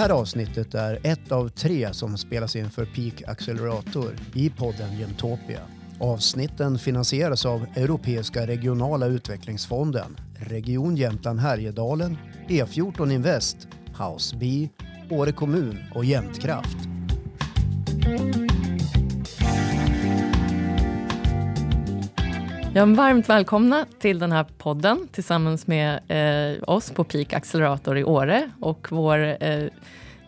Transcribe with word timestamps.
här 0.00 0.10
avsnittet 0.10 0.74
är 0.74 0.98
ett 1.02 1.32
av 1.32 1.48
tre 1.48 1.94
som 1.94 2.18
spelas 2.18 2.56
in 2.56 2.70
för 2.70 2.84
Peak 2.84 3.22
Accelerator 3.28 4.16
i 4.34 4.50
podden 4.50 4.98
Gentopia. 4.98 5.60
Avsnitten 5.98 6.78
finansieras 6.78 7.46
av 7.46 7.66
Europeiska 7.76 8.46
regionala 8.46 9.06
utvecklingsfonden, 9.06 10.16
Region 10.34 10.96
Jämtland 10.96 11.40
Härjedalen, 11.40 12.18
E14 12.48 13.12
Invest, 13.12 13.68
House 13.98 14.36
B, 14.36 14.68
Åre 15.10 15.32
kommun 15.32 15.78
och 15.94 16.04
Jämtkraft. 16.04 16.78
Ja, 22.74 22.84
varmt 22.86 23.28
välkomna 23.28 23.86
till 23.98 24.18
den 24.18 24.32
här 24.32 24.44
podden 24.58 25.08
tillsammans 25.12 25.66
med 25.66 26.00
eh, 26.08 26.62
oss 26.68 26.90
på 26.90 27.04
Peak 27.04 27.32
Accelerator 27.32 27.98
i 27.98 28.04
Åre 28.04 28.50
och 28.60 28.86
vår 28.90 29.44
eh, 29.44 29.68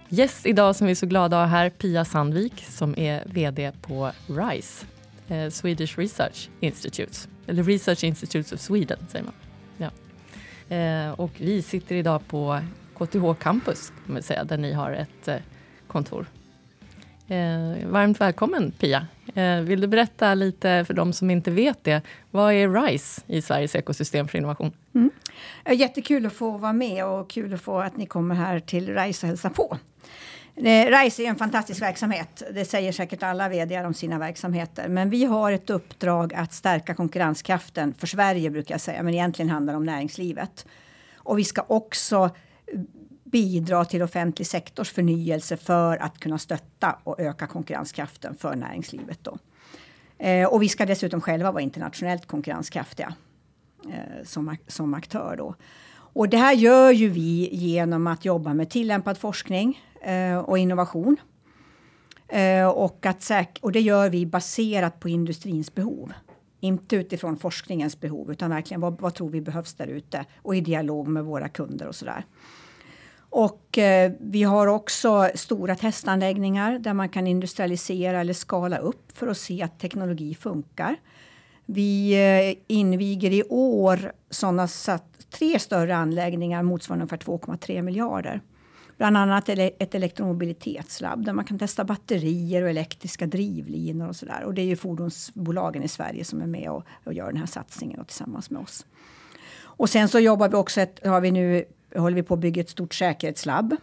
gäst 0.08 0.46
idag 0.46 0.76
som 0.76 0.86
vi 0.86 0.90
är 0.90 0.94
så 0.94 1.06
glada 1.06 1.42
att 1.42 1.50
ha 1.50 1.58
här, 1.58 1.70
Pia 1.70 2.04
Sandvik 2.04 2.64
som 2.68 2.98
är 2.98 3.22
VD 3.26 3.72
på 3.82 4.10
RISE, 4.26 4.86
eh, 5.28 5.50
Swedish 5.50 5.98
Research 5.98 6.48
Institute, 6.60 7.18
eller 7.46 7.62
Research 7.62 8.04
Institutes 8.04 8.52
of 8.52 8.60
Sweden 8.60 8.98
säger 9.08 9.24
man. 9.24 9.34
Ja. 9.76 9.90
Eh, 10.76 11.10
och 11.10 11.32
vi 11.36 11.62
sitter 11.62 11.94
idag 11.94 12.28
på 12.28 12.60
KTH 12.98 13.34
Campus, 13.40 13.92
kan 14.04 14.12
man 14.12 14.22
säga, 14.22 14.44
där 14.44 14.58
ni 14.58 14.72
har 14.72 14.92
ett 14.92 15.28
eh, 15.28 15.36
kontor. 15.86 16.26
Eh, 17.32 17.86
varmt 17.86 18.20
välkommen 18.20 18.70
Pia. 18.70 19.06
Eh, 19.34 19.60
vill 19.60 19.80
du 19.80 19.86
berätta 19.86 20.34
lite 20.34 20.84
för 20.84 20.94
de 20.94 21.12
som 21.12 21.30
inte 21.30 21.50
vet 21.50 21.84
det, 21.84 22.02
vad 22.30 22.52
är 22.52 22.68
RISE 22.68 23.22
i 23.26 23.42
Sveriges 23.42 23.76
ekosystem 23.76 24.28
för 24.28 24.38
innovation? 24.38 24.72
Mm. 24.94 25.10
Eh, 25.64 25.74
jättekul 25.74 26.26
att 26.26 26.32
få 26.32 26.50
vara 26.50 26.72
med 26.72 27.06
och 27.06 27.30
kul 27.30 27.54
att 27.54 27.60
få 27.60 27.78
att 27.78 27.96
ni 27.96 28.06
kommer 28.06 28.34
här 28.34 28.60
till 28.60 28.94
RISE 28.94 29.26
och 29.26 29.28
hälsa 29.28 29.50
på. 29.50 29.78
Eh, 30.56 30.86
RISE 30.86 31.22
är 31.22 31.28
en 31.28 31.36
fantastisk 31.36 31.82
verksamhet. 31.82 32.42
Det 32.54 32.64
säger 32.64 32.92
säkert 32.92 33.22
alla 33.22 33.48
vd 33.48 33.80
om 33.80 33.94
sina 33.94 34.18
verksamheter. 34.18 34.88
Men 34.88 35.10
vi 35.10 35.24
har 35.24 35.52
ett 35.52 35.70
uppdrag 35.70 36.34
att 36.34 36.52
stärka 36.52 36.94
konkurrenskraften 36.94 37.94
för 37.94 38.06
Sverige 38.06 38.50
brukar 38.50 38.74
jag 38.74 38.80
säga. 38.80 39.02
Men 39.02 39.14
egentligen 39.14 39.50
handlar 39.50 39.72
det 39.72 39.76
om 39.76 39.86
näringslivet. 39.86 40.66
Och 41.16 41.38
vi 41.38 41.44
ska 41.44 41.64
också 41.68 42.30
bidra 43.32 43.84
till 43.84 44.02
offentlig 44.02 44.46
sektors 44.46 44.90
förnyelse 44.90 45.56
för 45.56 45.96
att 45.96 46.18
kunna 46.18 46.38
stötta 46.38 46.98
och 47.04 47.20
öka 47.20 47.46
konkurrenskraften 47.46 48.34
för 48.34 48.56
näringslivet. 48.56 49.18
Då. 49.22 49.38
Eh, 50.18 50.48
och 50.48 50.62
vi 50.62 50.68
ska 50.68 50.86
dessutom 50.86 51.20
själva 51.20 51.52
vara 51.52 51.62
internationellt 51.62 52.26
konkurrenskraftiga 52.26 53.14
eh, 53.88 54.24
som, 54.24 54.56
som 54.66 54.94
aktör. 54.94 55.36
Då. 55.36 55.54
Och 56.14 56.28
det 56.28 56.36
här 56.36 56.52
gör 56.52 56.90
ju 56.90 57.08
vi 57.08 57.48
genom 57.52 58.06
att 58.06 58.24
jobba 58.24 58.54
med 58.54 58.70
tillämpad 58.70 59.18
forskning 59.18 59.80
eh, 60.00 60.38
och 60.38 60.58
innovation. 60.58 61.16
Eh, 62.28 62.68
och, 62.68 63.06
att 63.06 63.30
och 63.60 63.72
det 63.72 63.80
gör 63.80 64.10
vi 64.10 64.26
baserat 64.26 65.00
på 65.00 65.08
industrins 65.08 65.74
behov. 65.74 66.12
Inte 66.60 66.96
utifrån 66.96 67.36
forskningens 67.36 68.00
behov, 68.00 68.32
utan 68.32 68.50
verkligen 68.50 68.80
vad, 68.80 69.00
vad 69.00 69.14
tror 69.14 69.30
vi 69.30 69.40
behövs 69.40 69.74
där 69.74 69.86
ute 69.86 70.24
och 70.42 70.56
i 70.56 70.60
dialog 70.60 71.08
med 71.08 71.24
våra 71.24 71.48
kunder 71.48 71.86
och 71.86 71.94
sådär. 71.94 72.24
Och 73.32 73.78
eh, 73.78 74.12
vi 74.20 74.42
har 74.42 74.66
också 74.66 75.30
stora 75.34 75.74
testanläggningar 75.74 76.78
där 76.78 76.94
man 76.94 77.08
kan 77.08 77.26
industrialisera 77.26 78.20
eller 78.20 78.32
skala 78.32 78.78
upp 78.78 79.18
för 79.18 79.28
att 79.28 79.38
se 79.38 79.62
att 79.62 79.80
teknologi 79.80 80.34
funkar. 80.34 80.96
Vi 81.66 82.12
eh, 82.12 82.76
inviger 82.76 83.30
i 83.30 83.42
år 83.48 84.12
sådana 84.30 84.68
tre 85.30 85.58
större 85.58 85.96
anläggningar 85.96 86.62
motsvarande 86.62 87.02
ungefär 87.02 87.32
2,3 87.56 87.82
miljarder. 87.82 88.40
Bland 88.96 89.16
annat 89.16 89.48
ett 89.48 89.94
elektromobilitetslabb 89.94 91.24
där 91.24 91.32
man 91.32 91.44
kan 91.44 91.58
testa 91.58 91.84
batterier 91.84 92.62
och 92.62 92.70
elektriska 92.70 93.26
drivlinor 93.26 94.08
och 94.08 94.16
sådär. 94.16 94.42
Och 94.44 94.54
det 94.54 94.62
är 94.62 94.66
ju 94.66 94.76
fordonsbolagen 94.76 95.82
i 95.82 95.88
Sverige 95.88 96.24
som 96.24 96.42
är 96.42 96.46
med 96.46 96.70
och, 96.70 96.84
och 97.04 97.12
gör 97.12 97.26
den 97.26 97.36
här 97.36 97.46
satsningen 97.46 98.00
och 98.00 98.06
tillsammans 98.06 98.50
med 98.50 98.62
oss. 98.62 98.86
Och 99.62 99.90
sen 99.90 100.08
så 100.08 100.18
jobbar 100.18 100.48
vi 100.48 100.54
också, 100.54 100.80
ett, 100.80 101.06
har 101.06 101.20
vi 101.20 101.30
nu 101.30 101.64
håller 101.96 102.16
vi 102.16 102.22
på 102.22 102.34
att 102.34 102.40
bygga 102.40 102.60
ett 102.60 102.70
stort 102.70 102.94
säkerhetslabb. 102.94 103.76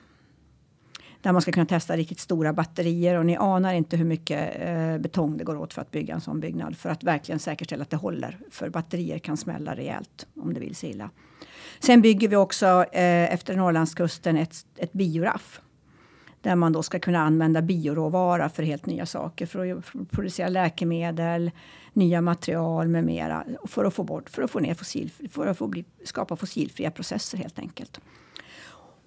Där 1.21 1.31
man 1.31 1.41
ska 1.41 1.51
kunna 1.51 1.65
testa 1.65 1.97
riktigt 1.97 2.19
stora 2.19 2.53
batterier. 2.53 3.15
Och 3.15 3.25
ni 3.25 3.35
anar 3.35 3.73
inte 3.73 3.97
hur 3.97 4.05
mycket 4.05 4.55
eh, 4.59 4.97
betong 4.97 5.37
det 5.37 5.43
går 5.43 5.57
åt 5.57 5.73
för 5.73 5.81
att 5.81 5.91
bygga 5.91 6.13
en 6.13 6.21
sån 6.21 6.39
byggnad. 6.39 6.77
För 6.77 6.89
att 6.89 7.03
verkligen 7.03 7.39
säkerställa 7.39 7.81
att 7.81 7.89
det 7.89 7.97
håller. 7.97 8.39
För 8.51 8.69
batterier 8.69 9.19
kan 9.19 9.37
smälla 9.37 9.75
rejält 9.75 10.27
om 10.35 10.53
det 10.53 10.59
vill 10.59 10.75
sig 10.75 10.89
illa. 10.89 11.09
Sen 11.79 12.01
bygger 12.01 12.27
vi 12.27 12.35
också 12.35 12.65
eh, 12.91 13.33
efter 13.33 13.55
Norrlandskusten 13.55 14.37
ett, 14.37 14.65
ett 14.77 14.93
bioraff. 14.93 15.61
Där 16.41 16.55
man 16.55 16.73
då 16.73 16.83
ska 16.83 16.99
kunna 16.99 17.19
använda 17.19 17.61
bioråvara 17.61 18.49
för 18.49 18.63
helt 18.63 18.85
nya 18.85 19.05
saker. 19.05 19.45
För 19.45 19.77
att, 19.77 19.85
för 19.85 19.99
att 19.99 20.11
producera 20.11 20.49
läkemedel, 20.49 21.51
nya 21.93 22.21
material 22.21 22.87
med 22.87 23.03
mera. 23.03 23.43
För 23.67 23.85
att 23.85 23.93
få 23.93 24.03
bort, 24.03 24.29
för 24.29 24.41
att 24.41 24.51
få 24.51 24.59
ner 24.59 24.73
fossil, 24.73 25.11
för 25.31 25.47
att 25.47 25.57
få 25.57 25.67
bli, 25.67 25.85
skapa 26.03 26.35
fossilfria 26.35 26.91
processer 26.91 27.37
helt 27.37 27.59
enkelt. 27.59 27.99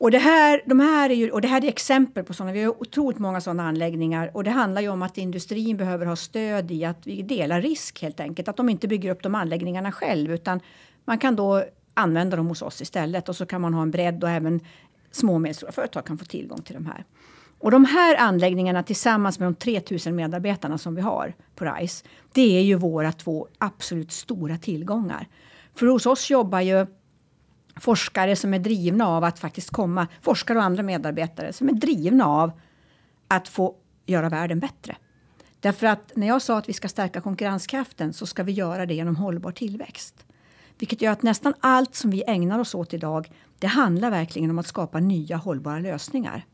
Och 0.03 0.11
det 0.11 0.19
här, 0.19 0.63
de 0.67 0.81
här 0.81 1.11
är 1.11 1.15
ju, 1.15 1.31
och 1.31 1.41
det 1.41 1.49
här 1.49 1.65
är 1.65 1.69
exempel 1.69 2.25
på 2.25 2.35
sådana. 2.35 2.53
Vi 2.53 2.63
har 2.63 2.83
otroligt 2.83 3.19
många 3.19 3.41
sådana 3.41 3.69
anläggningar. 3.69 4.31
Och 4.35 4.45
det 4.45 4.51
handlar 4.51 4.83
ju 4.83 4.89
om 4.89 5.03
att 5.03 5.19
industrin 5.19 5.77
behöver 5.77 6.07
ha 6.07 6.17
stöd 6.17 6.71
i 6.71 6.85
att 6.85 7.07
vi 7.07 7.23
delar 7.23 7.63
risk 7.63 8.03
helt 8.03 8.21
enkelt. 8.21 8.49
Att 8.49 8.57
de 8.57 8.69
inte 8.69 8.89
bygger 8.89 9.11
upp 9.11 9.23
de 9.23 9.35
anläggningarna 9.35 9.93
själv. 9.93 10.33
Utan 10.33 10.61
man 11.05 11.19
kan 11.19 11.37
då 11.37 11.65
använda 11.95 12.37
dem 12.37 12.47
hos 12.47 12.63
oss 12.63 12.81
istället. 12.81 13.29
Och 13.29 13.37
så 13.37 13.47
kan 13.47 13.61
man 13.61 13.75
ha 13.75 13.83
en 13.83 13.91
bredd 13.91 14.25
och 14.25 14.31
även 14.31 14.61
små 15.13 15.35
och 15.35 15.41
medelstora 15.41 15.73
företag 15.73 16.07
kan 16.07 16.19
få 16.19 16.25
tillgång 16.25 16.63
till 16.63 16.75
de 16.75 16.87
här. 16.87 17.05
Och 17.59 17.71
de 17.71 17.85
här 17.85 18.17
anläggningarna 18.17 18.83
tillsammans 18.83 19.39
med 19.39 19.47
de 19.47 19.55
3000 19.55 20.17
medarbetarna 20.17 20.79
som 20.79 20.95
vi 20.95 21.01
har 21.01 21.35
på 21.55 21.65
RISE, 21.65 22.05
det 22.33 22.59
är 22.59 22.63
ju 22.63 22.75
våra 22.75 23.13
två 23.13 23.49
absolut 23.59 24.13
stora 24.13 24.59
tillgångar. 24.59 25.29
För 25.75 25.87
hos 25.87 26.07
oss 26.07 26.31
jobbar 26.31 26.61
ju 26.61 26.87
forskare 27.77 28.37
som 28.37 28.55
är 28.55 28.59
drivna 28.59 29.09
av 29.09 29.25
att 29.25 29.39
faktiskt 29.39 29.71
komma, 29.71 30.07
forskare 30.23 30.59
och 30.59 30.65
andra 30.65 30.83
medarbetare 30.83 31.53
som 31.53 31.69
är 31.69 31.73
drivna 31.73 32.27
av 32.27 32.53
att 33.29 33.49
få 33.49 33.75
göra 34.07 34.29
världen 34.29 34.61
bättre. 34.61 34.97
Därför 35.61 35.87
att 35.87 36.13
när 36.17 36.27
jag 36.27 36.43
sa 36.43 36.59
att 36.59 36.69
vi 36.69 36.73
ska 36.73 36.89
stärka 36.89 37.21
konkurrenskraften 37.21 38.13
så 38.13 38.27
ska 38.27 38.43
vi 38.43 38.53
göra 38.53 38.87
det 38.87 38.95
genom 38.95 39.17
hållbar 39.17 39.53
tillväxt. 39.53 40.27
Vilket 40.79 41.03
gör 41.03 41.13
att 41.13 41.23
nästan 41.23 41.55
allt 41.61 41.95
som 41.95 42.11
vi 42.11 42.25
ägnar 42.27 42.59
oss 42.59 42.75
åt 42.75 42.95
idag, 42.95 43.31
det 43.59 43.67
handlar 43.67 44.11
verkligen 44.11 44.51
om 44.51 44.59
att 44.59 44.67
skapa 44.67 45.01
nya 45.01 45.37
hållbara 45.37 45.79
lösningar. 45.79 46.47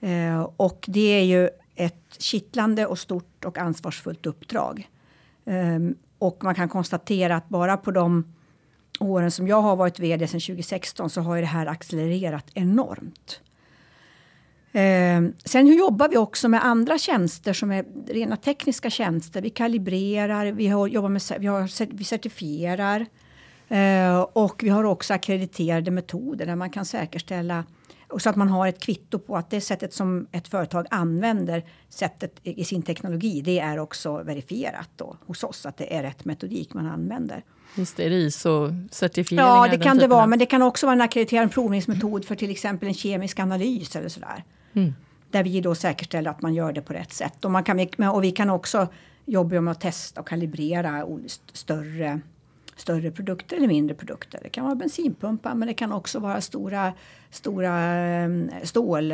Eh, 0.00 0.40
och 0.56 0.84
det 0.88 1.00
är 1.20 1.24
ju 1.24 1.48
ett 1.74 2.16
kittlande 2.18 2.86
och 2.86 2.98
stort 2.98 3.44
och 3.44 3.58
ansvarsfullt 3.58 4.26
uppdrag. 4.26 4.88
Eh, 5.44 5.78
och 6.18 6.44
man 6.44 6.54
kan 6.54 6.68
konstatera 6.68 7.36
att 7.36 7.48
bara 7.48 7.76
på 7.76 7.90
de 7.90 8.34
åren 9.00 9.30
som 9.30 9.48
jag 9.48 9.62
har 9.62 9.76
varit 9.76 9.98
VD 9.98 10.28
sedan 10.28 10.40
2016 10.40 11.10
så 11.10 11.20
har 11.20 11.34
ju 11.34 11.40
det 11.40 11.46
här 11.46 11.66
accelererat 11.66 12.46
enormt. 12.54 13.40
Eh, 14.78 15.22
sen 15.44 15.66
hur 15.66 15.78
jobbar 15.78 16.08
vi 16.08 16.16
också 16.16 16.48
med 16.48 16.64
andra 16.64 16.98
tjänster 16.98 17.52
som 17.52 17.70
är 17.70 17.84
rena 18.08 18.36
tekniska 18.36 18.90
tjänster. 18.90 19.42
Vi 19.42 19.50
kalibrerar, 19.50 20.52
vi, 20.52 20.66
har, 20.66 20.86
jobbar 20.86 21.08
med, 21.08 21.22
vi, 21.38 21.46
har, 21.46 21.94
vi 21.96 22.04
certifierar 22.04 23.06
eh, 23.68 24.20
och 24.20 24.62
vi 24.62 24.68
har 24.68 24.84
också 24.84 25.14
akkrediterade 25.14 25.90
metoder 25.90 26.46
där 26.46 26.56
man 26.56 26.70
kan 26.70 26.84
säkerställa 26.84 27.64
så 28.18 28.30
att 28.30 28.36
man 28.36 28.48
har 28.48 28.68
ett 28.68 28.80
kvitto 28.80 29.18
på 29.18 29.36
att 29.36 29.50
det 29.50 29.60
sättet 29.60 29.94
som 29.94 30.26
ett 30.32 30.48
företag 30.48 30.86
använder 30.90 31.64
sättet 31.88 32.40
i 32.42 32.64
sin 32.64 32.82
teknologi, 32.82 33.40
det 33.40 33.58
är 33.58 33.78
också 33.78 34.22
verifierat 34.22 34.88
då 34.96 35.16
hos 35.26 35.44
oss 35.44 35.66
att 35.66 35.76
det 35.76 35.96
är 35.96 36.02
rätt 36.02 36.24
metodik 36.24 36.74
man 36.74 36.86
använder. 36.86 37.44
Just 37.74 37.96
det, 37.96 38.04
ISO-certifieringar? 38.04 39.66
Ja, 39.66 39.68
det 39.70 39.78
kan 39.78 39.98
det 39.98 40.06
vara, 40.06 40.26
men 40.26 40.38
det 40.38 40.46
kan 40.46 40.62
också 40.62 40.86
vara 40.86 40.94
en 40.94 41.00
ackrediterad 41.00 41.52
provningsmetod 41.52 42.24
för 42.24 42.34
till 42.34 42.50
exempel 42.50 42.88
en 42.88 42.94
kemisk 42.94 43.38
analys 43.38 43.96
eller 43.96 44.08
sådär. 44.08 44.44
Mm. 44.72 44.94
Där 45.30 45.44
vi 45.44 45.60
då 45.60 45.74
säkerställer 45.74 46.30
att 46.30 46.42
man 46.42 46.54
gör 46.54 46.72
det 46.72 46.82
på 46.82 46.92
rätt 46.92 47.12
sätt. 47.12 47.44
Och, 47.44 47.50
man 47.50 47.64
kan, 47.64 47.80
och 48.12 48.24
vi 48.24 48.30
kan 48.30 48.50
också 48.50 48.88
jobba 49.24 49.60
med 49.60 49.72
att 49.72 49.80
testa 49.80 50.20
och 50.20 50.28
kalibrera 50.28 51.06
större 51.52 52.20
större 52.80 53.10
produkter 53.10 53.56
eller 53.56 53.68
mindre 53.68 53.94
produkter. 53.96 54.40
Det 54.42 54.48
kan 54.48 54.64
vara 54.64 54.74
bensinpumpar 54.74 55.54
men 55.54 55.68
det 55.68 55.74
kan 55.74 55.92
också 55.92 56.18
vara 56.18 56.40
stora, 56.40 56.92
stora 57.30 57.78
ehm, 57.78 58.50
stål, 58.62 59.12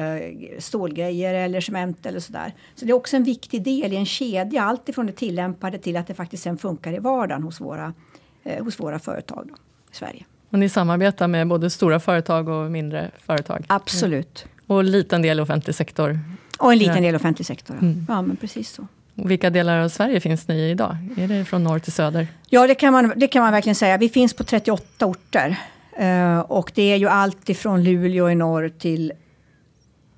stålgrejer 0.59 1.35
eller 1.35 1.61
cement 1.61 2.07
eller 2.07 2.21
sådär. 2.21 2.55
Så 2.75 2.85
det 2.85 2.91
är 2.91 2.95
också 2.95 3.17
en 3.17 3.25
viktig 3.25 3.63
del 3.63 3.93
i 3.93 3.97
en 3.97 4.07
kedja, 4.07 4.63
allt 4.63 4.89
ifrån 4.89 5.07
det 5.07 5.13
tillämpade 5.13 5.79
till 5.79 5.97
att 5.97 6.07
det 6.07 6.15
faktiskt 6.15 6.43
sen 6.43 6.59
funkar 6.59 6.93
i 6.93 6.99
vardagen 6.99 7.43
hos 7.43 7.61
våra, 7.61 7.95
eh, 8.43 8.65
hos 8.65 8.81
våra 8.81 8.99
företag 8.99 9.47
då, 9.49 9.55
i 9.93 9.97
Sverige. 9.97 10.25
Och 10.51 10.59
ni 10.59 10.69
samarbetar 10.69 11.29
med 11.29 11.49
både 11.49 11.71
stora 11.71 12.01
företag 12.01 12.49
och 12.49 12.71
mindre 12.71 13.11
företag? 13.19 13.65
Absolut. 13.69 14.47
Och 14.67 14.81
en 14.81 14.91
liten 14.91 15.23
del 15.23 15.41
offentlig 15.41 15.77
sektor? 15.77 16.21
Och 16.59 16.73
en 16.73 16.79
liten 16.79 17.03
del 17.03 17.15
offentlig 17.15 17.47
sektor, 17.47 17.75
mm. 17.75 18.07
ja 18.09 18.23
men 18.23 18.37
precis 18.37 18.71
så. 18.71 18.87
Och 19.15 19.31
vilka 19.31 19.51
delar 19.51 19.79
av 19.79 19.89
Sverige 19.89 20.21
finns 20.21 20.49
ni 20.49 20.55
i 20.55 20.71
idag? 20.71 20.97
Är 21.17 21.29
det 21.29 21.45
från 21.45 21.65
norr 21.65 21.79
till 21.79 21.93
söder? 21.93 22.27
Ja, 22.49 22.67
det 22.67 22.75
kan 22.75 22.93
man, 22.93 23.13
det 23.17 23.29
kan 23.29 23.43
man 23.43 23.53
verkligen 23.53 23.75
säga. 23.75 23.97
Vi 23.97 24.09
finns 24.09 24.35
på 24.35 24.45
38 24.45 25.07
orter. 25.07 25.57
Uh, 26.01 26.39
och 26.39 26.73
det 26.75 26.83
är 26.83 26.97
ju 26.97 27.09
allt 27.09 27.49
ifrån 27.49 27.85
Luleå 27.85 28.31
i 28.31 28.35
norr 28.35 28.69
till 28.79 29.13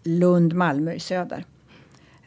Lund, 0.03 0.53
Malmö 0.53 0.93
i 0.93 1.01
söder. 1.01 1.45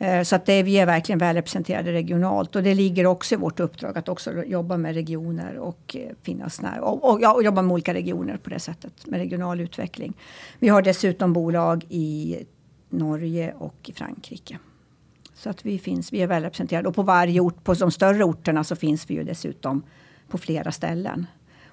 Eh, 0.02 0.24
så 0.24 0.36
att 0.36 0.46
det, 0.46 0.64
vi 0.64 0.78
är 0.78 0.86
verkligen 0.86 1.20
väl 1.20 1.36
representerade 1.36 1.92
regionalt. 1.92 2.56
Och 2.56 2.64
det 2.64 2.74
ligger 2.74 3.06
också 3.06 3.36
i 3.36 3.38
vårt 3.38 3.60
uppdrag 3.60 3.98
att 3.98 4.10
också 4.10 4.44
jobba 4.44 4.78
med 4.78 4.94
regioner 4.94 5.58
och 5.58 5.96
eh, 5.96 6.16
finnas 6.22 6.62
nära. 6.62 6.82
Och, 6.82 7.10
och, 7.10 7.22
ja, 7.22 7.34
och 7.34 7.44
jobba 7.44 7.62
med 7.62 7.74
olika 7.74 7.94
regioner 7.94 8.38
på 8.38 8.50
det 8.50 8.60
sättet, 8.60 9.08
med 9.08 9.20
regional 9.20 9.62
utveckling. 9.62 10.14
Vi 10.60 10.68
har 10.68 10.82
dessutom 10.82 11.34
bolag 11.34 11.86
i 11.90 12.38
Norge 12.90 13.54
och 13.58 13.76
i 13.90 13.94
Frankrike. 13.94 14.60
Så 15.34 15.50
att 15.50 15.66
vi, 15.66 15.80
finns, 15.80 16.14
vi 16.14 16.22
är 16.22 16.28
väl 16.28 16.44
representerade. 16.44 16.88
Och 16.88 16.96
på 16.96 17.04
varje 17.04 17.40
ort, 17.40 17.64
på 17.64 17.74
de 17.74 17.92
större 17.92 18.24
orterna 18.24 18.64
så 18.64 18.76
finns 18.76 19.10
vi 19.10 19.14
ju 19.14 19.24
dessutom 19.24 19.84
på 20.28 20.38
flera 20.38 20.72
ställen. 20.72 21.28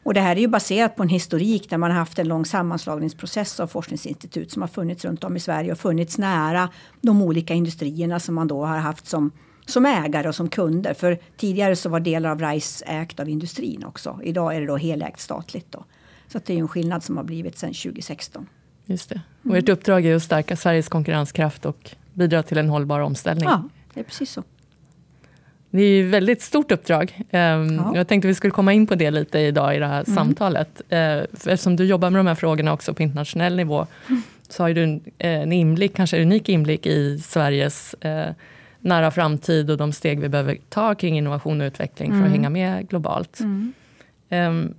Och 0.06 0.14
det 0.14 0.20
här 0.20 0.37
är 0.37 0.41
ju 0.41 0.49
baserat 0.49 0.97
på 0.97 1.03
en 1.03 1.08
historik 1.08 1.70
där 1.70 1.79
man 1.79 1.91
har 1.91 1.99
haft 1.99 2.19
en 2.19 2.29
lång 2.29 2.44
sammanslagningsprocess 2.44 3.61
av 3.61 3.67
forskningsinstitut 3.67 4.50
som 4.50 4.62
har 4.62 4.69
funnits 4.69 5.05
runt 5.05 5.25
om 5.25 5.37
i 5.37 5.41
Sverige 5.41 5.73
och 5.73 5.79
funnits 5.79 6.19
nära 6.19 6.69
de 7.00 7.23
olika 7.23 7.55
industrierna 7.55 8.20
som 8.20 8.35
man 8.35 8.49
då 8.49 8.64
har 8.64 8.79
haft 8.79 9.06
som, 9.06 9.31
som 9.67 9.87
ägare 9.87 10.29
och 10.29 10.35
som 10.35 10.49
kunder. 10.49 10.94
För 10.94 11.19
tidigare 11.37 11.76
så 11.76 11.88
var 11.88 12.00
delar 12.00 12.31
av 12.31 12.41
RISE 12.41 12.85
ägt 12.87 13.20
av 13.20 13.29
industrin 13.29 13.85
också. 13.85 14.20
Idag 14.23 14.56
är 14.56 14.61
det 14.61 14.67
då 14.67 14.76
helägt 14.76 15.20
statligt. 15.20 15.67
Då. 15.70 15.85
Så 16.29 16.41
det 16.47 16.55
är 16.55 16.59
en 16.59 16.69
skillnad 16.69 17.05
som 17.05 17.17
har 17.17 17.25
blivit 17.25 17.59
sedan 17.59 17.73
2016. 17.73 18.47
Just 18.85 19.09
det. 19.09 19.20
Och 19.43 19.56
ert 19.56 19.69
uppdrag 19.69 20.06
är 20.06 20.17
att 20.17 20.23
stärka 20.23 20.56
Sveriges 20.56 20.88
konkurrenskraft 20.88 21.67
och 21.67 21.91
bidra 22.12 22.43
till 22.43 22.59
en 22.59 22.69
hållbar 22.69 23.00
omställning. 23.00 23.49
Ja, 23.49 23.62
det 23.94 24.00
är 24.00 24.05
precis 24.05 24.31
så. 24.31 24.43
Det 25.71 25.83
är 25.83 25.89
ju 25.89 26.07
ett 26.07 26.15
väldigt 26.15 26.43
stort 26.43 26.73
uppdrag. 26.73 27.23
Ehm, 27.31 27.75
ja. 27.77 27.93
Jag 27.95 28.09
tänkte 28.09 28.29
vi 28.29 28.35
skulle 28.35 28.51
komma 28.51 28.73
in 28.73 28.87
på 28.87 28.95
det 28.95 29.11
lite 29.11 29.39
idag 29.39 29.77
i 29.77 29.79
det 29.79 29.87
här 29.87 30.05
mm. 30.07 30.15
samtalet. 30.15 30.83
Eh, 30.89 31.19
eftersom 31.19 31.77
du 31.77 31.85
jobbar 31.85 32.11
med 32.11 32.19
de 32.19 32.27
här 32.27 32.35
frågorna 32.35 32.73
också 32.73 32.95
på 32.95 33.03
internationell 33.03 33.57
nivå, 33.57 33.87
mm. 34.09 34.23
så 34.49 34.63
har 34.63 34.71
du 34.71 34.85
en, 34.85 35.01
en 35.19 35.53
inblick, 35.53 35.97
kanske 35.97 36.23
unik 36.23 36.49
inblick 36.49 36.87
i 36.87 37.19
Sveriges 37.19 37.95
eh, 37.95 38.33
nära 38.81 39.11
framtid 39.11 39.71
och 39.71 39.77
de 39.77 39.93
steg 39.93 40.21
vi 40.21 40.29
behöver 40.29 40.59
ta 40.69 40.95
kring 40.95 41.19
innovation 41.19 41.61
och 41.61 41.65
utveckling 41.65 42.11
mm. 42.11 42.21
för 42.21 42.27
att 42.27 42.35
mm. 42.35 42.41
hänga 42.41 42.51
med 42.51 42.89
globalt. 42.89 43.41
Um, 44.31 44.75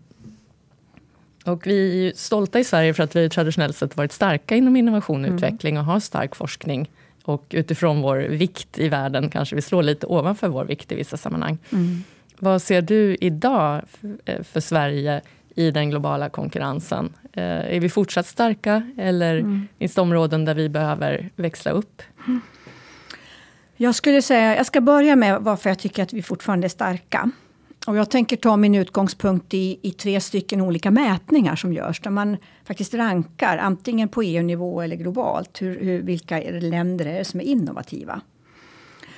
och 1.46 1.68
vi 1.68 2.08
är 2.08 2.14
stolta 2.16 2.60
i 2.60 2.64
Sverige 2.64 2.94
för 2.94 3.04
att 3.04 3.16
vi 3.16 3.30
traditionellt 3.30 3.76
sett 3.76 3.98
varit 3.98 4.12
starka 4.12 4.56
inom 4.56 4.76
innovation 4.76 5.22
och 5.22 5.28
mm. 5.28 5.36
utveckling 5.36 5.78
och 5.78 5.86
har 5.86 6.00
stark 6.00 6.36
forskning. 6.36 6.90
Och 7.28 7.46
utifrån 7.50 8.02
vår 8.02 8.18
vikt 8.18 8.80
i 8.80 8.90
världen 8.90 9.30
kanske 9.30 9.56
vi 9.56 9.62
slår 9.62 9.84
lite 9.84 10.08
ovanför 10.08 10.48
vår 10.48 10.66
vikt 10.66 10.92
i 10.92 10.96
vissa 10.96 11.18
sammanhang. 11.18 11.58
Mm. 11.72 12.04
Vad 12.40 12.62
ser 12.62 12.82
du 12.82 13.18
idag 13.22 13.82
eh, 14.26 14.44
för 14.44 14.60
Sverige 14.60 15.22
i 15.56 15.72
den 15.72 15.90
globala 15.90 16.30
konkurrensen? 16.30 17.14
Eh, 17.34 17.76
är 17.76 17.80
vi 17.80 17.90
fortsatt 17.90 18.26
starka 18.28 18.92
eller 18.98 19.38
mm. 19.38 19.68
finns 19.80 19.96
det 19.96 20.02
områden 20.02 20.46
där 20.46 20.56
vi 20.56 20.70
behöver 20.70 21.30
växla 21.36 21.72
upp? 21.72 22.02
Jag 23.78 23.96
skulle 23.96 24.22
säga, 24.22 24.56
jag 24.56 24.66
ska 24.66 24.82
börja 24.82 25.16
med 25.16 25.42
varför 25.42 25.70
jag 25.70 25.80
tycker 25.80 26.04
att 26.04 26.14
vi 26.14 26.22
fortfarande 26.22 26.68
är 26.68 26.70
starka. 26.70 27.32
Och 27.88 27.98
jag 27.98 28.10
tänker 28.10 28.38
ta 28.38 28.58
min 28.58 28.76
utgångspunkt 28.76 29.54
i, 29.54 29.80
i 29.82 29.92
tre 29.92 30.22
stycken 30.22 30.62
olika 30.62 30.92
mätningar 30.92 31.56
som 31.56 31.74
görs. 31.74 32.00
Där 32.00 32.12
man 32.12 32.38
faktiskt 32.64 32.94
rankar 32.94 33.58
antingen 33.58 34.10
på 34.10 34.22
EU-nivå 34.22 34.82
eller 34.82 34.96
globalt. 34.96 35.62
Hur, 35.62 35.80
hur, 35.80 36.02
vilka 36.02 36.40
länder 36.50 37.06
är 37.06 37.18
det 37.18 37.26
som 37.26 37.40
är 37.40 37.44
innovativa? 37.44 38.22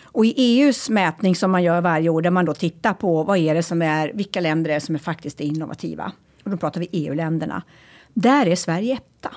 Och 0.04 0.26
i 0.26 0.34
EUs 0.38 0.90
mätning 0.90 1.36
som 1.36 1.52
man 1.52 1.64
gör 1.64 1.82
varje 1.82 2.10
år 2.10 2.22
där 2.22 2.32
man 2.32 2.46
då 2.46 2.54
tittar 2.54 2.94
på 2.94 3.24
vad 3.24 3.38
är 3.38 3.56
det 3.56 3.64
som 3.64 3.82
är, 3.82 4.12
vilka 4.14 4.42
länder 4.42 4.70
är 4.70 4.74
det 4.74 4.80
som 4.80 4.96
är 4.96 5.00
faktiskt 5.00 5.42
är 5.42 5.46
innovativa. 5.46 6.12
Och 6.44 6.52
då 6.52 6.58
pratar 6.58 6.80
vi 6.80 6.88
EU-länderna. 6.92 7.64
Där 8.14 8.46
är 8.46 8.56
Sverige 8.56 8.94
etta. 8.94 9.36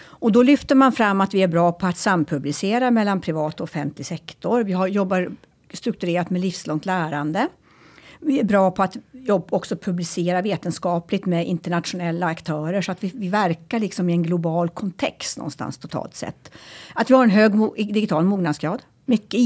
Och 0.00 0.32
då 0.32 0.42
lyfter 0.42 0.74
man 0.74 0.92
fram 0.92 1.20
att 1.20 1.34
vi 1.34 1.42
är 1.42 1.48
bra 1.48 1.72
på 1.72 1.86
att 1.86 1.98
sampublicera 1.98 2.90
mellan 2.90 3.20
privat 3.20 3.60
och 3.60 3.64
offentlig 3.64 4.06
sektor. 4.06 4.64
Vi 4.64 4.72
har, 4.72 4.86
jobbar 4.86 5.30
strukturerat 5.72 6.30
med 6.30 6.40
livslångt 6.40 6.86
lärande. 6.86 7.48
Vi 8.24 8.40
är 8.40 8.44
bra 8.44 8.70
på 8.70 8.82
att 8.82 8.96
jobb, 9.12 9.48
också 9.50 9.76
publicera 9.76 10.42
vetenskapligt 10.42 11.26
med 11.26 11.46
internationella 11.46 12.26
aktörer 12.26 12.82
så 12.82 12.92
att 12.92 13.04
vi, 13.04 13.12
vi 13.14 13.28
verkar 13.28 13.78
liksom 13.78 14.08
i 14.08 14.12
en 14.12 14.22
global 14.22 14.68
kontext 14.68 15.36
någonstans 15.36 15.78
totalt 15.78 16.14
sett. 16.14 16.50
Att 16.94 17.10
vi 17.10 17.14
har 17.14 17.24
en 17.24 17.30
hög 17.30 17.54
mo 17.54 17.74
digital 17.74 18.24
mognadsgrad. 18.24 18.82
Mycket 19.04 19.40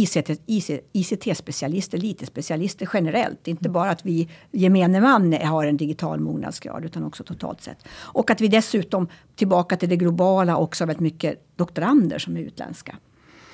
ICT-specialister, 0.92 2.04
IT-specialister 2.04 2.88
generellt. 2.92 3.48
Inte 3.48 3.68
bara 3.68 3.90
att 3.90 4.06
vi 4.06 4.28
gemene 4.50 5.00
man 5.00 5.32
har 5.32 5.64
en 5.64 5.76
digital 5.76 6.20
mognadsgrad 6.20 6.84
utan 6.84 7.04
också 7.04 7.24
totalt 7.24 7.62
sett. 7.62 7.78
Och 7.92 8.30
att 8.30 8.40
vi 8.40 8.48
dessutom, 8.48 9.08
tillbaka 9.36 9.76
till 9.76 9.88
det 9.88 9.96
globala, 9.96 10.56
också 10.56 10.84
har 10.84 10.86
väldigt 10.86 11.00
mycket 11.00 11.56
doktorander 11.56 12.18
som 12.18 12.36
är 12.36 12.40
utländska. 12.40 12.96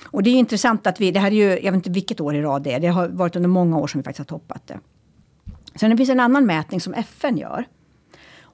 Och 0.05 0.23
det 0.23 0.31
är 0.31 0.35
intressant 0.35 0.87
att 0.87 1.01
vi, 1.01 1.11
det 1.11 1.21
här 1.21 1.31
är 1.31 1.35
ju, 1.35 1.49
jag 1.49 1.73
vet 1.73 1.75
inte 1.75 1.91
vilket 1.91 2.21
år 2.21 2.35
i 2.35 2.43
rad 2.43 2.63
det 2.63 2.73
är, 2.73 2.81
det 2.81 2.89
har 2.89 3.09
varit 3.09 3.37
under 3.37 3.49
många 3.49 3.79
år 3.79 3.87
som 3.87 4.01
vi 4.01 4.05
faktiskt 4.05 4.31
har 4.31 4.39
toppat 4.39 4.67
det. 4.67 4.79
Sen 5.75 5.91
det 5.91 5.97
finns 5.97 6.11
en 6.11 6.21
annan 6.21 6.47
mätning 6.47 6.81
som 6.81 6.95
FN 6.95 7.37
gör. 7.37 7.65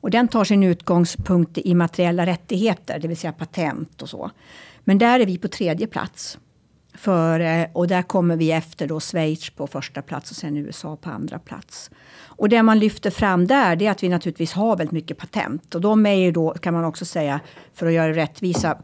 Och 0.01 0.11
den 0.11 0.29
tar 0.29 0.45
sin 0.45 0.63
utgångspunkt 0.63 1.59
i 1.59 1.61
immateriella 1.61 2.27
rättigheter, 2.27 2.99
det 2.99 3.09
vill 3.09 3.17
säga 3.17 3.33
patent 3.33 4.03
och 4.03 4.09
så. 4.09 4.31
Men 4.85 4.99
där 4.99 5.21
är 5.21 5.27
vi 5.27 5.39
på 5.39 5.49
tredje 5.49 5.87
plats. 5.87 6.39
För, 6.95 7.41
eh, 7.41 7.67
och 7.73 7.89
där 7.89 8.03
kommer 8.03 8.37
vi 8.37 8.53
efter 8.53 8.87
då 8.87 9.01
Schweiz 9.01 9.51
på 9.51 9.67
första 9.67 10.03
plats 10.03 10.31
och 10.31 10.37
sen 10.37 10.57
USA 10.57 10.97
på 10.97 11.11
andra 11.11 11.39
plats. 11.39 11.91
Och 12.21 12.49
det 12.49 12.63
man 12.63 12.79
lyfter 12.79 13.11
fram 13.11 13.47
där, 13.47 13.77
det 13.77 13.87
är 13.87 13.91
att 13.91 14.03
vi 14.03 14.09
naturligtvis 14.09 14.53
har 14.53 14.77
väldigt 14.77 14.93
mycket 14.93 15.19
patent. 15.19 15.75
Och 15.75 15.81
de 15.81 16.07
är 16.07 16.15
ju 16.15 16.33
då, 16.33 16.51
kan 16.51 16.75
man 16.75 16.85
också 16.85 17.05
säga, 17.05 17.41
för 17.75 17.87
att 17.87 17.93
göra 17.93 18.09
det 18.09 18.21
rättvisa, 18.21 18.79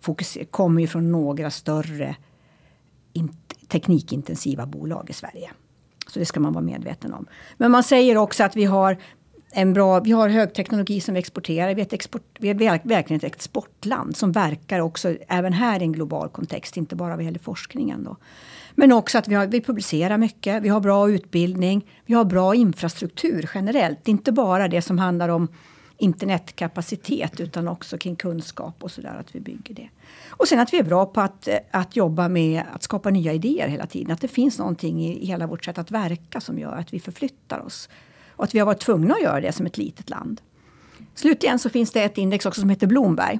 fokus, 0.00 0.38
kommer 0.50 0.80
ju 0.80 0.86
från 0.86 1.12
några 1.12 1.50
större 1.50 2.16
in, 3.12 3.36
teknikintensiva 3.68 4.66
bolag 4.66 5.10
i 5.10 5.12
Sverige. 5.12 5.50
Så 6.18 6.20
det 6.20 6.26
ska 6.26 6.40
man 6.40 6.52
vara 6.52 6.64
medveten 6.64 7.14
om. 7.14 7.26
Men 7.56 7.70
man 7.70 7.82
säger 7.82 8.16
också 8.16 8.44
att 8.44 8.56
vi 8.56 8.64
har 8.64 8.98
en 9.52 9.72
bra, 9.72 10.00
vi 10.00 10.12
har 10.12 10.28
högteknologi 10.28 11.00
som 11.00 11.14
vi 11.14 11.20
exporterar. 11.20 11.74
Vi 11.74 11.82
är, 11.82 11.94
export, 11.94 12.22
vi 12.38 12.48
är 12.48 12.54
verkligen 12.88 13.18
ett 13.18 13.24
exportland 13.24 14.16
som 14.16 14.32
verkar 14.32 14.80
också 14.80 15.16
även 15.28 15.52
här 15.52 15.80
i 15.80 15.84
en 15.84 15.92
global 15.92 16.28
kontext, 16.28 16.76
inte 16.76 16.96
bara 16.96 17.16
vad 17.16 17.24
gäller 17.24 17.38
forskningen. 17.38 18.04
Då. 18.04 18.16
Men 18.74 18.92
också 18.92 19.18
att 19.18 19.28
vi, 19.28 19.34
har, 19.34 19.46
vi 19.46 19.60
publicerar 19.60 20.18
mycket, 20.18 20.62
vi 20.62 20.68
har 20.68 20.80
bra 20.80 21.10
utbildning, 21.10 21.86
vi 22.06 22.14
har 22.14 22.24
bra 22.24 22.54
infrastruktur 22.54 23.50
generellt. 23.54 24.08
Inte 24.08 24.32
bara 24.32 24.68
det 24.68 24.82
som 24.82 24.98
handlar 24.98 25.28
om 25.28 25.48
internetkapacitet 25.98 27.40
utan 27.40 27.68
också 27.68 27.98
kring 27.98 28.16
kunskap 28.16 28.74
och 28.82 28.90
sådär, 28.90 29.16
att 29.20 29.34
vi 29.34 29.40
bygger 29.40 29.74
det. 29.74 29.88
Och 30.28 30.48
sen 30.48 30.60
att 30.60 30.72
vi 30.72 30.78
är 30.78 30.82
bra 30.82 31.06
på 31.06 31.20
att, 31.20 31.48
att 31.70 31.96
jobba 31.96 32.28
med 32.28 32.62
att 32.72 32.82
skapa 32.82 33.10
nya 33.10 33.32
idéer 33.32 33.68
hela 33.68 33.86
tiden. 33.86 34.12
Att 34.12 34.20
det 34.20 34.28
finns 34.28 34.58
någonting 34.58 35.04
i, 35.04 35.26
hela 35.26 35.46
vårt 35.46 35.64
sätt 35.64 35.78
att 35.78 35.90
verka 35.90 36.40
som 36.40 36.58
gör 36.58 36.76
att 36.76 36.92
vi 36.92 37.00
förflyttar 37.00 37.60
oss. 37.60 37.88
Och 38.30 38.44
att 38.44 38.54
vi 38.54 38.58
har 38.58 38.66
varit 38.66 38.80
tvungna 38.80 39.14
att 39.14 39.22
göra 39.22 39.40
det 39.40 39.52
som 39.52 39.66
ett 39.66 39.78
litet 39.78 40.10
land. 40.10 40.40
Slutligen 41.14 41.58
så 41.58 41.70
finns 41.70 41.92
det 41.92 42.02
ett 42.02 42.18
index 42.18 42.46
också 42.46 42.60
som 42.60 42.70
heter 42.70 42.86
Bloomberg. 42.86 43.38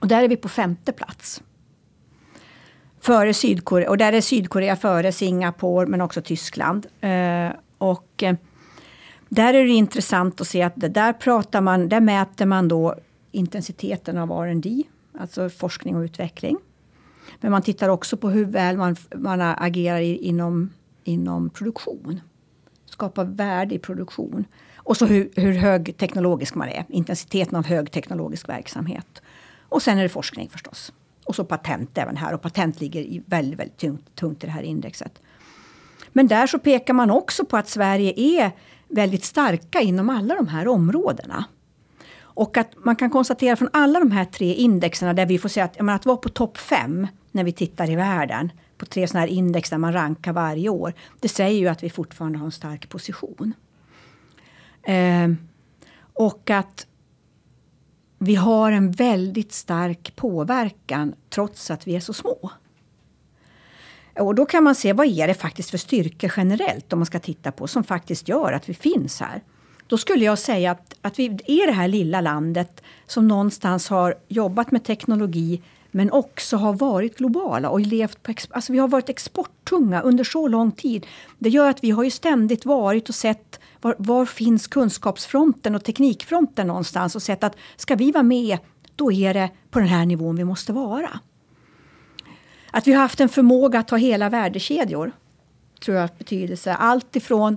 Och 0.00 0.08
där 0.08 0.22
är 0.22 0.28
vi 0.28 0.36
på 0.36 0.48
femte 0.48 0.92
plats. 0.92 1.42
Före 3.00 3.34
Sydkorea, 3.34 3.90
och 3.90 3.98
där 3.98 4.12
är 4.12 4.20
Sydkorea 4.20 4.76
före 4.76 5.12
Singapore 5.12 5.86
men 5.86 6.00
också 6.00 6.22
Tyskland. 6.22 6.86
Eh, 7.00 7.50
och 7.78 8.22
eh, 8.22 8.34
där 9.28 9.54
är 9.54 9.64
det 9.64 9.70
intressant 9.70 10.40
att 10.40 10.48
se 10.48 10.62
att 10.62 10.72
där 10.76 11.12
pratar 11.12 11.60
man, 11.60 11.88
där 11.88 12.00
mäter 12.00 12.46
man 12.46 12.68
då 12.68 12.94
intensiteten 13.32 14.18
av 14.18 14.30
R&D, 14.30 14.82
alltså 15.18 15.48
forskning 15.48 15.96
och 15.96 16.00
utveckling. 16.00 16.58
Men 17.40 17.50
man 17.50 17.62
tittar 17.62 17.88
också 17.88 18.16
på 18.16 18.30
hur 18.30 18.44
väl 18.44 18.76
man, 18.76 18.96
man 19.16 19.40
agerar 19.40 20.00
i, 20.00 20.16
inom, 20.16 20.70
inom 21.04 21.50
produktion. 21.50 22.20
Skapa 22.86 23.24
värde 23.24 23.74
i 23.74 23.78
produktion. 23.78 24.44
Och 24.76 24.96
så 24.96 25.06
hur, 25.06 25.30
hur 25.36 25.52
högteknologisk 25.52 26.54
man 26.54 26.68
är, 26.68 26.84
intensiteten 26.88 27.56
av 27.56 27.66
högteknologisk 27.66 28.48
verksamhet. 28.48 29.22
Och 29.68 29.82
sen 29.82 29.98
är 29.98 30.02
det 30.02 30.08
forskning 30.08 30.48
förstås. 30.48 30.92
Och 31.24 31.34
så 31.34 31.44
patent 31.44 31.98
även 31.98 32.16
här. 32.16 32.34
Och 32.34 32.42
patent 32.42 32.80
ligger 32.80 33.00
i 33.00 33.22
väldigt, 33.26 33.60
väldigt 33.60 33.76
tungt, 33.76 34.14
tungt 34.14 34.44
i 34.44 34.46
det 34.46 34.52
här 34.52 34.62
indexet. 34.62 35.22
Men 36.12 36.26
där 36.26 36.46
så 36.46 36.58
pekar 36.58 36.94
man 36.94 37.10
också 37.10 37.44
på 37.44 37.56
att 37.56 37.68
Sverige 37.68 38.12
är 38.16 38.52
väldigt 38.88 39.24
starka 39.24 39.80
inom 39.80 40.10
alla 40.10 40.34
de 40.34 40.48
här 40.48 40.68
områdena. 40.68 41.44
Och 42.20 42.56
att 42.56 42.84
man 42.84 42.96
kan 42.96 43.10
konstatera 43.10 43.56
från 43.56 43.68
alla 43.72 43.98
de 43.98 44.10
här 44.10 44.24
tre 44.24 44.54
indexerna 44.54 45.14
där 45.14 45.26
vi 45.26 45.38
får 45.38 45.48
säga 45.48 45.64
att, 45.64 45.76
menar, 45.76 45.94
att 45.94 46.06
vara 46.06 46.16
på 46.16 46.28
topp 46.28 46.58
fem 46.58 47.06
när 47.32 47.44
vi 47.44 47.52
tittar 47.52 47.90
i 47.90 47.96
världen 47.96 48.52
på 48.78 48.86
tre 48.86 49.08
sådana 49.08 49.26
här 49.26 49.32
index 49.32 49.70
där 49.70 49.78
man 49.78 49.92
rankar 49.92 50.32
varje 50.32 50.68
år. 50.68 50.94
Det 51.20 51.28
säger 51.28 51.60
ju 51.60 51.68
att 51.68 51.82
vi 51.82 51.90
fortfarande 51.90 52.38
har 52.38 52.46
en 52.46 52.52
stark 52.52 52.88
position. 52.88 53.52
Eh, 54.82 55.28
och 56.12 56.50
att 56.50 56.86
vi 58.18 58.34
har 58.34 58.72
en 58.72 58.90
väldigt 58.90 59.52
stark 59.52 60.16
påverkan 60.16 61.14
trots 61.30 61.70
att 61.70 61.86
vi 61.86 61.96
är 61.96 62.00
så 62.00 62.12
små. 62.12 62.50
Och 64.20 64.34
då 64.34 64.46
kan 64.46 64.64
man 64.64 64.74
se 64.74 64.92
vad 64.92 65.06
är 65.06 65.26
det 65.26 65.34
faktiskt 65.34 65.70
för 65.70 65.78
styrkor 65.78 66.32
generellt 66.36 66.92
om 66.92 66.98
man 66.98 67.06
ska 67.06 67.18
titta 67.18 67.52
på 67.52 67.66
som 67.66 67.84
faktiskt 67.84 68.28
gör 68.28 68.52
att 68.52 68.68
vi 68.68 68.74
finns 68.74 69.20
här. 69.20 69.42
Då 69.86 69.98
skulle 69.98 70.24
jag 70.24 70.38
säga 70.38 70.70
att, 70.70 70.94
att 71.02 71.18
vi 71.18 71.26
är 71.46 71.66
det 71.66 71.72
här 71.72 71.88
lilla 71.88 72.20
landet 72.20 72.82
som 73.06 73.28
någonstans 73.28 73.88
har 73.88 74.14
jobbat 74.28 74.70
med 74.70 74.84
teknologi 74.84 75.62
men 75.90 76.10
också 76.10 76.56
har 76.56 76.72
varit 76.72 77.18
globala 77.18 77.70
och 77.70 77.80
levt 77.80 78.22
på 78.22 78.34
alltså 78.50 78.72
vi 78.72 78.78
har 78.78 78.88
varit 78.88 79.08
exporttunga 79.08 80.00
under 80.00 80.24
så 80.24 80.48
lång 80.48 80.72
tid. 80.72 81.06
Det 81.38 81.48
gör 81.48 81.70
att 81.70 81.84
vi 81.84 81.90
har 81.90 82.04
ju 82.04 82.10
ständigt 82.10 82.64
varit 82.64 83.08
och 83.08 83.14
sett 83.14 83.60
var, 83.80 83.96
var 83.98 84.26
finns 84.26 84.66
kunskapsfronten 84.66 85.74
och 85.74 85.84
teknikfronten 85.84 86.66
någonstans 86.66 87.16
och 87.16 87.22
sett 87.22 87.44
att 87.44 87.56
ska 87.76 87.94
vi 87.94 88.12
vara 88.12 88.22
med, 88.22 88.58
då 88.96 89.12
är 89.12 89.34
det 89.34 89.50
på 89.70 89.78
den 89.78 89.88
här 89.88 90.06
nivån 90.06 90.36
vi 90.36 90.44
måste 90.44 90.72
vara. 90.72 91.20
Att 92.70 92.86
vi 92.86 92.92
har 92.92 93.02
haft 93.02 93.20
en 93.20 93.28
förmåga 93.28 93.78
att 93.78 93.88
ta 93.88 93.96
hela 93.96 94.28
värdekedjor 94.28 95.12
tror 95.80 95.94
jag 95.94 96.02
har 96.02 96.10
betydelse. 96.18 96.74
Allt 96.74 97.16
ifrån 97.16 97.56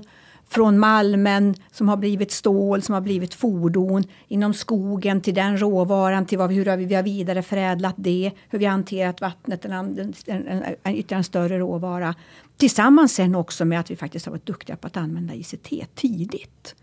från 0.51 0.79
malmen 0.79 1.55
som 1.71 1.89
har 1.89 1.97
blivit 1.97 2.31
stål, 2.31 2.81
som 2.81 2.93
har 2.93 3.01
blivit 3.01 3.33
fordon, 3.33 4.03
inom 4.27 4.53
skogen 4.53 5.21
till 5.21 5.33
den 5.33 5.61
råvaran, 5.61 6.25
till 6.25 6.37
vad, 6.37 6.51
hur 6.51 6.77
vi 6.77 6.95
har 6.95 7.03
vidareförädlat 7.03 7.95
det, 7.97 8.31
hur 8.49 8.59
vi 8.59 8.65
har 8.65 8.71
hanterat 8.71 9.21
vattnet, 9.21 9.65
en, 9.65 9.71
en, 9.71 10.13
en, 10.25 10.63
en, 10.83 10.95
ytterligare 10.95 11.19
en 11.19 11.23
större 11.23 11.59
råvara. 11.59 12.15
Tillsammans 12.57 13.13
sen 13.13 13.35
också 13.35 13.65
med 13.65 13.79
att 13.79 13.91
vi 13.91 13.95
faktiskt 13.95 14.25
har 14.25 14.31
varit 14.31 14.45
duktiga 14.45 14.75
på 14.75 14.87
att 14.87 14.97
använda 14.97 15.33
ICT 15.33 15.95
tidigt. 15.95 16.75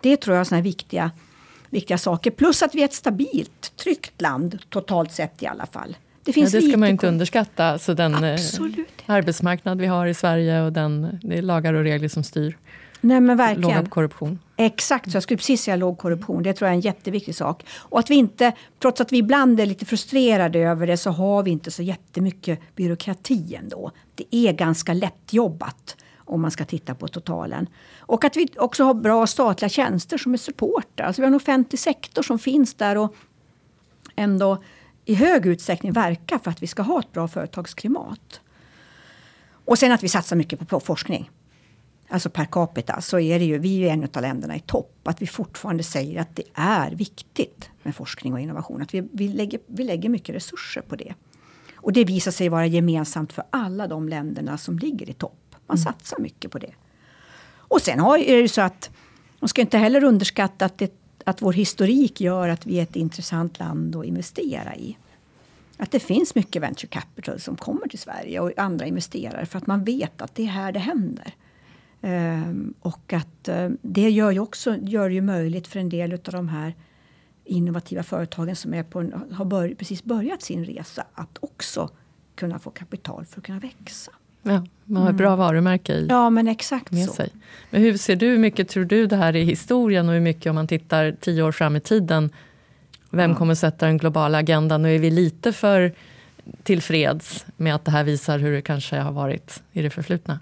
Det 0.00 0.16
tror 0.16 0.36
jag 0.36 0.40
är 0.40 0.44
såna 0.44 0.60
viktiga, 0.60 1.10
viktiga 1.70 1.98
saker. 1.98 2.30
Plus 2.30 2.62
att 2.62 2.74
vi 2.74 2.80
är 2.80 2.84
ett 2.84 2.94
stabilt, 2.94 3.76
tryggt 3.76 4.20
land, 4.20 4.58
totalt 4.68 5.12
sett 5.12 5.42
i 5.42 5.46
alla 5.46 5.66
fall. 5.66 5.96
Det, 6.24 6.32
finns 6.32 6.54
ja, 6.54 6.60
det 6.60 6.68
ska 6.68 6.76
man 6.76 6.88
inte 6.88 7.08
underskatta. 7.08 7.78
Så 7.78 7.94
den 7.94 8.14
eh, 8.14 8.40
arbetsmarknad 9.06 9.80
vi 9.80 9.86
har 9.86 10.06
i 10.06 10.14
Sverige 10.14 10.62
och 10.62 10.72
den, 10.72 11.18
det 11.22 11.38
är 11.38 11.42
lagar 11.42 11.74
och 11.74 11.82
regler 11.82 12.08
som 12.08 12.22
styr. 12.22 12.56
Nej, 13.04 13.20
men 13.20 13.36
verkligen. 13.36 13.78
Låg 13.78 13.90
korruption. 13.90 14.38
Exakt, 14.56 15.10
så 15.10 15.16
jag 15.16 15.22
skulle 15.22 15.36
precis 15.36 15.62
säga 15.62 15.76
låg 15.76 15.98
korruption. 15.98 16.42
Det 16.42 16.52
tror 16.52 16.66
jag 16.66 16.72
är 16.72 16.76
en 16.76 16.80
jätteviktig 16.80 17.34
sak. 17.34 17.64
Och 17.70 17.98
att 17.98 18.10
vi 18.10 18.14
inte, 18.14 18.52
trots 18.78 19.00
att 19.00 19.12
vi 19.12 19.18
ibland 19.18 19.60
är 19.60 19.66
lite 19.66 19.84
frustrerade 19.84 20.58
över 20.58 20.86
det, 20.86 20.96
så 20.96 21.10
har 21.10 21.42
vi 21.42 21.50
inte 21.50 21.70
så 21.70 21.82
jättemycket 21.82 22.60
byråkrati 22.76 23.54
ändå. 23.54 23.90
Det 24.14 24.36
är 24.36 24.52
ganska 24.52 24.94
lättjobbat 24.94 25.96
om 26.16 26.42
man 26.42 26.50
ska 26.50 26.64
titta 26.64 26.94
på 26.94 27.08
totalen. 27.08 27.66
Och 27.98 28.24
att 28.24 28.36
vi 28.36 28.48
också 28.56 28.84
har 28.84 28.94
bra 28.94 29.26
statliga 29.26 29.68
tjänster 29.68 30.18
som 30.18 30.34
är 30.34 30.38
supportar. 30.38 31.04
Alltså 31.04 31.22
vi 31.22 31.26
har 31.26 31.30
en 31.30 31.36
offentlig 31.36 31.78
sektor 31.78 32.22
som 32.22 32.38
finns 32.38 32.74
där 32.74 32.98
och 32.98 33.14
ändå 34.16 34.62
i 35.04 35.14
hög 35.14 35.46
utsträckning 35.46 35.92
verkar 35.92 36.38
för 36.38 36.50
att 36.50 36.62
vi 36.62 36.66
ska 36.66 36.82
ha 36.82 37.00
ett 37.00 37.12
bra 37.12 37.28
företagsklimat. 37.28 38.40
Och 39.64 39.78
sen 39.78 39.92
att 39.92 40.02
vi 40.02 40.08
satsar 40.08 40.36
mycket 40.36 40.68
på 40.68 40.80
forskning 40.80 41.30
alltså 42.12 42.30
per 42.30 42.44
capita, 42.44 43.00
så 43.00 43.18
är 43.18 43.38
det 43.38 43.44
ju, 43.44 43.58
vi 43.58 43.88
är 43.88 43.92
en 43.92 44.08
av 44.14 44.22
länderna 44.22 44.56
i 44.56 44.60
topp. 44.60 45.00
Att 45.04 45.22
vi 45.22 45.26
fortfarande 45.26 45.82
säger 45.82 46.20
att 46.20 46.36
det 46.36 46.42
är 46.54 46.90
viktigt 46.90 47.70
med 47.82 47.96
forskning 47.96 48.32
och 48.32 48.40
innovation. 48.40 48.82
Att 48.82 48.94
vi, 48.94 49.08
vi, 49.12 49.28
lägger, 49.28 49.60
vi 49.66 49.84
lägger 49.84 50.08
mycket 50.08 50.34
resurser 50.34 50.80
på 50.80 50.96
det. 50.96 51.14
Och 51.74 51.92
det 51.92 52.04
visar 52.04 52.30
sig 52.30 52.48
vara 52.48 52.66
gemensamt 52.66 53.32
för 53.32 53.44
alla 53.50 53.86
de 53.86 54.08
länderna 54.08 54.58
som 54.58 54.78
ligger 54.78 55.10
i 55.10 55.12
topp. 55.12 55.54
Man 55.66 55.76
mm. 55.76 55.84
satsar 55.84 56.18
mycket 56.18 56.50
på 56.50 56.58
det. 56.58 56.72
Och 57.54 57.82
sen 57.82 58.00
har, 58.00 58.18
är 58.18 58.42
det 58.42 58.48
så 58.48 58.60
att 58.60 58.90
man 59.38 59.48
ska 59.48 59.60
inte 59.60 59.78
heller 59.78 60.04
underskatta 60.04 60.64
att, 60.64 60.78
det, 60.78 61.01
att 61.26 61.42
vår 61.42 61.52
historik 61.52 62.20
gör 62.20 62.48
att 62.48 62.66
vi 62.66 62.78
är 62.78 62.82
ett 62.82 62.96
intressant 62.96 63.58
land 63.58 63.96
att 63.96 64.04
investera 64.04 64.76
i. 64.76 64.96
Att 65.76 65.90
det 65.90 66.00
finns 66.00 66.34
mycket 66.34 66.62
venture 66.62 66.88
capital 66.88 67.40
som 67.40 67.56
kommer 67.56 67.88
till 67.88 67.98
Sverige 67.98 68.40
och 68.40 68.58
andra 68.58 68.86
investerare 68.86 69.46
för 69.46 69.58
att 69.58 69.66
man 69.66 69.84
vet 69.84 70.22
att 70.22 70.34
det 70.34 70.42
är 70.42 70.46
här 70.46 70.72
det 70.72 70.78
händer. 70.78 71.34
Um, 72.00 72.74
och 72.80 73.12
att 73.12 73.48
um, 73.48 73.78
det 73.82 74.10
gör 74.10 74.30
ju 74.30 74.40
också 74.40 74.76
gör 74.76 75.10
ju 75.10 75.20
möjligt 75.20 75.66
för 75.66 75.80
en 75.80 75.88
del 75.88 76.12
av 76.12 76.18
de 76.18 76.48
här 76.48 76.74
innovativa 77.44 78.02
företagen 78.02 78.56
som 78.56 78.74
är 78.74 78.82
på 78.82 79.00
en, 79.00 79.32
har 79.32 79.44
bör, 79.44 79.74
precis 79.74 80.04
börjat 80.04 80.42
sin 80.42 80.64
resa 80.64 81.06
att 81.14 81.38
också 81.40 81.90
kunna 82.34 82.58
få 82.58 82.70
kapital 82.70 83.24
för 83.24 83.40
att 83.40 83.46
kunna 83.46 83.58
växa. 83.58 84.12
Ja, 84.42 84.64
man 84.84 85.02
har 85.02 85.10
ett 85.10 85.16
bra 85.16 85.26
mm. 85.26 85.38
varumärke 85.38 85.92
i, 85.92 86.06
ja, 86.06 86.30
men 86.30 86.48
exakt 86.48 86.92
med 86.92 87.06
så. 87.06 87.12
sig. 87.12 87.30
Men 87.70 87.82
hur 87.82 87.96
ser 87.96 88.16
du, 88.16 88.26
hur 88.26 88.38
mycket 88.38 88.68
tror 88.68 88.84
du 88.84 89.06
det 89.06 89.16
här 89.16 89.36
är 89.36 89.44
historien 89.44 90.08
och 90.08 90.14
hur 90.14 90.20
mycket 90.20 90.50
om 90.50 90.54
man 90.54 90.66
tittar 90.66 91.16
tio 91.20 91.42
år 91.42 91.52
fram 91.52 91.76
i 91.76 91.80
tiden, 91.80 92.30
vem 93.10 93.24
mm. 93.24 93.36
kommer 93.36 93.54
sätta 93.54 93.86
den 93.86 93.98
globala 93.98 94.38
agendan? 94.38 94.84
Och 94.84 94.90
är 94.90 94.98
vi 94.98 95.10
lite 95.10 95.52
för 95.52 95.92
tillfreds 96.62 97.46
med 97.56 97.74
att 97.74 97.84
det 97.84 97.90
här 97.90 98.04
visar 98.04 98.38
hur 98.38 98.52
det 98.52 98.62
kanske 98.62 98.96
har 98.96 99.12
varit 99.12 99.62
i 99.72 99.82
det 99.82 99.90
förflutna? 99.90 100.40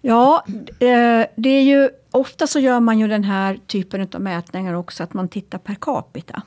Ja, 0.00 0.44
eh, 0.80 1.26
det 1.36 1.48
är 1.48 1.62
ju 1.62 1.90
ofta 2.10 2.46
så 2.46 2.60
gör 2.60 2.80
man 2.80 2.98
ju 2.98 3.08
den 3.08 3.24
här 3.24 3.58
typen 3.66 4.08
av 4.12 4.20
mätningar 4.20 4.74
också, 4.74 5.02
att 5.02 5.14
man 5.14 5.28
tittar 5.28 5.58
per 5.58 5.76
capita. 5.80 6.42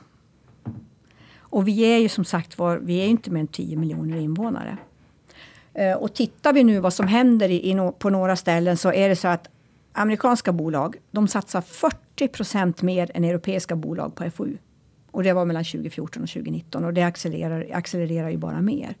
Och 1.38 1.68
vi 1.68 1.80
är 1.80 1.98
ju 1.98 2.08
som 2.08 2.24
sagt 2.24 2.58
var, 2.58 2.76
vi 2.76 3.00
är 3.00 3.06
inte 3.06 3.30
mer 3.30 3.40
än 3.40 3.46
10 3.46 3.76
miljoner 3.76 4.16
invånare. 4.16 4.76
Eh, 5.74 5.96
och 5.96 6.14
tittar 6.14 6.52
vi 6.52 6.64
nu 6.64 6.80
vad 6.80 6.92
som 6.92 7.06
händer 7.08 7.48
i, 7.48 7.92
på 7.98 8.10
några 8.10 8.36
ställen 8.36 8.76
så 8.76 8.92
är 8.92 9.08
det 9.08 9.16
så 9.16 9.28
att 9.28 9.48
amerikanska 9.92 10.52
bolag, 10.52 10.96
de 11.10 11.28
satsar 11.28 11.60
40 11.60 12.28
procent 12.28 12.82
mer 12.82 13.10
än 13.14 13.24
europeiska 13.24 13.76
bolag 13.76 14.14
på 14.14 14.30
FoU. 14.30 14.56
Och 15.10 15.22
det 15.22 15.32
var 15.32 15.44
mellan 15.44 15.64
2014 15.64 16.22
och 16.22 16.28
2019 16.28 16.84
och 16.84 16.94
det 16.94 17.02
accelererar, 17.02 17.66
accelererar 17.72 18.30
ju 18.30 18.36
bara 18.36 18.60
mer. 18.60 18.94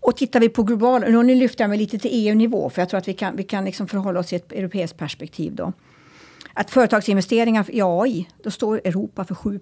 Och 0.00 0.16
tittar 0.16 0.40
vi 0.40 0.48
på 0.48 0.62
global, 0.62 1.24
nu 1.24 1.34
lyfter 1.34 1.64
jag 1.64 1.68
mig 1.68 1.78
lite 1.78 1.98
till 1.98 2.10
EU-nivå, 2.12 2.70
för 2.70 2.82
jag 2.82 2.88
tror 2.88 2.98
att 2.98 3.08
vi 3.08 3.14
kan, 3.14 3.36
vi 3.36 3.42
kan 3.42 3.64
liksom 3.64 3.88
förhålla 3.88 4.20
oss 4.20 4.32
i 4.32 4.36
ett 4.36 4.52
europeiskt 4.52 4.98
perspektiv. 4.98 5.54
Då. 5.54 5.72
Att 6.56 6.70
företagsinvesteringar 6.70 7.70
i 7.70 7.80
AI, 7.82 8.28
då 8.42 8.50
står 8.50 8.76
Europa 8.84 9.24
för 9.24 9.34
7 9.34 9.60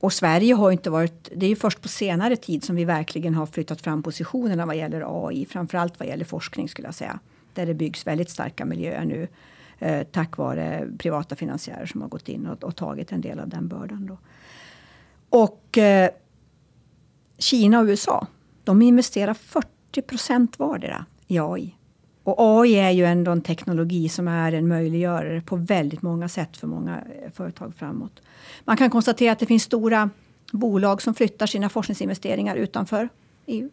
Och 0.00 0.12
Sverige 0.12 0.54
har 0.54 0.70
inte 0.70 0.90
varit, 0.90 1.30
det 1.36 1.46
är 1.46 1.50
ju 1.50 1.56
först 1.56 1.82
på 1.82 1.88
senare 1.88 2.36
tid 2.36 2.64
som 2.64 2.76
vi 2.76 2.84
verkligen 2.84 3.34
har 3.34 3.46
flyttat 3.46 3.80
fram 3.80 4.02
positionerna 4.02 4.66
vad 4.66 4.76
gäller 4.76 5.26
AI, 5.26 5.46
framförallt 5.46 5.98
vad 5.98 6.08
gäller 6.08 6.24
forskning 6.24 6.68
skulle 6.68 6.88
jag 6.88 6.94
säga. 6.94 7.18
Där 7.54 7.66
det 7.66 7.74
byggs 7.74 8.06
väldigt 8.06 8.30
starka 8.30 8.64
miljöer 8.64 9.04
nu, 9.04 9.28
eh, 9.78 10.02
tack 10.02 10.36
vare 10.36 10.88
privata 10.98 11.36
finansiärer 11.36 11.86
som 11.86 12.02
har 12.02 12.08
gått 12.08 12.28
in 12.28 12.46
och, 12.46 12.64
och 12.64 12.76
tagit 12.76 13.12
en 13.12 13.20
del 13.20 13.40
av 13.40 13.48
den 13.48 13.68
bördan. 13.68 14.06
Då. 14.06 14.18
Och 15.28 15.78
eh, 15.78 16.10
Kina 17.38 17.80
och 17.80 17.86
USA, 17.86 18.26
de 18.64 18.82
investerar 18.82 19.34
40 19.34 20.02
procent 20.02 20.58
vardera 20.58 21.06
i 21.26 21.38
AI. 21.38 21.76
Och 22.24 22.34
AI 22.38 22.74
är 22.74 22.90
ju 22.90 23.04
ändå 23.04 23.30
en 23.30 23.42
teknologi 23.42 24.08
som 24.08 24.28
är 24.28 24.52
en 24.52 24.68
möjliggörare 24.68 25.40
på 25.40 25.56
väldigt 25.56 26.02
många 26.02 26.28
sätt 26.28 26.56
för 26.56 26.66
många 26.66 26.96
eh, 26.96 27.30
företag 27.32 27.74
framåt. 27.76 28.22
Man 28.64 28.76
kan 28.76 28.90
konstatera 28.90 29.32
att 29.32 29.38
det 29.38 29.46
finns 29.46 29.62
stora 29.62 30.10
bolag 30.52 31.02
som 31.02 31.14
flyttar 31.14 31.46
sina 31.46 31.68
forskningsinvesteringar 31.68 32.56
utanför 32.56 33.08
EU. 33.46 33.70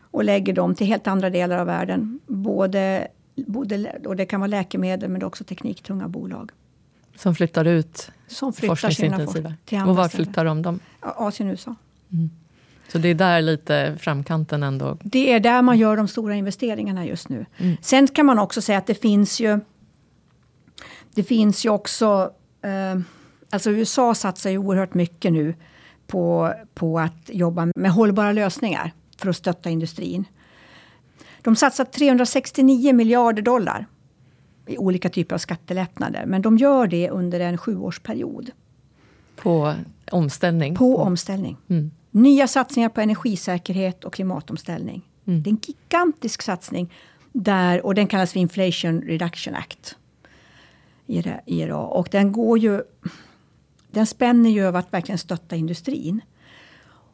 Och 0.00 0.24
lägger 0.24 0.52
dem 0.52 0.74
till 0.74 0.86
helt 0.86 1.06
andra 1.06 1.30
delar 1.30 1.58
av 1.58 1.66
världen. 1.66 2.20
Både, 2.26 3.08
både, 3.34 3.92
och 4.04 4.16
det 4.16 4.26
kan 4.26 4.40
vara 4.40 4.48
läkemedel 4.48 5.10
men 5.10 5.22
också 5.22 5.44
tekniktunga 5.44 6.08
bolag. 6.08 6.50
Som 7.16 7.34
flyttar 7.34 7.64
ut 7.64 8.10
som 8.26 8.52
flyttar 8.52 8.74
forskningsintensiva? 8.74 9.54
och 9.86 9.96
var 9.96 10.08
flyttar 10.08 10.44
de 10.44 10.62
dem? 10.62 10.80
Asien 11.00 11.48
och 11.48 11.52
USA. 11.52 11.74
Mm. 12.12 12.30
Så 12.88 12.98
det 12.98 13.08
är 13.08 13.14
där 13.14 13.42
lite 13.42 13.96
framkanten 14.00 14.62
ändå... 14.62 14.98
Det 15.02 15.32
är 15.32 15.40
där 15.40 15.62
man 15.62 15.78
gör 15.78 15.96
de 15.96 16.08
stora 16.08 16.34
investeringarna 16.34 17.06
just 17.06 17.28
nu. 17.28 17.46
Mm. 17.56 17.76
Sen 17.82 18.08
kan 18.08 18.26
man 18.26 18.38
också 18.38 18.62
säga 18.62 18.78
att 18.78 18.86
det 18.86 18.94
finns 18.94 19.40
ju... 19.40 19.60
Det 21.14 21.22
finns 21.22 21.64
ju 21.64 21.70
också... 21.70 22.32
Eh, 22.62 23.00
alltså 23.50 23.70
USA 23.70 24.14
satsar 24.14 24.50
ju 24.50 24.58
oerhört 24.58 24.94
mycket 24.94 25.32
nu 25.32 25.54
på, 26.06 26.54
på 26.74 26.98
att 26.98 27.30
jobba 27.32 27.68
med 27.76 27.92
hållbara 27.92 28.32
lösningar 28.32 28.92
för 29.16 29.28
att 29.28 29.36
stötta 29.36 29.70
industrin. 29.70 30.24
De 31.42 31.56
satsar 31.56 31.84
369 31.84 32.92
miljarder 32.92 33.42
dollar 33.42 33.86
i 34.66 34.78
olika 34.78 35.08
typer 35.08 35.34
av 35.34 35.38
skattelättnader. 35.38 36.26
Men 36.26 36.42
de 36.42 36.58
gör 36.58 36.86
det 36.86 37.10
under 37.10 37.40
en 37.40 37.58
sjuårsperiod. 37.58 38.50
På 39.36 39.74
omställning? 40.10 40.74
På 40.74 40.96
omställning. 40.96 41.56
Mm. 41.68 41.90
Nya 42.14 42.46
satsningar 42.46 42.88
på 42.88 43.00
energisäkerhet 43.00 44.04
och 44.04 44.14
klimatomställning. 44.14 45.02
Mm. 45.26 45.42
Det 45.42 45.50
är 45.50 45.52
en 45.52 45.60
gigantisk 45.62 46.42
satsning. 46.42 46.92
Där, 47.32 47.86
och 47.86 47.94
den 47.94 48.06
kallas 48.06 48.32
för 48.32 48.40
Inflation 48.40 49.02
Reduction 49.02 49.54
Act. 49.54 49.96
IRA. 51.46 51.78
Och 51.78 52.08
den 52.10 52.32
går 52.32 52.58
ju... 52.58 52.82
Den 53.90 54.06
spänner 54.06 54.50
ju 54.50 54.64
över 54.64 54.78
att 54.78 54.92
verkligen 54.92 55.18
stötta 55.18 55.56
industrin. 55.56 56.20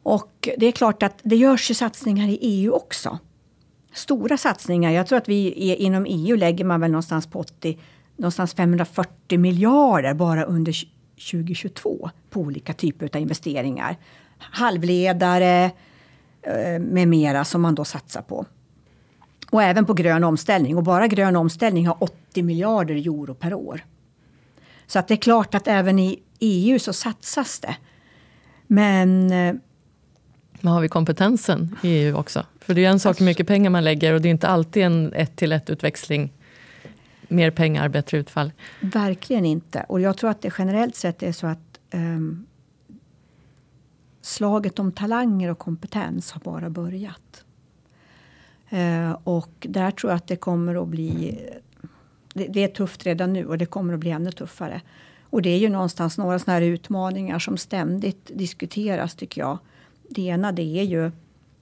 Och 0.03 0.49
det 0.57 0.65
är 0.65 0.71
klart 0.71 1.03
att 1.03 1.19
det 1.23 1.35
görs 1.35 1.69
ju 1.71 1.73
satsningar 1.73 2.27
i 2.27 2.39
EU 2.41 2.73
också. 2.73 3.19
Stora 3.93 4.37
satsningar. 4.37 4.91
Jag 4.91 5.07
tror 5.07 5.17
att 5.17 5.29
vi 5.29 5.71
är, 5.71 5.75
inom 5.75 6.05
EU 6.09 6.35
lägger 6.35 6.65
man 6.65 6.81
väl 6.81 6.91
någonstans 6.91 7.27
på 7.27 7.39
80, 7.39 7.79
någonstans 8.15 8.53
540 8.53 9.39
miljarder 9.39 10.13
bara 10.13 10.43
under 10.43 10.75
2022 11.31 12.09
på 12.29 12.39
olika 12.39 12.73
typer 12.73 13.09
av 13.13 13.21
investeringar 13.21 13.97
halvledare 14.39 15.71
eh, 16.41 16.79
med 16.79 17.07
mera 17.07 17.45
som 17.45 17.61
man 17.61 17.75
då 17.75 17.85
satsar 17.85 18.21
på. 18.21 18.45
Och 19.51 19.63
även 19.63 19.85
på 19.85 19.93
grön 19.93 20.23
omställning. 20.23 20.77
Och 20.77 20.83
bara 20.83 21.07
grön 21.07 21.35
omställning 21.35 21.87
har 21.87 22.03
80 22.03 22.43
miljarder 22.43 22.95
euro 22.95 23.33
per 23.33 23.53
år. 23.53 23.85
Så 24.87 24.99
att 24.99 25.07
det 25.07 25.13
är 25.13 25.17
klart 25.17 25.55
att 25.55 25.67
även 25.67 25.99
i 25.99 26.19
EU 26.39 26.79
så 26.79 26.93
satsas 26.93 27.59
det. 27.59 27.75
Men 28.67 29.31
eh, 29.31 29.55
Men 30.61 30.73
har 30.73 30.81
vi 30.81 30.87
kompetensen 30.87 31.75
i 31.83 31.89
EU 31.89 32.17
också? 32.17 32.45
För 32.61 32.73
det 32.73 32.85
är 32.85 32.89
en 32.89 32.99
sak 32.99 33.19
hur 33.21 33.25
mycket 33.25 33.47
pengar 33.47 33.69
man 33.69 33.83
lägger 33.83 34.13
och 34.13 34.21
det 34.21 34.27
är 34.27 34.31
inte 34.31 34.47
alltid 34.47 34.83
en 34.83 35.13
ett 35.13 35.35
till 35.35 35.51
ett 35.51 35.69
utväxling. 35.69 36.33
Mer 37.27 37.51
pengar, 37.51 37.89
bättre 37.89 38.17
utfall. 38.17 38.51
Verkligen 38.79 39.45
inte. 39.45 39.85
Och 39.87 40.01
jag 40.01 40.17
tror 40.17 40.29
att 40.29 40.41
det 40.41 40.53
generellt 40.57 40.95
sett 40.95 41.23
är 41.23 41.31
så 41.31 41.47
att 41.47 41.79
um, 41.91 42.45
slaget 44.29 44.79
om 44.79 44.91
talanger 44.91 45.51
och 45.51 45.59
kompetens 45.59 46.31
har 46.31 46.41
bara 46.41 46.69
börjat. 46.69 47.43
Eh, 48.69 49.11
och 49.23 49.67
där 49.69 49.91
tror 49.91 50.11
jag 50.11 50.17
att 50.17 50.27
det 50.27 50.35
kommer 50.35 50.81
att 50.81 50.87
bli... 50.87 51.39
Det, 52.33 52.47
det, 52.47 52.63
är 52.63 52.67
tufft 52.67 53.05
redan 53.05 53.33
nu 53.33 53.45
och 53.45 53.57
det 53.57 53.65
kommer 53.65 53.93
att 53.93 53.99
bli 53.99 54.11
ännu 54.11 54.31
tuffare. 54.31 54.81
Och 55.23 55.41
det 55.41 55.49
är 55.49 55.57
ju 55.57 55.69
någonstans 55.69 56.17
några 56.17 56.39
sådana 56.39 56.59
här 56.59 56.65
utmaningar 56.65 57.39
som 57.39 57.57
ständigt 57.57 58.31
diskuteras 58.33 59.15
tycker 59.15 59.41
jag. 59.41 59.57
Det 60.09 60.21
ena 60.21 60.51
det 60.51 60.79
är 60.79 60.83
ju 60.83 61.11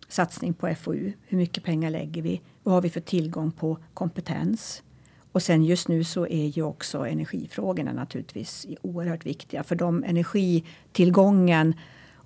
satsning 0.08 0.54
på 0.54 0.76
FoU. 0.76 1.12
Hur 1.28 1.38
mycket 1.38 1.64
pengar 1.64 1.90
lägger 1.90 2.22
vi? 2.22 2.42
Vad 2.64 2.74
har 2.74 2.82
vi 2.82 2.90
för 2.90 3.02
tillgång 3.02 3.52
på 3.52 3.78
kompetens? 3.94 4.84
Och 5.32 5.44
sen 5.44 5.64
just 5.64 5.88
nu 5.88 6.04
så 6.04 6.28
är 6.28 6.46
ju 6.46 6.64
också 6.64 7.08
energifrågorna 7.08 7.94
naturligtvis 7.94 8.68
oerhört 8.82 9.26
viktiga. 9.26 9.64
För 9.64 9.76
de 9.76 10.04
energitillgången 10.04 11.74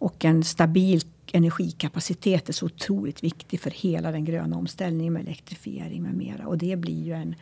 och 0.01 0.25
en 0.25 0.43
stabil 0.43 1.01
energikapacitet 1.31 2.49
är 2.49 2.53
så 2.53 2.65
otroligt 2.65 3.23
viktig 3.23 3.59
för 3.59 3.71
hela 3.71 4.11
den 4.11 4.25
gröna 4.25 4.57
omställningen 4.57 5.13
med 5.13 5.21
elektrifiering 5.21 6.03
med 6.03 6.13
mera. 6.13 6.47
Och 6.47 6.57
det 6.57 6.75
blir 6.75 7.03
ju 7.03 7.13
en, 7.13 7.35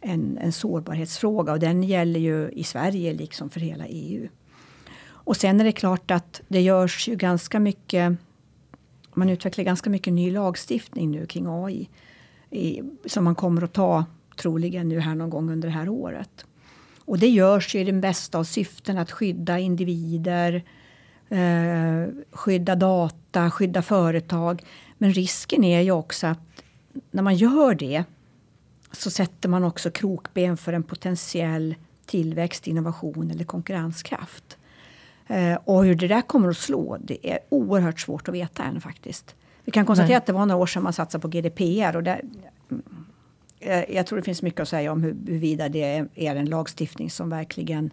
en, 0.00 0.38
en 0.38 0.52
sårbarhetsfråga 0.52 1.52
och 1.52 1.58
den 1.58 1.82
gäller 1.82 2.20
ju 2.20 2.48
i 2.48 2.64
Sverige 2.64 3.14
liksom 3.14 3.50
för 3.50 3.60
hela 3.60 3.86
EU. 3.86 4.28
Och 5.06 5.36
sen 5.36 5.60
är 5.60 5.64
det 5.64 5.72
klart 5.72 6.10
att 6.10 6.42
det 6.48 6.60
görs 6.60 7.08
ju 7.08 7.16
ganska 7.16 7.60
mycket 7.60 8.16
man 9.14 9.28
utvecklar 9.28 9.64
ganska 9.64 9.90
mycket 9.90 10.12
ny 10.12 10.30
lagstiftning 10.30 11.10
nu 11.10 11.26
kring 11.26 11.46
AI. 11.48 11.88
I, 12.50 12.82
som 13.06 13.24
man 13.24 13.34
kommer 13.34 13.62
att 13.62 13.72
ta 13.72 14.04
troligen 14.36 14.88
nu 14.88 15.00
här 15.00 15.14
någon 15.14 15.30
gång 15.30 15.50
under 15.50 15.68
det 15.68 15.74
här 15.74 15.88
året. 15.88 16.46
Och 17.04 17.18
det 17.18 17.28
görs 17.28 17.74
ju 17.74 17.80
i 17.80 17.84
den 17.84 18.00
bästa 18.00 18.38
av 18.38 18.44
syften 18.44 18.98
att 18.98 19.10
skydda 19.10 19.58
individer, 19.58 20.64
eh, 21.28 22.06
skydda 22.30 22.74
data, 22.74 23.50
skydda 23.50 23.82
företag. 23.82 24.64
Men 24.98 25.12
risken 25.12 25.64
är 25.64 25.80
ju 25.80 25.90
också 25.90 26.26
att 26.26 26.38
när 27.10 27.22
man 27.22 27.34
gör 27.34 27.74
det 27.74 28.04
så 28.92 29.10
sätter 29.10 29.48
man 29.48 29.64
också 29.64 29.90
krokben 29.90 30.56
för 30.56 30.72
en 30.72 30.82
potentiell 30.82 31.74
tillväxt, 32.06 32.66
innovation 32.66 33.30
eller 33.30 33.44
konkurrenskraft. 33.44 34.58
Eh, 35.26 35.58
och 35.64 35.84
hur 35.84 35.94
det 35.94 36.08
där 36.08 36.22
kommer 36.22 36.48
att 36.48 36.56
slå, 36.56 36.96
det 37.00 37.30
är 37.30 37.38
oerhört 37.48 38.00
svårt 38.00 38.28
att 38.28 38.34
veta 38.34 38.62
än 38.62 38.80
faktiskt. 38.80 39.34
Vi 39.64 39.72
kan 39.72 39.86
konstatera 39.86 40.08
Nej. 40.08 40.16
att 40.16 40.26
det 40.26 40.32
var 40.32 40.46
några 40.46 40.62
år 40.62 40.66
sedan 40.66 40.82
man 40.82 40.92
satsade 40.92 41.22
på 41.22 41.28
GDPR. 41.28 41.96
Och 41.96 42.02
där, 42.02 42.22
eh, 43.60 43.94
jag 43.94 44.06
tror 44.06 44.18
det 44.18 44.22
finns 44.22 44.42
mycket 44.42 44.60
att 44.60 44.68
säga 44.68 44.92
om 44.92 45.02
huruvida 45.02 45.68
det 45.68 46.06
är 46.14 46.36
en 46.36 46.46
lagstiftning 46.46 47.10
som 47.10 47.30
verkligen 47.30 47.90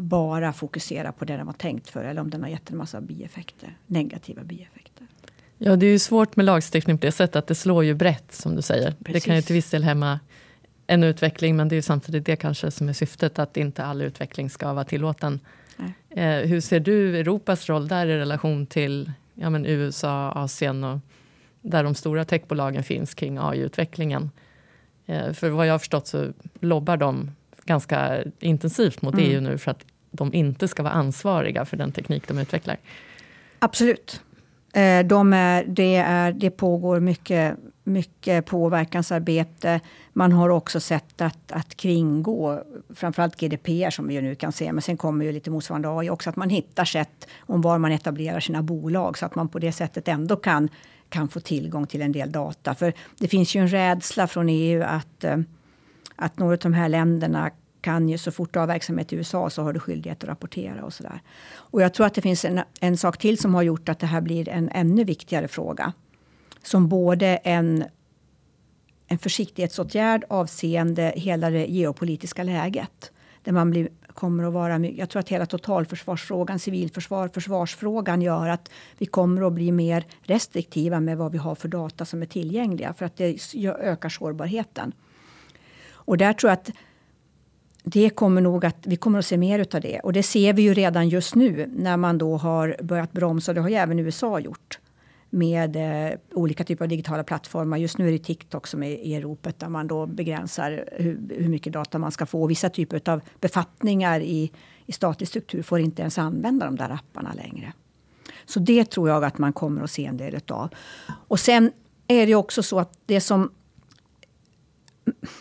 bara 0.00 0.52
fokuserar 0.52 1.12
på 1.12 1.24
det 1.24 1.36
den 1.36 1.46
var 1.46 1.52
tänkt 1.52 1.90
för. 1.90 2.04
Eller 2.04 2.20
om 2.20 2.30
den 2.30 2.42
har 2.42 2.50
gett 2.50 2.70
en 2.70 2.76
massa 2.76 3.00
bieffekter, 3.00 3.76
negativa 3.86 4.42
bieffekter. 4.42 5.06
Ja, 5.58 5.76
det 5.76 5.86
är 5.86 5.90
ju 5.90 5.98
svårt 5.98 6.36
med 6.36 6.46
lagstiftning 6.46 6.98
på 6.98 7.06
det 7.06 7.12
sättet 7.12 7.36
att 7.36 7.46
det 7.46 7.54
slår 7.54 7.84
ju 7.84 7.94
brett 7.94 8.32
som 8.32 8.56
du 8.56 8.62
säger. 8.62 8.90
Precis. 8.90 9.22
Det 9.22 9.26
kan 9.26 9.36
ju 9.36 9.42
till 9.42 9.54
viss 9.54 9.70
del 9.70 9.84
hämma 9.84 10.20
en 10.86 11.04
utveckling 11.04 11.56
men 11.56 11.68
det 11.68 11.76
är 11.76 11.82
samtidigt 11.82 12.26
det 12.26 12.36
kanske 12.36 12.70
som 12.70 12.88
är 12.88 12.92
syftet 12.92 13.38
att 13.38 13.56
inte 13.56 13.84
all 13.84 14.02
utveckling 14.02 14.50
ska 14.50 14.72
vara 14.72 14.84
tillåten. 14.84 15.40
Eh, 16.10 16.36
hur 16.36 16.60
ser 16.60 16.80
du 16.80 17.18
Europas 17.18 17.68
roll 17.68 17.88
där 17.88 18.06
i 18.06 18.18
relation 18.18 18.66
till 18.66 19.12
ja, 19.34 19.50
men 19.50 19.66
USA, 19.66 20.30
Asien 20.30 20.84
och 20.84 20.98
där 21.60 21.84
de 21.84 21.94
stora 21.94 22.24
techbolagen 22.24 22.82
finns 22.82 23.14
kring 23.14 23.38
AI-utvecklingen? 23.38 24.30
Eh, 25.06 25.32
för 25.32 25.50
vad 25.50 25.66
jag 25.66 25.74
har 25.74 25.78
förstått 25.78 26.06
så 26.06 26.32
lobbar 26.60 26.96
de 26.96 27.30
ganska 27.64 28.18
intensivt 28.40 29.02
mot 29.02 29.14
mm. 29.14 29.26
EU 29.30 29.40
nu 29.40 29.58
för 29.58 29.70
att 29.70 29.84
de 30.10 30.34
inte 30.34 30.68
ska 30.68 30.82
vara 30.82 30.92
ansvariga 30.92 31.64
för 31.64 31.76
den 31.76 31.92
teknik 31.92 32.28
de 32.28 32.38
utvecklar. 32.38 32.76
Absolut. 33.58 34.20
Eh, 34.72 35.06
de 35.06 35.32
är, 35.32 35.64
det, 35.64 35.96
är, 35.96 36.32
det 36.32 36.50
pågår 36.50 37.00
mycket, 37.00 37.56
mycket 37.84 38.46
påverkansarbete. 38.46 39.80
Man 40.12 40.32
har 40.32 40.48
också 40.48 40.80
sett 40.80 41.20
att, 41.20 41.52
att 41.52 41.76
kringgå 41.76 42.62
framförallt 42.94 43.40
GDPR 43.40 43.90
som 43.90 44.08
vi 44.08 44.14
ju 44.14 44.22
nu 44.22 44.34
kan 44.34 44.52
se. 44.52 44.72
Men 44.72 44.82
sen 44.82 44.96
kommer 44.96 45.24
ju 45.24 45.32
lite 45.32 45.50
motsvarande 45.50 45.88
AI 45.88 46.10
också. 46.10 46.30
Att 46.30 46.36
man 46.36 46.50
hittar 46.50 46.84
sätt 46.84 47.28
om 47.40 47.60
var 47.60 47.78
man 47.78 47.92
etablerar 47.92 48.40
sina 48.40 48.62
bolag. 48.62 49.18
Så 49.18 49.26
att 49.26 49.34
man 49.34 49.48
på 49.48 49.58
det 49.58 49.72
sättet 49.72 50.08
ändå 50.08 50.36
kan, 50.36 50.68
kan 51.08 51.28
få 51.28 51.40
tillgång 51.40 51.86
till 51.86 52.02
en 52.02 52.12
del 52.12 52.32
data. 52.32 52.74
För 52.74 52.92
det 53.18 53.28
finns 53.28 53.56
ju 53.56 53.60
en 53.60 53.68
rädsla 53.68 54.26
från 54.26 54.48
EU 54.48 54.82
att, 54.82 55.24
eh, 55.24 55.36
att 56.16 56.38
några 56.38 56.52
av 56.52 56.58
de 56.58 56.72
här 56.72 56.88
länderna 56.88 57.50
kan 57.80 58.08
ju 58.08 58.18
så 58.18 58.30
fort 58.30 58.52
du 58.52 58.58
har 58.58 58.66
verksamhet 58.66 59.12
i 59.12 59.16
USA 59.16 59.50
så 59.50 59.62
har 59.62 59.72
du 59.72 59.80
skyldighet 59.80 60.24
att 60.24 60.28
rapportera 60.28 60.84
och 60.84 60.92
sådär. 60.92 61.22
Och 61.52 61.82
jag 61.82 61.94
tror 61.94 62.06
att 62.06 62.14
det 62.14 62.22
finns 62.22 62.44
en, 62.44 62.60
en 62.80 62.96
sak 62.96 63.18
till 63.18 63.38
som 63.38 63.54
har 63.54 63.62
gjort 63.62 63.88
att 63.88 63.98
det 63.98 64.06
här 64.06 64.20
blir 64.20 64.48
en 64.48 64.68
ännu 64.68 65.04
viktigare 65.04 65.48
fråga. 65.48 65.92
Som 66.62 66.88
både 66.88 67.26
en, 67.26 67.84
en 69.06 69.18
försiktighetsåtgärd 69.18 70.24
avseende 70.28 71.12
hela 71.16 71.50
det 71.50 71.66
geopolitiska 71.66 72.42
läget. 72.42 73.12
Där 73.44 73.52
man 73.52 73.70
blir, 73.70 73.88
kommer 74.14 74.44
att 74.44 74.52
vara, 74.52 74.78
jag 74.78 75.10
tror 75.10 75.20
att 75.20 75.28
hela 75.28 75.46
totalförsvarsfrågan, 75.46 76.58
civilförsvar, 76.58 77.28
försvarsfrågan 77.28 78.22
gör 78.22 78.48
att 78.48 78.70
vi 78.98 79.06
kommer 79.06 79.46
att 79.46 79.52
bli 79.52 79.72
mer 79.72 80.06
restriktiva 80.22 81.00
med 81.00 81.18
vad 81.18 81.32
vi 81.32 81.38
har 81.38 81.54
för 81.54 81.68
data 81.68 82.04
som 82.04 82.22
är 82.22 82.26
tillgängliga. 82.26 82.94
För 82.94 83.06
att 83.06 83.16
det 83.16 83.54
ökar 83.64 84.08
sårbarheten. 84.08 84.92
Och 86.10 86.18
där 86.18 86.32
tror 86.32 86.50
jag 86.50 86.58
att 86.58 86.70
det 87.84 88.10
kommer 88.10 88.40
nog 88.40 88.64
att, 88.64 88.76
vi 88.82 88.96
kommer 88.96 89.18
att 89.18 89.26
se 89.26 89.36
mer 89.36 89.66
av 89.74 89.80
det. 89.80 90.00
Och 90.00 90.12
det 90.12 90.22
ser 90.22 90.52
vi 90.52 90.62
ju 90.62 90.74
redan 90.74 91.08
just 91.08 91.34
nu 91.34 91.70
när 91.76 91.96
man 91.96 92.18
då 92.18 92.36
har 92.36 92.76
börjat 92.82 93.12
bromsa. 93.12 93.52
Det 93.52 93.60
har 93.60 93.68
ju 93.68 93.74
även 93.74 93.98
USA 93.98 94.40
gjort 94.40 94.78
med 95.30 95.76
eh, 95.76 96.18
olika 96.32 96.64
typer 96.64 96.84
av 96.84 96.88
digitala 96.88 97.24
plattformar. 97.24 97.76
Just 97.76 97.98
nu 97.98 98.08
är 98.08 98.12
det 98.12 98.18
TikTok 98.18 98.66
som 98.66 98.82
är 98.82 98.90
i 98.90 99.20
ropet 99.20 99.58
där 99.58 99.68
man 99.68 99.86
då 99.86 100.06
begränsar 100.06 100.84
hur, 100.92 101.20
hur 101.28 101.48
mycket 101.48 101.72
data 101.72 101.98
man 101.98 102.12
ska 102.12 102.26
få. 102.26 102.46
Vissa 102.46 102.70
typer 102.70 103.10
av 103.10 103.20
befattningar 103.40 104.20
i, 104.20 104.52
i 104.86 104.92
statlig 104.92 105.28
struktur 105.28 105.62
får 105.62 105.80
inte 105.80 106.02
ens 106.02 106.18
använda 106.18 106.66
de 106.66 106.76
där 106.76 106.90
apparna 106.90 107.32
längre. 107.32 107.72
Så 108.44 108.60
det 108.60 108.90
tror 108.90 109.08
jag 109.08 109.24
att 109.24 109.38
man 109.38 109.52
kommer 109.52 109.82
att 109.82 109.90
se 109.90 110.06
en 110.06 110.16
del 110.16 110.40
av. 110.48 110.68
Och 111.08 111.40
sen 111.40 111.72
är 112.08 112.26
det 112.26 112.34
också 112.34 112.62
så 112.62 112.80
att 112.80 112.98
det 113.06 113.20
som 113.20 113.50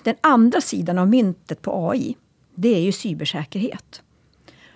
den 0.03 0.15
andra 0.21 0.61
sidan 0.61 0.97
av 0.97 1.07
myntet 1.07 1.61
på 1.61 1.89
AI 1.89 2.17
det 2.61 2.75
är 2.75 2.79
ju 2.79 2.91
cybersäkerhet. 2.91 4.01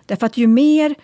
Därför 0.06 0.26
att 0.26 0.38
ju 0.38 0.48
mer 0.48 0.96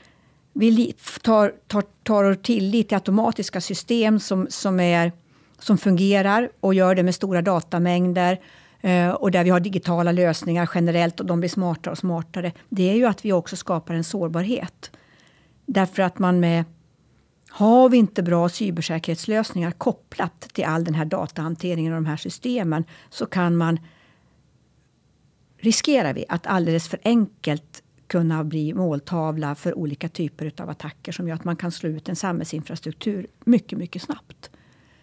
vi 0.54 0.94
tar, 1.22 1.54
tar, 1.68 1.84
tar 2.04 2.34
tillit 2.34 2.88
till 2.88 2.96
automatiska 2.96 3.62
system 3.62 4.20
som, 4.20 4.48
som, 4.50 4.80
är, 4.80 5.12
som 5.60 5.78
fungerar 5.78 6.50
och 6.60 6.74
gör 6.74 6.96
det 6.96 7.04
med 7.04 7.16
stora 7.16 7.42
datamängder 7.42 8.40
eh, 8.82 9.10
och 9.10 9.32
där 9.32 9.44
vi 9.44 9.50
har 9.50 9.60
digitala 9.60 10.12
lösningar 10.12 10.70
generellt 10.76 11.20
och 11.20 11.26
de 11.26 11.40
blir 11.40 11.50
smartare 11.50 11.92
och 11.92 11.98
smartare. 11.98 12.52
Det 12.70 12.90
är 12.90 12.96
ju 12.96 13.06
att 13.06 13.26
vi 13.26 13.34
också 13.34 13.56
skapar 13.56 13.94
en 13.94 14.04
sårbarhet. 14.04 14.92
Därför 15.66 16.02
att 16.02 16.20
man 16.20 16.40
med 16.40 16.64
har 17.50 17.90
vi 17.90 17.98
inte 17.98 18.24
bra 18.24 18.50
cybersäkerhetslösningar 18.50 19.72
kopplat 19.72 20.42
till 20.42 20.66
all 20.66 20.84
den 20.84 20.96
här 20.96 21.06
datahanteringen 21.06 21.94
och 21.94 21.98
de 21.98 22.06
här 22.06 22.18
systemen 22.18 22.84
så 23.10 23.26
kan 23.26 23.58
man 23.58 23.80
riskerar 25.60 26.14
vi 26.14 26.26
att 26.30 26.48
alldeles 26.48 26.88
för 26.88 27.00
enkelt 27.04 27.84
kunna 28.08 28.44
bli 28.44 28.74
måltavla 28.74 29.56
för 29.56 29.78
olika 29.78 30.10
typer 30.10 30.52
av 30.58 30.70
attacker 30.70 31.12
som 31.12 31.28
gör 31.28 31.36
att 31.36 31.44
man 31.44 31.56
kan 31.56 31.72
slå 31.72 31.90
ut 31.90 32.10
en 32.10 32.16
samhällsinfrastruktur 32.16 33.28
mycket, 33.46 33.78
mycket 33.78 34.02
snabbt. 34.02 34.50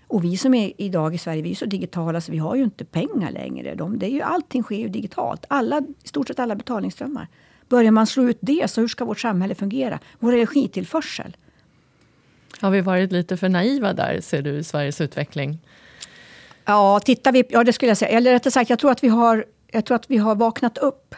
Och 0.08 0.24
vi 0.24 0.36
som 0.36 0.54
är 0.54 0.72
idag 0.78 1.14
i 1.14 1.18
Sverige, 1.18 1.42
vi 1.42 1.50
är 1.50 1.54
så 1.54 1.64
digitala 1.64 2.20
så 2.20 2.32
vi 2.32 2.38
har 2.38 2.56
ju 2.56 2.64
inte 2.64 2.84
pengar 2.84 3.32
längre. 3.32 3.74
De, 3.74 3.98
det 3.98 4.06
är 4.06 4.10
ju, 4.10 4.22
allting 4.22 4.62
sker 4.62 4.76
ju 4.76 4.88
digitalt. 4.88 5.44
Alla, 5.48 5.82
I 6.04 6.08
stort 6.08 6.28
sett 6.28 6.38
alla 6.38 6.54
betalningsströmmar. 6.54 7.28
Börjar 7.68 7.90
man 7.90 8.06
slå 8.06 8.28
ut 8.28 8.38
det, 8.40 8.70
så 8.70 8.80
hur 8.80 8.88
ska 8.88 9.04
vårt 9.04 9.20
samhälle 9.20 9.54
fungera? 9.54 9.98
Vår 10.18 10.32
energitillförsel. 10.32 11.36
Har 12.60 12.70
vi 12.70 12.80
varit 12.80 13.12
lite 13.12 13.36
för 13.36 13.48
naiva 13.48 13.92
där, 13.92 14.20
ser 14.20 14.42
du, 14.42 14.50
i 14.50 14.64
Sveriges 14.64 15.00
utveckling? 15.00 15.58
Ja, 16.64 17.00
tittar 17.04 17.32
vi, 17.32 17.44
ja 17.48 17.64
det 17.64 17.72
skulle 17.72 17.90
jag 17.90 17.98
säga. 17.98 18.16
Eller 18.16 18.32
rättare 18.32 18.50
sagt, 18.50 18.70
jag 18.70 18.78
tror 18.78 18.90
att 18.90 19.04
vi 19.04 19.08
har 19.08 19.44
jag 19.72 19.84
tror 19.84 19.94
att 19.96 20.10
vi 20.10 20.16
har 20.16 20.34
vaknat 20.34 20.78
upp. 20.78 21.14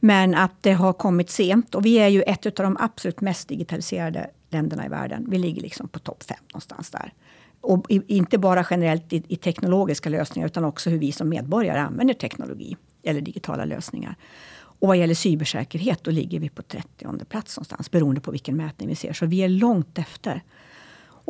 Men 0.00 0.34
att 0.34 0.62
det 0.62 0.72
har 0.72 0.92
kommit 0.92 1.30
sent. 1.30 1.74
Och 1.74 1.86
vi 1.86 1.98
är 1.98 2.08
ju 2.08 2.22
ett 2.22 2.46
av 2.46 2.52
de 2.52 2.76
absolut 2.80 3.20
mest 3.20 3.48
digitaliserade 3.48 4.30
länderna 4.50 4.86
i 4.86 4.88
världen. 4.88 5.26
Vi 5.30 5.38
ligger 5.38 5.62
liksom 5.62 5.88
på 5.88 5.98
topp 5.98 6.22
fem 6.22 6.38
någonstans 6.52 6.90
där. 6.90 7.12
Och 7.60 7.86
inte 7.88 8.38
bara 8.38 8.66
generellt 8.70 9.12
i, 9.12 9.22
i, 9.28 9.36
teknologiska 9.36 10.08
lösningar 10.08 10.46
utan 10.46 10.64
också 10.64 10.90
hur 10.90 10.98
vi 10.98 11.12
som 11.12 11.28
medborgare 11.28 11.78
använder 11.78 12.14
teknologi 12.14 12.76
eller 13.02 13.20
digitala 13.20 13.64
lösningar. 13.64 14.16
Och 14.52 14.88
vad 14.88 14.96
gäller 14.96 15.14
cybersäkerhet, 15.14 16.04
då 16.04 16.10
ligger 16.10 16.40
vi 16.40 16.48
på 16.48 16.62
30 16.62 17.24
plats 17.28 17.56
någonstans, 17.56 17.90
beroende 17.90 18.20
på 18.20 18.30
vilken 18.30 18.56
mätning 18.56 18.88
vi 18.88 18.94
ser. 18.94 19.12
Så 19.12 19.26
vi 19.26 19.42
är 19.42 19.48
långt 19.48 19.98
efter. 19.98 20.42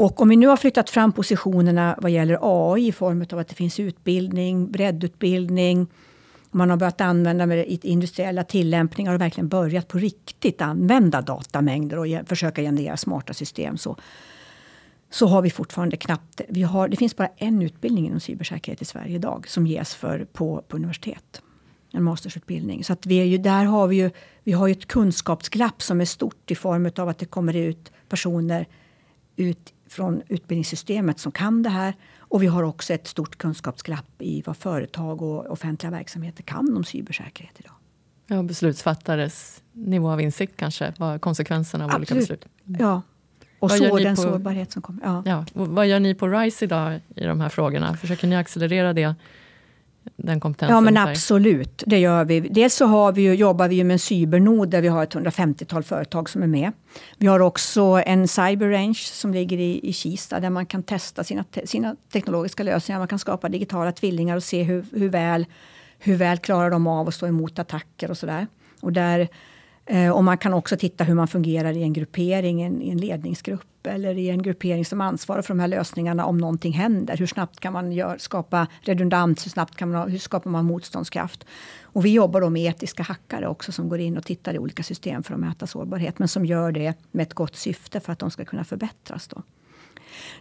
Och 0.01 0.21
om 0.21 0.29
vi 0.29 0.37
nu 0.37 0.47
har 0.47 0.57
flyttat 0.57 0.91
fram 0.91 1.13
positionerna 1.13 1.99
vad 1.99 2.11
gäller 2.11 2.39
AI 2.43 2.87
i 2.87 2.93
form 2.93 3.27
av 3.33 3.39
att 3.39 3.49
det 3.49 3.55
finns 3.55 3.81
utbildning, 3.81 4.71
breddutbildning, 4.71 5.87
man 6.51 6.71
har 6.71 6.77
börjat 6.77 7.01
använda 7.01 7.47
med 7.47 7.67
industriella 7.69 8.45
tillämpningar 8.45 9.15
och 9.15 9.21
verkligen 9.21 9.49
börjat 9.49 9.89
på 9.89 9.99
riktigt 9.99 10.61
använda 10.61 11.21
datamängder 11.21 11.99
och 11.99 12.29
försöka 12.29 12.63
generera 12.63 12.97
smarta 12.97 13.35
system. 13.35 13.77
Så, 13.77 13.97
så 15.11 15.27
har 15.27 15.43
vi 15.43 15.51
fortfarande 15.51 15.97
knappt... 15.97 16.41
Vi 16.49 16.63
har, 16.63 16.89
det 16.89 16.97
finns 16.97 17.17
bara 17.17 17.31
en 17.37 17.63
utbildning 17.63 18.07
inom 18.07 18.21
cybersäkerhet 18.21 18.83
i 18.83 18.85
Sverige 18.85 19.15
idag 19.15 19.49
som 19.49 19.67
ges 19.67 19.95
för, 19.95 20.25
på, 20.25 20.65
på 20.69 20.77
universitet. 20.77 21.43
En 21.93 22.03
mastersutbildning. 22.03 22.85
Så 22.85 22.93
att 22.93 23.07
vi 23.07 23.21
är 23.21 23.25
ju, 23.25 23.39
där 23.39 23.65
har 23.65 23.87
vi 23.87 23.97
ju, 23.97 24.11
vi 24.45 24.53
har 24.53 24.67
ju 24.67 24.73
ett 24.73 24.87
kunskapsglapp 24.87 25.83
som 25.83 26.01
är 26.01 26.05
stort 26.05 26.51
i 26.51 26.55
form 26.55 26.91
av 26.97 27.09
att 27.09 27.19
det 27.19 27.27
kommer 27.27 27.57
ut 27.57 27.93
personer 28.09 28.67
ut 29.37 29.75
från 29.91 30.23
utbildningssystemet 30.29 31.19
som 31.19 31.33
kan 31.33 31.63
det 31.63 31.71
här. 31.71 31.95
Och 32.19 32.43
vi 32.43 32.47
har 32.47 32.63
också 32.63 32.93
ett 32.93 33.07
stort 33.07 33.39
kunskapsglapp 33.39 34.11
i 34.19 34.43
vad 34.47 34.57
företag 34.57 35.23
och 35.23 35.51
offentliga 35.51 35.91
verksamheter 35.91 36.43
kan 36.43 36.77
om 36.77 36.85
cybersäkerhet 36.85 37.61
idag. 37.61 37.73
Ja, 38.27 38.43
beslutsfattares 38.43 39.63
nivå 39.73 40.11
av 40.11 40.21
insikt 40.21 40.57
kanske, 40.57 40.95
vad 40.99 41.21
konsekvenserna 41.21 41.85
av 41.85 41.91
Absolut. 41.91 42.11
olika 42.11 42.21
beslut. 42.21 42.47
Ja, 42.65 43.03
och 43.59 43.71
så 43.71 43.97
den 43.99 44.17
på, 44.17 44.23
sårbarhet 44.23 44.73
som 44.73 44.83
kommer. 44.83 45.03
Ja. 45.05 45.23
Ja, 45.27 45.45
vad 45.53 45.87
gör 45.87 46.01
ni 46.01 46.15
på 46.15 46.29
RISE 46.29 46.65
idag 46.65 47.01
i 47.17 47.25
de 47.25 47.41
här 47.41 47.49
frågorna? 47.49 47.97
Försöker 47.97 48.27
ni 48.27 48.37
accelerera 48.37 48.93
det? 48.93 49.15
Den 50.17 50.41
kompetensen? 50.41 50.75
Ja, 50.75 50.81
men 50.81 50.97
absolut. 50.97 51.85
Det 51.87 51.99
gör 51.99 52.25
vi. 52.25 52.41
Dels 52.41 52.75
så 52.75 52.87
har 52.87 53.13
vi 53.13 53.23
ju, 53.23 53.35
jobbar 53.35 53.69
vi 53.69 53.85
med 53.85 53.95
en 53.95 53.99
cybernod 53.99 54.69
där 54.69 54.83
vi 54.83 54.89
har 54.89 55.03
ett 55.03 55.15
150-tal 55.15 55.83
företag 55.83 56.31
som 56.31 56.43
är 56.43 56.47
med. 56.47 56.73
Vi 57.19 57.27
har 57.27 57.41
också 57.41 58.03
en 58.07 58.29
cyberrange 58.29 58.95
som 59.13 59.35
ligger 59.35 59.59
i, 59.59 59.81
i 59.83 59.93
Kista 59.93 60.41
där 60.41 60.51
man 60.51 60.67
kan 60.67 60.83
testa 60.83 61.25
sina, 61.25 61.45
te, 61.45 61.67
sina 61.67 61.97
teknologiska 62.13 62.63
lösningar. 62.63 62.99
Man 62.99 63.09
kan 63.09 63.19
skapa 63.19 63.49
digitala 63.49 63.93
tvillingar 63.93 64.37
och 64.37 64.43
se 64.43 64.63
hur, 64.63 64.85
hur, 64.93 65.09
väl, 65.09 65.47
hur 65.99 66.17
väl 66.17 66.39
klarar 66.39 66.71
de 66.71 66.87
av 66.87 67.09
att 67.09 67.15
stå 67.15 67.27
emot 67.27 67.59
attacker 67.59 68.11
och 68.11 68.19
sådär. 68.19 68.47
Och 68.81 68.93
där 68.93 69.29
Eh, 69.93 70.11
och 70.11 70.25
man 70.25 70.39
kan 70.39 70.55
också 70.55 70.77
titta 70.77 71.05
hur 71.05 71.15
man 71.15 71.29
fungerar 71.29 71.77
i 71.77 71.83
en 71.83 71.93
gruppering, 71.93 72.63
en, 72.63 72.83
i 72.83 72.91
en 72.91 72.99
ledningsgrupp 72.99 73.87
eller 73.87 74.19
i 74.19 74.31
en 74.31 74.43
gruppering 74.43 74.85
som 74.85 75.01
ansvarar 75.01 75.43
för 75.43 75.55
de 75.55 75.61
här 75.61 75.69
lösningarna 75.69 76.25
om 76.25 76.39
någonting 76.39 76.73
händer. 76.73 77.17
Hur 77.17 77.27
snabbt 77.27 77.61
kan 77.61 77.73
man 77.73 77.93
gör, 77.93 78.19
skapa 78.19 78.67
redundans? 78.81 79.47
Hur 79.47 79.51
snabbt 79.51 79.77
kan 79.77 79.91
man, 79.91 80.11
hur 80.11 80.19
skapar 80.19 80.51
man 80.51 80.65
motståndskraft? 80.65 81.45
Och 81.83 82.05
vi 82.05 82.13
jobbar 82.13 82.41
då 82.41 82.51
med 82.51 82.63
etiska 82.63 83.03
hackare 83.03 83.49
också 83.49 83.73
som 83.73 83.89
går 83.89 84.01
in 84.01 84.17
och 84.17 84.25
tittar 84.25 84.55
i 84.55 84.59
olika 84.59 84.83
system 84.83 85.23
för 85.23 85.35
att 85.35 85.41
mäta 85.41 85.67
sårbarhet, 85.67 86.19
men 86.19 86.29
som 86.29 86.47
gör 86.47 86.73
det 86.73 86.95
med 87.11 87.23
ett 87.23 87.35
gott 87.35 87.57
syfte 87.57 88.01
för 88.01 88.13
att 88.13 88.19
de 88.19 88.31
ska 88.31 88.45
kunna 88.45 88.65
förbättras. 88.65 89.29
Då. 89.29 89.43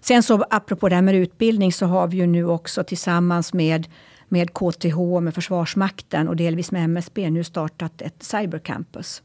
Sen 0.01 0.23
så 0.23 0.45
apropå 0.49 0.89
det 0.89 0.95
här 0.95 1.01
med 1.01 1.15
utbildning 1.15 1.73
så 1.73 1.85
har 1.85 2.07
vi 2.07 2.17
ju 2.17 2.27
nu 2.27 2.45
också 2.45 2.83
tillsammans 2.83 3.53
med 3.53 3.87
med 4.31 4.53
KTH, 4.53 5.19
med 5.21 5.35
Försvarsmakten 5.35 6.27
och 6.27 6.35
delvis 6.35 6.71
med 6.71 6.83
MSB 6.83 7.29
nu 7.29 7.43
startat 7.43 8.01
ett 8.01 8.23
cybercampus 8.23 9.23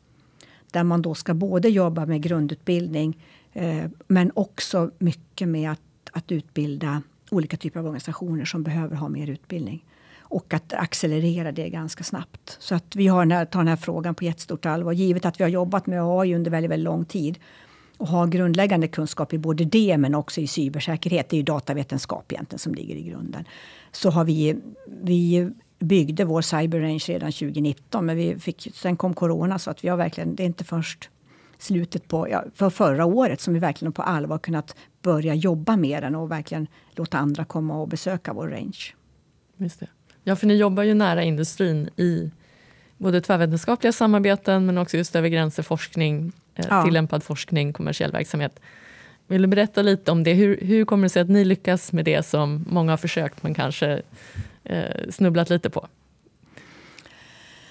där 0.74 0.84
man 0.84 1.02
då 1.02 1.14
ska 1.14 1.34
både 1.34 1.68
jobba 1.68 2.06
med 2.06 2.22
grundutbildning 2.22 3.18
eh, 3.52 3.84
men 4.08 4.30
också 4.34 4.90
mycket 4.98 5.48
med 5.48 5.70
att, 5.70 5.80
att 6.12 6.32
utbilda 6.32 7.02
olika 7.30 7.56
typer 7.56 7.80
av 7.80 7.86
organisationer 7.86 8.44
som 8.44 8.62
behöver 8.62 8.96
ha 8.96 9.08
mer 9.08 9.30
utbildning. 9.30 9.84
Och 10.18 10.54
att 10.54 10.72
accelerera 10.72 11.52
det 11.52 11.68
ganska 11.68 12.04
snabbt. 12.04 12.56
Så 12.60 12.74
att 12.74 12.96
vi 12.96 13.06
har 13.06 13.20
den 13.20 13.30
här, 13.30 13.44
tar 13.44 13.60
den 13.60 13.68
här 13.68 13.76
frågan 13.76 14.14
på 14.14 14.24
jättestort 14.24 14.66
allvar. 14.66 14.92
Givet 14.92 15.24
att 15.24 15.40
vi 15.40 15.44
har 15.44 15.50
jobbat 15.50 15.86
med 15.86 16.02
AI 16.02 16.34
under 16.34 16.50
väldigt, 16.50 16.70
väldigt 16.70 16.84
lång 16.84 17.04
tid 17.04 17.38
och 17.96 18.08
har 18.08 18.26
grundläggande 18.26 18.88
kunskap 18.88 19.32
i 19.32 19.38
både 19.38 19.64
det 19.64 19.98
men 19.98 20.14
också 20.14 20.40
i 20.40 20.46
cybersäkerhet. 20.46 21.28
Det 21.28 21.36
är 21.36 21.38
ju 21.38 21.44
datavetenskap 21.44 22.32
egentligen 22.32 22.58
som 22.58 22.74
ligger 22.74 22.94
i 22.94 23.02
grunden. 23.02 23.44
Så 23.92 24.10
har 24.10 24.24
vi, 24.24 24.56
vi 25.02 25.50
byggde 25.78 26.24
vår 26.24 26.42
cyberrange 26.42 27.04
redan 27.08 27.32
2019. 27.32 28.06
Men 28.06 28.16
vi 28.16 28.38
fick, 28.38 28.68
sen 28.74 28.96
kom 28.96 29.14
corona 29.14 29.58
så 29.58 29.70
att 29.70 29.84
vi 29.84 29.88
har 29.88 29.96
verkligen, 29.96 30.34
det 30.34 30.42
är 30.42 30.46
inte 30.46 30.64
först 30.64 31.10
slutet 31.58 32.08
på 32.08 32.28
ja, 32.28 32.44
för 32.54 32.70
förra 32.70 33.04
året 33.04 33.40
som 33.40 33.54
vi 33.54 33.60
verkligen 33.60 33.92
på 33.92 34.02
allvar 34.02 34.38
kunnat 34.38 34.76
börja 35.02 35.34
jobba 35.34 35.76
med 35.76 36.02
den 36.02 36.14
och 36.14 36.30
verkligen 36.30 36.66
låta 36.92 37.18
andra 37.18 37.44
komma 37.44 37.76
och 37.80 37.88
besöka 37.88 38.32
vår 38.32 38.48
range. 38.48 38.94
Just 39.56 39.80
det. 39.80 39.86
Ja, 40.24 40.36
för 40.36 40.46
ni 40.46 40.54
jobbar 40.54 40.82
ju 40.82 40.94
nära 40.94 41.22
industrin 41.22 41.90
i 41.96 42.30
både 42.98 43.20
tvärvetenskapliga 43.20 43.92
samarbeten 43.92 44.66
men 44.66 44.78
också 44.78 44.96
just 44.96 45.16
över 45.16 45.28
gränser, 45.28 45.62
forskning, 45.62 46.32
eh, 46.54 46.66
ja. 46.70 46.84
tillämpad 46.84 47.22
forskning, 47.22 47.72
kommersiell 47.72 48.12
verksamhet. 48.12 48.60
Vill 49.26 49.42
du 49.42 49.48
berätta 49.48 49.82
lite 49.82 50.10
om 50.10 50.22
det? 50.24 50.32
Hur, 50.32 50.58
hur 50.60 50.84
kommer 50.84 51.02
det 51.02 51.08
sig 51.08 51.22
att 51.22 51.28
ni 51.28 51.44
lyckas 51.44 51.92
med 51.92 52.04
det 52.04 52.26
som 52.26 52.64
många 52.68 52.92
har 52.92 52.96
försökt 52.96 53.42
men 53.42 53.54
kanske 53.54 54.02
eh, 54.64 55.10
snubblat 55.10 55.50
lite 55.50 55.70
på. 55.70 55.88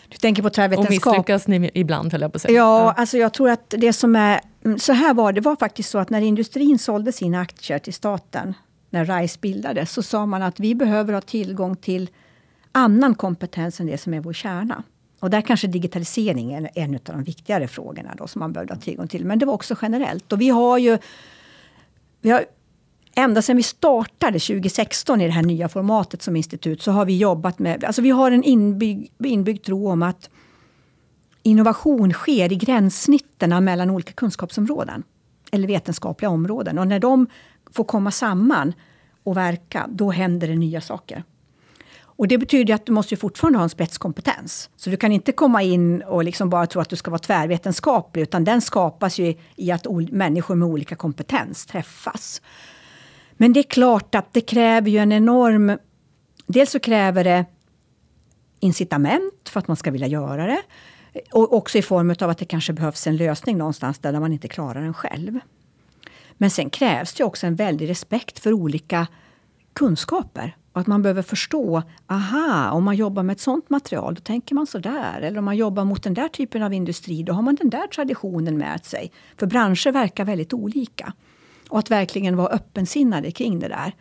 Du 0.07 0.17
tänker 0.17 0.43
på 0.43 0.49
tvärvetenskap? 0.49 1.07
Och 1.07 1.17
misslyckas 1.17 1.47
ni 1.47 1.71
ibland, 1.73 2.11
höll 2.11 2.21
jag 2.21 2.31
på 2.31 2.35
att 2.35 2.41
säga. 2.41 2.53
Ja, 2.53 2.79
ja, 2.79 2.91
alltså 2.91 3.17
jag 3.17 3.33
tror 3.33 3.49
att 3.49 3.73
det 3.77 3.93
som 3.93 4.15
är... 4.15 4.39
Mm, 4.65 4.79
så 4.79 4.93
här 4.93 5.13
var 5.13 5.33
det, 5.33 5.41
var 5.41 5.55
faktiskt 5.55 5.89
så 5.89 5.97
att 5.97 6.09
när 6.09 6.21
industrin 6.21 6.79
sålde 6.79 7.11
sina 7.11 7.41
aktier 7.41 7.79
till 7.79 7.93
staten, 7.93 8.53
när 8.89 9.05
RISE 9.05 9.39
bildades, 9.41 9.91
så 9.91 10.03
sa 10.03 10.25
man 10.25 10.41
att 10.41 10.59
vi 10.59 10.75
behöver 10.75 11.13
ha 11.13 11.21
tillgång 11.21 11.75
till 11.75 12.09
annan 12.71 13.15
kompetens 13.15 13.79
än 13.79 13.85
det 13.85 13.97
som 13.97 14.13
är 14.13 14.19
vår 14.19 14.33
kärna. 14.33 14.83
Och 15.19 15.29
där 15.29 15.41
kanske 15.41 15.67
digitalisering 15.67 16.53
är 16.53 16.69
en 16.75 16.95
av 16.95 17.01
de 17.03 17.23
viktigare 17.23 17.67
frågorna 17.67 18.15
då, 18.17 18.27
som 18.27 18.39
man 18.39 18.53
behövde 18.53 18.73
ha 18.73 18.81
tillgång 18.81 19.07
till. 19.07 19.25
Men 19.25 19.39
det 19.39 19.45
var 19.45 19.53
också 19.53 19.75
generellt. 19.81 20.33
Och 20.33 20.41
vi 20.41 20.49
har 20.49 20.77
ju 20.77 20.97
vi 22.21 22.29
har 22.29 22.45
ända 23.15 23.41
sedan 23.41 23.57
vi 23.57 23.63
startade 23.63 24.39
2016 24.39 25.21
i 25.21 25.25
det 25.25 25.31
här 25.31 25.43
nya 25.43 25.69
formatet 25.69 26.21
som 26.21 26.35
institut 26.35 26.81
så 26.81 26.91
har 26.91 27.05
vi 27.05 27.17
jobbat 27.17 27.59
med, 27.59 27.83
alltså 27.83 28.01
vi 28.01 28.09
har 28.09 28.31
en 28.31 28.43
inbyggd, 28.43 29.25
inbyggd 29.25 29.65
tro 29.65 29.89
om 29.89 30.03
att 30.03 30.29
innovation 31.43 32.13
sker 32.13 32.51
i 32.51 32.55
gränssnitten 32.55 33.63
mellan 33.63 33.89
olika 33.89 34.13
kunskapsområden. 34.13 35.03
Eller 35.51 35.67
vetenskapliga 35.67 36.29
områden. 36.29 36.79
Och 36.79 36.87
när 36.87 36.99
de 36.99 37.27
får 37.71 37.83
komma 37.83 38.11
samman 38.11 38.73
och 39.23 39.37
verka, 39.37 39.87
då 39.89 40.11
händer 40.11 40.47
det 40.47 40.55
nya 40.55 40.81
saker. 40.81 41.23
Och 42.15 42.27
det 42.27 42.37
betyder 42.37 42.73
att 42.73 42.85
du 42.85 42.91
måste 42.91 43.15
fortfarande 43.15 43.59
ha 43.59 43.63
en 43.63 43.69
spetskompetens. 43.69 44.69
Så 44.75 44.89
du 44.89 44.97
kan 44.97 45.11
inte 45.11 45.31
komma 45.31 45.63
in 45.63 46.01
och 46.01 46.23
liksom 46.23 46.49
bara 46.49 46.67
tro 46.67 46.81
att 46.81 46.89
du 46.89 46.95
ska 46.95 47.11
vara 47.11 47.19
tvärvetenskaplig, 47.19 48.21
utan 48.21 48.43
den 48.43 48.61
skapas 48.61 49.19
ju 49.19 49.35
i 49.55 49.71
att 49.71 49.87
människor 50.11 50.55
med 50.55 50.67
olika 50.67 50.95
kompetens 50.95 51.65
träffas. 51.65 52.41
Men 53.43 53.53
det 53.53 53.59
är 53.59 53.63
klart 53.63 54.15
att 54.15 54.33
det 54.33 54.41
kräver 54.41 54.89
ju 54.89 54.97
en 54.97 55.11
enorm... 55.11 55.77
Dels 56.47 56.71
så 56.71 56.79
kräver 56.79 57.23
det 57.23 57.45
incitament 58.59 59.49
för 59.49 59.59
att 59.59 59.67
man 59.67 59.77
ska 59.77 59.91
vilja 59.91 60.07
göra 60.07 60.45
det. 60.45 60.61
Och 61.31 61.53
också 61.53 61.77
i 61.77 61.81
form 61.81 62.15
av 62.21 62.29
att 62.29 62.37
det 62.37 62.45
kanske 62.45 62.73
behövs 62.73 63.07
en 63.07 63.17
lösning 63.17 63.57
någonstans 63.57 63.99
där 63.99 64.19
man 64.19 64.33
inte 64.33 64.47
klarar 64.47 64.81
den 64.81 64.93
själv. 64.93 65.39
Men 66.33 66.49
sen 66.49 66.69
krävs 66.69 67.13
det 67.13 67.23
också 67.23 67.47
en 67.47 67.55
väldig 67.55 67.89
respekt 67.89 68.39
för 68.39 68.53
olika 68.53 69.07
kunskaper. 69.73 70.55
Och 70.73 70.81
att 70.81 70.87
man 70.87 71.01
behöver 71.01 71.21
förstå, 71.21 71.83
aha, 72.07 72.71
om 72.71 72.83
man 72.83 72.95
jobbar 72.95 73.23
med 73.23 73.33
ett 73.33 73.39
sånt 73.39 73.69
material, 73.69 74.15
då 74.15 74.21
tänker 74.21 74.55
man 74.55 74.67
så 74.67 74.79
där. 74.79 75.21
Eller 75.21 75.39
om 75.39 75.45
man 75.45 75.57
jobbar 75.57 75.85
mot 75.85 76.03
den 76.03 76.13
där 76.13 76.27
typen 76.27 76.63
av 76.63 76.73
industri, 76.73 77.23
då 77.23 77.33
har 77.33 77.41
man 77.41 77.55
den 77.55 77.69
där 77.69 77.87
traditionen 77.87 78.57
med 78.57 78.85
sig. 78.85 79.11
För 79.37 79.47
branscher 79.47 79.91
verkar 79.91 80.25
väldigt 80.25 80.53
olika. 80.53 81.13
Och 81.73 81.79
att 81.79 81.91
verkligen 81.91 82.35
vara 82.35 82.47
öppensinnade 82.47 83.31
kring 83.31 83.59
det 83.59 83.67
där. 83.67 83.93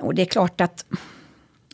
Och 0.00 0.14
det 0.14 0.22
är 0.22 0.26
klart 0.26 0.60
att 0.60 0.84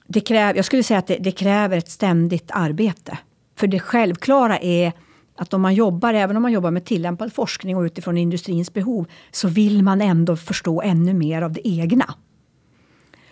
det 0.07 0.21
kräver, 0.21 0.55
jag 0.55 0.65
skulle 0.65 0.83
säga 0.83 0.99
att 0.99 1.07
det, 1.07 1.17
det, 1.21 1.33
kräver 1.33 1.79
ett 1.79 1.91
ständigt 1.91 2.51
arbete. 2.51 3.19
För 3.57 3.67
det 3.67 3.81
självklara 3.81 4.59
är 4.59 4.93
att 5.37 5.55
om 5.55 5.63
man 5.63 5.75
jobbar, 5.75 6.15
även 6.15 6.37
om 6.37 6.43
man 6.43 6.53
jobbar 6.53 6.71
med 6.71 6.85
tillämpad 6.85 7.33
forskning 7.33 7.77
och 7.77 7.83
utifrån 7.83 8.19
industrins 8.19 8.73
behov, 8.73 9.07
så 9.31 9.49
vill 9.49 9.83
man 9.83 10.01
ändå 10.01 10.37
förstå 10.37 10.83
ännu 10.83 11.15
mer 11.15 11.43
av 11.43 11.53
det 11.53 11.69
egna. 11.69 12.15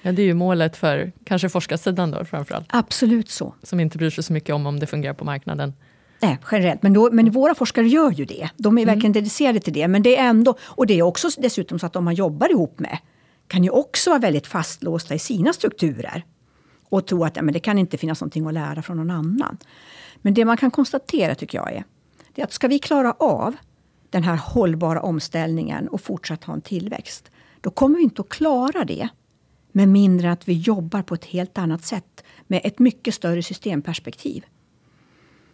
Ja, 0.02 0.12
det 0.12 0.22
är 0.22 0.26
ju 0.26 0.34
målet 0.34 0.76
för 0.76 1.12
kanske 1.24 1.48
forskarsidan 1.48 2.10
då 2.10 2.24
framförallt. 2.24 2.66
Absolut 2.68 3.30
så. 3.30 3.54
Som 3.62 3.80
inte 3.80 3.98
bryr 3.98 4.10
sig 4.10 4.24
så 4.24 4.32
mycket 4.32 4.54
om 4.54 4.66
om 4.66 4.80
det 4.80 4.86
fungerar 4.86 5.14
på 5.14 5.24
marknaden. 5.24 5.72
Nej, 6.22 6.38
generellt. 6.52 6.82
Men, 6.82 6.92
då, 6.92 7.10
men 7.12 7.30
våra 7.30 7.54
forskare 7.54 7.88
gör 7.88 8.10
ju 8.10 8.24
det. 8.24 8.50
De 8.56 8.78
är 8.78 8.82
mm. 8.82 8.94
verkligen 8.94 9.12
dedicerade 9.12 9.60
till 9.60 9.72
det. 9.72 9.88
Men 9.88 10.02
det 10.02 10.16
är 10.16 10.28
ändå, 10.28 10.54
och 10.60 10.86
det 10.86 10.98
är 10.98 11.02
också 11.02 11.28
dessutom 11.38 11.78
så 11.78 11.86
att 11.86 11.92
de 11.92 12.04
man 12.04 12.14
jobbar 12.14 12.50
ihop 12.50 12.78
med 12.78 12.98
kan 13.46 13.64
ju 13.64 13.70
också 13.70 14.10
vara 14.10 14.20
väldigt 14.20 14.46
fastlåsta 14.46 15.14
i 15.14 15.18
sina 15.18 15.52
strukturer. 15.52 16.24
Och 16.88 17.06
tro 17.06 17.24
att 17.24 17.36
ja, 17.36 17.42
men 17.42 17.54
det 17.54 17.60
kan 17.60 17.78
inte 17.78 17.98
finnas 17.98 18.20
någonting 18.20 18.46
att 18.46 18.54
lära 18.54 18.82
från 18.82 18.96
någon 18.96 19.10
annan. 19.10 19.58
Men 20.16 20.34
det 20.34 20.44
man 20.44 20.56
kan 20.56 20.70
konstatera 20.70 21.34
tycker 21.34 21.58
jag 21.58 21.72
är, 21.72 21.84
är 22.34 22.44
att 22.44 22.52
ska 22.52 22.68
vi 22.68 22.78
klara 22.78 23.12
av 23.12 23.56
den 24.10 24.22
här 24.22 24.36
hållbara 24.36 25.02
omställningen 25.02 25.88
och 25.88 26.00
fortsatt 26.00 26.44
ha 26.44 26.54
en 26.54 26.60
tillväxt, 26.60 27.30
då 27.60 27.70
kommer 27.70 27.96
vi 27.96 28.02
inte 28.02 28.22
att 28.22 28.28
klara 28.28 28.84
det 28.84 29.08
med 29.72 29.88
mindre 29.88 30.32
att 30.32 30.48
vi 30.48 30.52
jobbar 30.52 31.02
på 31.02 31.14
ett 31.14 31.24
helt 31.24 31.58
annat 31.58 31.84
sätt 31.84 32.24
med 32.46 32.60
ett 32.64 32.78
mycket 32.78 33.14
större 33.14 33.42
systemperspektiv. 33.42 34.44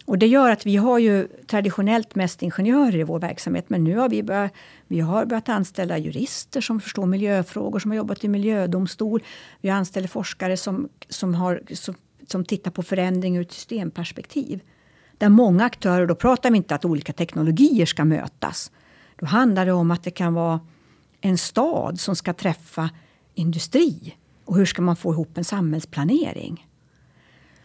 Och 0.06 0.18
det 0.18 0.26
gör 0.26 0.50
att 0.50 0.66
vi 0.66 0.76
har 0.76 0.98
ju 0.98 1.28
traditionellt 1.46 2.14
mest 2.14 2.42
ingenjörer 2.42 2.96
i 2.96 3.02
vår 3.02 3.18
verksamhet. 3.18 3.70
Men 3.70 3.84
nu 3.84 3.96
har 3.96 4.08
vi 4.08 4.22
börjat, 4.22 4.52
vi 4.86 5.00
har 5.00 5.26
börjat 5.26 5.48
anställa 5.48 5.98
jurister 5.98 6.60
som 6.60 6.80
förstår 6.80 7.06
miljöfrågor, 7.06 7.78
som 7.78 7.90
har 7.90 7.96
jobbat 7.96 8.24
i 8.24 8.28
miljödomstol. 8.28 9.22
Vi 9.60 9.70
anställer 9.70 10.08
forskare 10.08 10.56
som, 10.56 10.88
som, 11.08 11.34
har, 11.34 11.62
som, 11.72 11.94
som 12.26 12.44
tittar 12.44 12.70
på 12.70 12.82
förändring 12.82 13.36
ur 13.36 13.42
ett 13.42 13.52
systemperspektiv. 13.52 14.60
Där 15.18 15.28
många 15.28 15.64
aktörer, 15.64 16.06
då 16.06 16.14
pratar 16.14 16.50
vi 16.50 16.56
inte 16.56 16.74
att 16.74 16.84
olika 16.84 17.12
teknologier 17.12 17.86
ska 17.86 18.04
mötas. 18.04 18.70
Då 19.16 19.26
handlar 19.26 19.66
det 19.66 19.72
om 19.72 19.90
att 19.90 20.04
det 20.04 20.10
kan 20.10 20.34
vara 20.34 20.60
en 21.20 21.38
stad 21.38 22.00
som 22.00 22.16
ska 22.16 22.32
träffa 22.32 22.90
industri. 23.34 24.16
Och 24.44 24.56
hur 24.56 24.66
ska 24.66 24.82
man 24.82 24.96
få 24.96 25.12
ihop 25.12 25.38
en 25.38 25.44
samhällsplanering? 25.44 26.66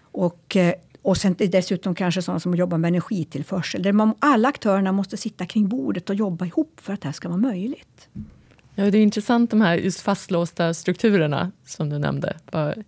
Och, 0.02 0.56
eh, 0.56 0.74
och 1.02 1.18
sen 1.18 1.36
dessutom 1.38 1.96
kanske 1.96 2.22
sådana 2.22 2.40
som 2.40 2.56
jobbar 2.56 2.78
med 2.78 2.88
energitillförsel. 2.90 3.84
Där 3.84 3.92
man, 3.92 4.14
alla 4.20 4.48
aktörerna 4.48 4.92
måste 4.92 5.18
sitta 5.18 5.46
kring 5.46 5.70
bordet 5.70 6.10
och 6.10 6.16
jobba 6.16 6.46
ihop 6.46 6.80
för 6.82 6.94
att 6.94 7.02
det 7.02 7.08
här 7.08 7.14
ska 7.14 7.30
vara 7.30 7.40
möjligt. 7.40 8.10
Ja, 8.76 8.92
det 8.92 8.98
är 8.98 9.04
intressant 9.04 9.50
de 9.50 9.62
här 9.62 9.76
just 9.76 10.02
fastlåsta 10.02 10.74
strukturerna 10.74 11.52
som 11.66 11.90
du 11.90 12.00
nämnde. 12.00 12.38
Vad, 12.52 12.84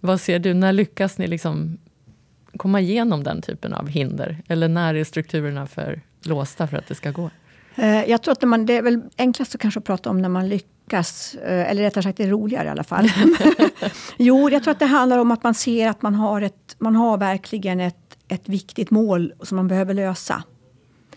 vad 0.00 0.20
ser 0.20 0.38
du, 0.38 0.54
när 0.54 0.72
lyckas 0.72 1.18
ni 1.18 1.26
liksom 1.26 1.78
komma 2.56 2.80
igenom 2.80 3.24
den 3.24 3.42
typen 3.42 3.72
av 3.72 3.88
hinder? 3.88 4.42
Eller 4.48 4.68
när 4.68 4.94
är 4.94 5.04
strukturerna 5.04 5.66
för 5.66 6.00
låsta 6.22 6.66
för 6.66 6.76
att 6.76 6.86
det 6.86 6.94
ska 6.94 7.10
gå? 7.10 7.30
Eh, 7.78 8.10
jag 8.10 8.22
tror 8.22 8.32
att 8.32 8.42
man, 8.42 8.66
det 8.66 8.72
är 8.72 8.82
väl 8.82 9.00
enklast 9.18 9.54
att 9.54 9.60
kanske 9.60 9.80
prata 9.80 10.10
om 10.10 10.22
när 10.22 10.28
man 10.28 10.48
lyckas. 10.48 11.34
Eh, 11.34 11.70
eller 11.70 11.82
rättare 11.82 12.02
sagt, 12.02 12.16
det 12.16 12.24
är 12.24 12.28
roligare 12.28 12.66
i 12.66 12.70
alla 12.70 12.84
fall. 12.84 13.08
jo, 14.16 14.50
jag 14.50 14.62
tror 14.62 14.72
att 14.72 14.78
det 14.78 14.86
handlar 14.86 15.18
om 15.18 15.30
att 15.30 15.42
man 15.42 15.54
ser 15.54 15.88
att 15.88 16.02
man 16.02 16.14
har, 16.14 16.42
ett, 16.42 16.67
man 16.78 16.96
har 16.96 17.18
verkligen 17.18 17.80
ett, 17.80 18.18
ett 18.28 18.48
viktigt 18.48 18.90
mål 18.90 19.32
som 19.42 19.56
man 19.56 19.68
behöver 19.68 19.94
lösa. 19.94 20.42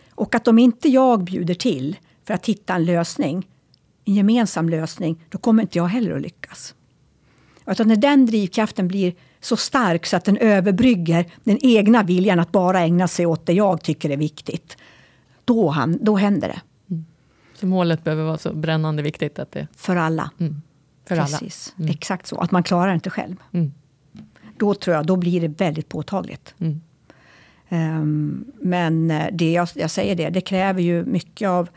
Och 0.09 0.35
att 0.35 0.47
om 0.47 0.59
inte 0.59 0.89
jag 0.89 1.23
bjuder 1.23 1.53
till 1.53 1.97
för 2.23 2.33
att 2.33 2.45
hitta 2.45 2.75
en 2.75 2.85
lösning, 2.85 3.47
en 4.05 4.13
gemensam 4.13 4.69
lösning, 4.69 5.23
då 5.29 5.37
kommer 5.37 5.63
inte 5.63 5.77
jag 5.77 5.87
heller 5.87 6.15
att 6.15 6.21
lyckas. 6.21 6.75
Och 7.65 7.71
att 7.71 7.87
när 7.87 7.95
den 7.95 8.25
drivkraften 8.25 8.87
blir 8.87 9.13
så 9.39 9.57
stark 9.57 10.05
så 10.05 10.17
att 10.17 10.25
den 10.25 10.37
överbrygger 10.37 11.25
den 11.43 11.57
egna 11.61 12.03
viljan 12.03 12.39
att 12.39 12.51
bara 12.51 12.79
ägna 12.79 13.07
sig 13.07 13.25
åt 13.25 13.45
det 13.45 13.53
jag 13.53 13.81
tycker 13.81 14.09
är 14.09 14.17
viktigt. 14.17 14.77
Då, 15.45 15.69
han, 15.69 15.97
då 16.01 16.15
händer 16.15 16.47
det. 16.47 16.61
Mm. 16.89 17.05
Så 17.53 17.67
målet 17.67 18.03
behöver 18.03 18.23
vara 18.23 18.37
så 18.37 18.53
brännande 18.53 19.03
viktigt? 19.03 19.39
Att 19.39 19.51
det... 19.51 19.67
För 19.75 19.95
alla. 19.95 20.31
Mm. 20.39 20.61
För 21.05 21.15
Precis, 21.15 21.73
alla. 21.75 21.83
Mm. 21.83 21.95
exakt 21.95 22.27
så. 22.27 22.37
Att 22.37 22.51
man 22.51 22.63
klarar 22.63 22.87
det 22.87 22.93
inte 22.93 23.09
själv. 23.09 23.35
Mm. 23.51 23.71
Då 24.61 24.73
tror 24.73 24.95
jag, 24.95 25.05
då 25.05 25.15
blir 25.15 25.41
det 25.41 25.47
väldigt 25.47 25.89
påtagligt. 25.89 26.55
Um, 27.69 28.45
men 28.59 29.11
eh, 29.11 29.27
det 29.31 29.51
jag, 29.51 29.67
jag, 29.75 29.91
säger 29.91 30.15
det, 30.15 30.29
det 30.29 30.41
kräver 30.41 30.81
ju 30.81 31.05
mycket 31.05 31.49
av 31.49 31.69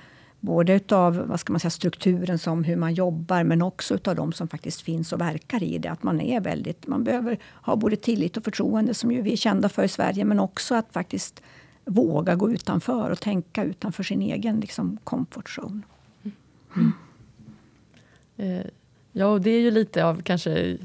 Både 0.45 0.73
utav 0.73 1.17
vad 1.17 1.41
ska 1.41 1.53
man 1.53 1.61
säga, 1.61 1.71
strukturen 1.71 2.39
som 2.39 2.65
hur 2.65 2.77
man 2.77 2.95
jobbar, 2.95 3.45
men 3.45 3.63
också 3.63 3.95
utav 3.95 4.17
de 4.17 4.33
som 4.33 4.49
faktiskt 4.49 4.81
finns 4.81 5.13
och 5.13 5.21
verkar 5.21 5.63
i 5.63 5.79
det. 5.79 5.89
Att 5.91 6.03
man 6.03 6.21
är 6.21 6.41
väldigt, 6.41 6.87
man 6.87 7.05
behöver 7.05 7.39
ha 7.53 7.77
både 7.77 7.97
tillit 7.97 8.37
och 8.37 8.45
förtroende, 8.45 8.95
som 8.95 9.13
ju 9.13 9.23
vi 9.23 9.33
är 9.33 9.37
kända 9.37 9.69
för 9.69 9.85
i 9.85 9.89
Sverige, 9.89 10.25
men 10.25 10.41
också 10.41 10.75
att 10.75 10.93
faktiskt 10.93 11.43
våga 11.85 12.35
gå 12.35 12.51
utanför 12.51 13.11
och 13.11 13.21
tänka 13.21 13.65
utanför 13.65 14.03
sin 14.03 14.23
egen 14.23 14.61
liksom, 14.61 14.99
comfort 15.05 15.59
zone. 15.59 15.81
Mm. 16.23 16.93
Mm. 18.37 18.67
Ja, 19.13 19.27
och 19.27 19.41
det 19.41 19.51
är 19.51 19.61
ju 19.61 19.71
lite 19.71 20.05
av 20.05 20.23
kanske 20.23 20.77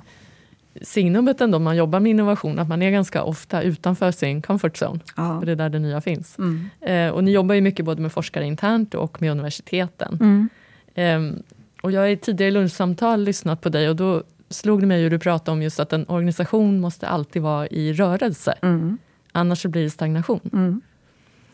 signumet 0.81 1.41
ändå, 1.41 1.59
man 1.59 1.75
jobbar 1.75 1.99
med 1.99 2.09
innovation, 2.09 2.59
att 2.59 2.67
man 2.67 2.81
är 2.81 2.91
ganska 2.91 3.23
ofta 3.23 3.61
utanför 3.61 4.11
sin 4.11 4.41
comfort 4.41 4.81
zone. 4.81 4.99
Ja. 5.17 5.37
Och 5.37 5.45
det 5.45 5.51
är 5.51 5.55
där 5.55 5.69
det 5.69 5.79
nya 5.79 6.01
finns. 6.01 6.37
Mm. 6.37 6.69
Eh, 6.81 7.13
och 7.13 7.23
ni 7.23 7.31
jobbar 7.31 7.55
ju 7.55 7.61
mycket 7.61 7.85
både 7.85 8.01
med 8.01 8.11
forskare 8.11 8.45
internt 8.45 8.95
och 8.95 9.21
med 9.21 9.31
universiteten. 9.31 10.17
Mm. 10.21 10.49
Eh, 10.93 11.41
och 11.81 11.91
jag 11.91 12.01
har 12.01 12.07
i 12.07 12.17
tidigare 12.17 12.51
lunchsamtal 12.51 13.23
lyssnat 13.23 13.61
på 13.61 13.69
dig 13.69 13.89
och 13.89 13.95
då 13.95 14.23
slog 14.49 14.79
det 14.79 14.87
mig 14.87 15.01
hur 15.01 15.09
du 15.09 15.19
pratade 15.19 15.51
om 15.51 15.61
just 15.61 15.79
att 15.79 15.93
en 15.93 16.05
organisation 16.07 16.79
måste 16.79 17.07
alltid 17.07 17.41
vara 17.41 17.67
i 17.67 17.93
rörelse. 17.93 18.53
Mm. 18.61 18.97
Annars 19.31 19.65
blir 19.65 19.83
det 19.83 19.89
stagnation. 19.89 20.49
Mm. 20.53 20.81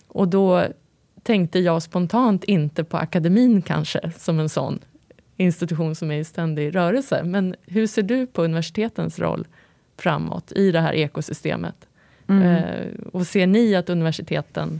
Och 0.07 0.27
då 0.27 0.63
tänkte 1.23 1.59
jag 1.59 1.83
spontant 1.83 2.43
inte 2.43 2.83
på 2.83 2.97
akademin 2.97 3.61
kanske, 3.61 4.11
som 4.17 4.39
en 4.39 4.49
sån 4.49 4.79
institution 5.37 5.95
som 5.95 6.11
är 6.11 6.19
i 6.19 6.23
ständig 6.23 6.75
rörelse. 6.75 7.23
Men 7.23 7.55
hur 7.65 7.87
ser 7.87 8.03
du 8.03 8.27
på 8.27 8.43
universitetens 8.43 9.19
roll 9.19 9.47
framåt 9.97 10.51
i 10.51 10.71
det 10.71 10.79
här 10.79 10.93
ekosystemet? 10.93 11.75
Mm. 12.27 12.41
Eh, 12.43 12.87
och 13.13 13.27
ser 13.27 13.47
ni 13.47 13.75
att 13.75 13.89
universiteten 13.89 14.79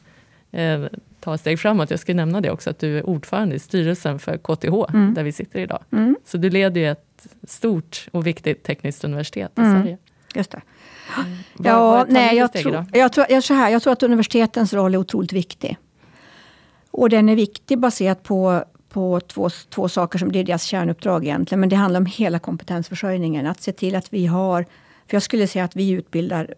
eh, 0.51 0.85
tar 1.19 1.37
steg 1.37 1.59
framåt? 1.59 1.91
Jag 1.91 1.99
ska 1.99 2.13
nämna 2.13 2.41
det 2.41 2.51
också, 2.51 2.69
att 2.69 2.79
du 2.79 2.97
är 2.97 3.05
ordförande 3.05 3.55
i 3.55 3.59
styrelsen 3.59 4.19
för 4.19 4.37
KTH, 4.37 4.95
mm. 4.95 5.13
där 5.13 5.23
vi 5.23 5.31
sitter 5.31 5.59
idag. 5.59 5.83
Mm. 5.91 6.15
Så 6.25 6.37
du 6.37 6.49
leder 6.49 6.81
ju 6.81 6.91
ett 6.91 7.27
stort 7.43 8.07
och 8.11 8.27
viktigt 8.27 8.63
tekniskt 8.63 9.03
universitet 9.03 9.51
i 9.57 9.61
mm. 9.61 9.81
Sverige. 9.81 9.97
Just 10.35 10.51
det. 10.51 10.61
Mm. 11.17 11.37
Vad, 11.53 11.67
ja, 11.67 11.79
vad 11.91 12.09
nej, 12.09 12.37
jag, 12.37 12.53
tror, 12.53 12.85
jag, 12.93 13.13
tror, 13.13 13.25
jag, 13.29 13.43
så 13.43 13.53
här, 13.53 13.69
jag 13.69 13.81
tror 13.81 13.93
att 13.93 14.03
universitetens 14.03 14.73
roll 14.73 14.93
är 14.93 14.97
otroligt 14.97 15.33
viktig. 15.33 15.77
Och 16.91 17.09
den 17.09 17.29
är 17.29 17.35
viktig 17.35 17.79
baserat 17.79 18.23
på 18.23 18.63
på 18.95 19.19
två, 19.19 19.49
två 19.49 19.89
saker 19.89 20.19
som 20.19 20.31
det 20.31 20.39
är 20.39 20.43
deras 20.43 20.63
kärnuppdrag 20.63 21.23
egentligen. 21.23 21.59
Men 21.59 21.69
det 21.69 21.75
handlar 21.75 21.99
om 21.99 22.05
hela 22.05 22.39
kompetensförsörjningen. 22.39 23.47
Att 23.47 23.61
se 23.61 23.71
till 23.71 23.95
att 23.95 24.13
vi 24.13 24.25
har, 24.25 24.63
för 25.07 25.15
jag 25.15 25.23
skulle 25.23 25.47
säga 25.47 25.65
att 25.65 25.75
vi 25.75 25.89
utbildar, 25.89 26.53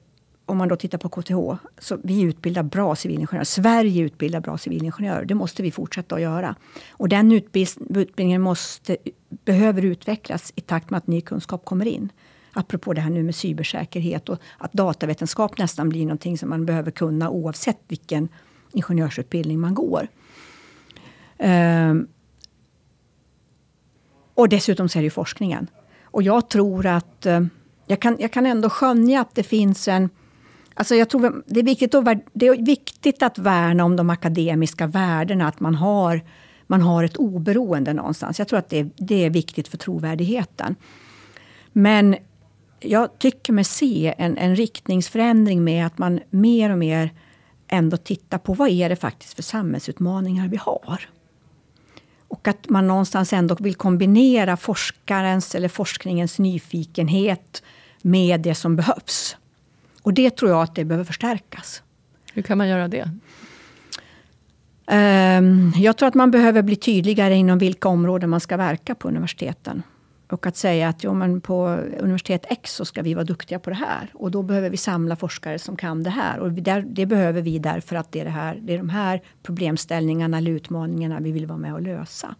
om 0.46 0.58
man 0.58 0.68
då 0.68 0.76
tittar 0.76 0.98
på 0.98 1.10
KTH, 1.10 1.66
så 1.78 1.98
vi 2.04 2.22
utbildar 2.22 2.64
bra 2.64 2.96
civilingenjörer. 2.96 3.44
Sverige 3.44 4.04
utbildar 4.04 4.40
bra 4.40 4.58
civilingenjörer. 4.58 5.26
Det 5.26 5.36
måste 5.36 5.64
vi 5.64 5.72
fortsätta 5.72 6.16
att 6.16 6.22
göra. 6.22 6.56
Och 6.90 7.10
den 7.10 7.32
utbildningen 7.32 8.42
måste, 8.42 8.98
behöver 9.30 9.86
utvecklas 9.86 10.54
i 10.56 10.62
takt 10.62 10.90
med 10.90 10.98
att 10.98 11.08
ny 11.08 11.22
kunskap 11.22 11.66
kommer 11.66 11.86
in. 11.86 12.10
Apropå 12.54 12.94
det 12.94 13.02
här 13.02 13.10
nu 13.10 13.24
med 13.24 13.36
cybersäkerhet 13.36 14.30
och 14.30 14.40
att 14.58 14.74
datavetenskap 14.74 15.58
nästan 15.58 15.90
blir 15.90 16.04
någonting 16.04 16.38
som 16.38 16.50
man 16.50 16.66
behöver 16.66 16.92
kunna 16.92 17.30
oavsett 17.30 17.80
vilken 17.88 18.30
ingenjörsutbildning 18.74 19.60
man 19.60 19.74
går. 19.74 20.08
Um, 21.40 22.08
och 24.38 24.50
dessutom 24.50 24.90
så 24.90 25.00
är 25.00 25.02
det 25.02 25.06
ju 25.06 25.10
forskningen. 25.10 25.68
Och 26.04 26.24
jag 26.24 26.50
tror 26.50 26.86
att 26.86 27.26
eh, 27.26 27.42
jag, 27.88 28.00
kan, 28.00 28.18
jag 28.20 28.32
kan 28.32 28.46
ändå 28.46 28.70
skönja 28.70 29.22
att 29.22 29.36
det 29.36 29.44
finns 29.44 29.88
en... 29.88 30.10
Alltså 30.74 30.96
jag 30.96 31.10
tror 31.10 31.44
det 31.46 31.60
är, 31.60 31.64
viktigt 31.64 31.96
att, 31.96 32.06
det 32.34 32.48
är 32.48 32.66
viktigt 32.66 33.24
att 33.24 33.38
värna 33.38 33.86
om 33.86 33.96
de 33.96 34.10
akademiska 34.10 34.88
värdena, 34.88 35.48
att 35.48 35.60
man 35.60 35.76
har, 35.76 36.22
man 36.68 36.82
har 36.82 37.04
ett 37.04 37.18
oberoende 37.18 37.94
någonstans. 37.94 38.40
Jag 38.40 38.48
tror 38.48 38.60
att 38.60 38.70
det, 38.70 38.90
det 38.96 39.26
är 39.26 39.30
viktigt 39.30 39.68
för 39.68 39.78
trovärdigheten. 39.78 40.76
Men 41.74 42.16
jag 42.80 43.20
tycker 43.20 43.54
mig 43.54 43.64
se 43.64 44.16
en, 44.18 44.38
en 44.38 44.56
riktningsförändring 44.56 45.64
med 45.64 45.86
att 45.86 45.98
man 45.98 46.20
mer 46.30 46.70
och 46.70 46.78
mer 46.78 47.10
ändå 47.68 47.98
tittar 47.98 48.38
på 48.38 48.54
vad 48.54 48.70
är 48.70 48.90
det 48.90 48.96
faktiskt 48.96 49.34
för 49.34 49.44
samhällsutmaningar 49.44 50.48
vi 50.48 50.58
har. 50.58 51.10
Och 52.28 52.48
att 52.48 52.70
man 52.70 52.88
någonstans 52.88 53.34
ändå 53.34 53.56
vill 53.60 53.76
kombinera 53.76 54.58
forskarens 54.58 55.56
eller 55.56 55.68
forskningens 55.68 56.40
nyfikenhet 56.40 57.64
med 58.02 58.42
det 58.42 58.56
som 58.56 58.76
behövs. 58.76 59.38
Och 60.02 60.14
det 60.14 60.36
tror 60.36 60.52
jag 60.52 60.62
att 60.62 60.76
det 60.76 60.86
behöver 60.86 61.06
förstärkas. 61.06 61.82
Hur 62.34 62.42
kan 62.42 62.58
man 62.58 62.68
göra 62.68 62.88
det? 62.88 63.12
Ehm, 64.88 65.72
jag 65.76 65.98
tror 65.98 66.08
att 66.08 66.16
man 66.16 66.32
behöver 66.32 66.62
bli 66.62 66.76
tydligare 66.76 67.36
inom 67.36 67.58
vilka 67.58 67.90
områden 67.90 68.30
man 68.30 68.40
ska 68.40 68.58
verka 68.58 68.96
på 68.96 69.08
universiteten. 69.08 69.84
Och 70.30 70.46
att 70.46 70.58
säga 70.58 70.90
att 70.90 71.04
jo, 71.04 71.14
men 71.14 71.42
på 71.42 71.66
universitet 72.00 72.46
X 72.50 72.74
så 72.76 72.86
ska 72.86 73.02
vi 73.02 73.14
vara 73.14 73.26
duktiga 73.26 73.60
på 73.60 73.70
det 73.70 73.76
här. 73.76 74.12
Och 74.14 74.32
då 74.32 74.44
behöver 74.44 74.70
vi 74.70 74.78
samla 74.78 75.16
forskare 75.16 75.60
som 75.60 75.78
kan 75.78 76.04
det 76.04 76.10
här. 76.10 76.40
Och 76.40 76.52
det 76.86 77.06
behöver 77.06 77.42
vi 77.42 77.60
därför 77.60 77.96
att 77.96 78.12
det 78.12 78.20
är, 78.20 78.26
det, 78.26 78.32
här, 78.32 78.60
det 78.62 78.74
är 78.74 78.78
de 78.78 78.90
här 78.90 79.22
problemställningarna 79.44 80.38
eller 80.38 80.52
utmaningarna 80.52 81.20
vi 81.20 81.32
vill 81.32 81.46
vara 81.46 81.58
med 81.58 81.74
och 81.74 81.82
lösa. 81.82 82.36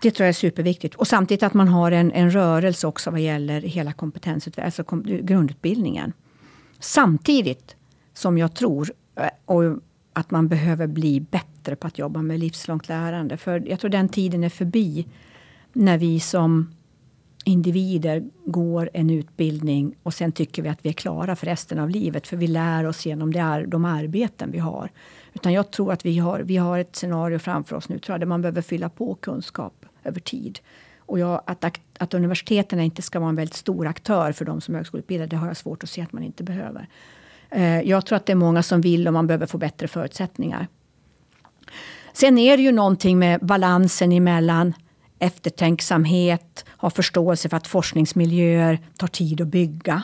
Det 0.00 0.10
tror 0.10 0.24
jag 0.24 0.28
är 0.28 0.32
superviktigt. 0.32 0.94
Och 0.94 1.06
samtidigt 1.06 1.42
att 1.42 1.54
man 1.54 1.68
har 1.68 1.92
en, 1.92 2.12
en 2.12 2.30
rörelse 2.30 2.86
också 2.86 3.10
vad 3.10 3.20
gäller 3.20 3.60
hela 3.60 3.92
kompetensutvecklingen, 3.92 4.66
alltså 4.66 4.84
kom, 4.84 5.02
grundutbildningen. 5.02 6.12
Samtidigt 6.78 7.76
som 8.14 8.38
jag 8.38 8.54
tror 8.54 8.92
eh, 9.16 9.28
och 9.44 9.62
att 10.12 10.30
man 10.30 10.48
behöver 10.48 10.86
bli 10.86 11.20
bättre 11.20 11.76
på 11.76 11.86
att 11.86 11.98
jobba 11.98 12.22
med 12.22 12.40
livslångt 12.40 12.88
lärande. 12.88 13.36
För 13.36 13.68
jag 13.68 13.80
tror 13.80 13.90
den 13.90 14.08
tiden 14.08 14.44
är 14.44 14.48
förbi 14.48 15.06
när 15.78 15.98
vi 15.98 16.20
som 16.20 16.74
individer 17.44 18.24
går 18.44 18.90
en 18.92 19.10
utbildning 19.10 19.94
och 20.02 20.14
sen 20.14 20.32
tycker 20.32 20.62
vi 20.62 20.68
att 20.68 20.78
vi 20.82 20.88
är 20.88 20.92
klara 20.92 21.36
för 21.36 21.46
resten 21.46 21.78
av 21.78 21.90
livet. 21.90 22.26
För 22.26 22.36
vi 22.36 22.46
lär 22.46 22.86
oss 22.86 23.06
genom 23.06 23.32
det, 23.32 23.64
de 23.66 23.84
arbeten 23.84 24.50
vi 24.50 24.58
har. 24.58 24.90
Utan 25.32 25.52
jag 25.52 25.70
tror 25.70 25.92
att 25.92 26.06
vi 26.06 26.18
har, 26.18 26.40
vi 26.40 26.56
har 26.56 26.78
ett 26.78 26.96
scenario 26.96 27.38
framför 27.38 27.76
oss 27.76 27.88
nu 27.88 27.98
tror 27.98 28.14
jag, 28.14 28.20
där 28.20 28.26
man 28.26 28.42
behöver 28.42 28.62
fylla 28.62 28.88
på 28.88 29.14
kunskap 29.14 29.86
över 30.04 30.20
tid. 30.20 30.58
Och 30.98 31.18
jag, 31.18 31.42
att, 31.46 31.80
att 31.98 32.14
universiteten 32.14 32.80
inte 32.80 33.02
ska 33.02 33.20
vara 33.20 33.30
en 33.30 33.36
väldigt 33.36 33.56
stor 33.56 33.86
aktör 33.86 34.32
för 34.32 34.44
de 34.44 34.60
som 34.60 34.74
är 34.74 34.78
högskoleutbildade, 34.78 35.30
det 35.30 35.36
har 35.36 35.46
jag 35.46 35.56
svårt 35.56 35.82
att 35.82 35.90
se 35.90 36.02
att 36.02 36.12
man 36.12 36.22
inte 36.22 36.44
behöver. 36.44 36.88
Eh, 37.50 37.80
jag 37.80 38.06
tror 38.06 38.16
att 38.16 38.26
det 38.26 38.32
är 38.32 38.36
många 38.36 38.62
som 38.62 38.80
vill 38.80 39.06
och 39.06 39.12
man 39.12 39.26
behöver 39.26 39.46
få 39.46 39.58
bättre 39.58 39.88
förutsättningar. 39.88 40.66
Sen 42.12 42.38
är 42.38 42.56
det 42.56 42.62
ju 42.62 42.72
någonting 42.72 43.18
med 43.18 43.40
balansen 43.40 44.12
emellan 44.12 44.74
eftertänksamhet, 45.18 46.64
ha 46.76 46.90
förståelse 46.90 47.48
för 47.48 47.56
att 47.56 47.66
forskningsmiljöer 47.66 48.78
tar 48.96 49.08
tid 49.08 49.40
att 49.40 49.48
bygga, 49.48 50.02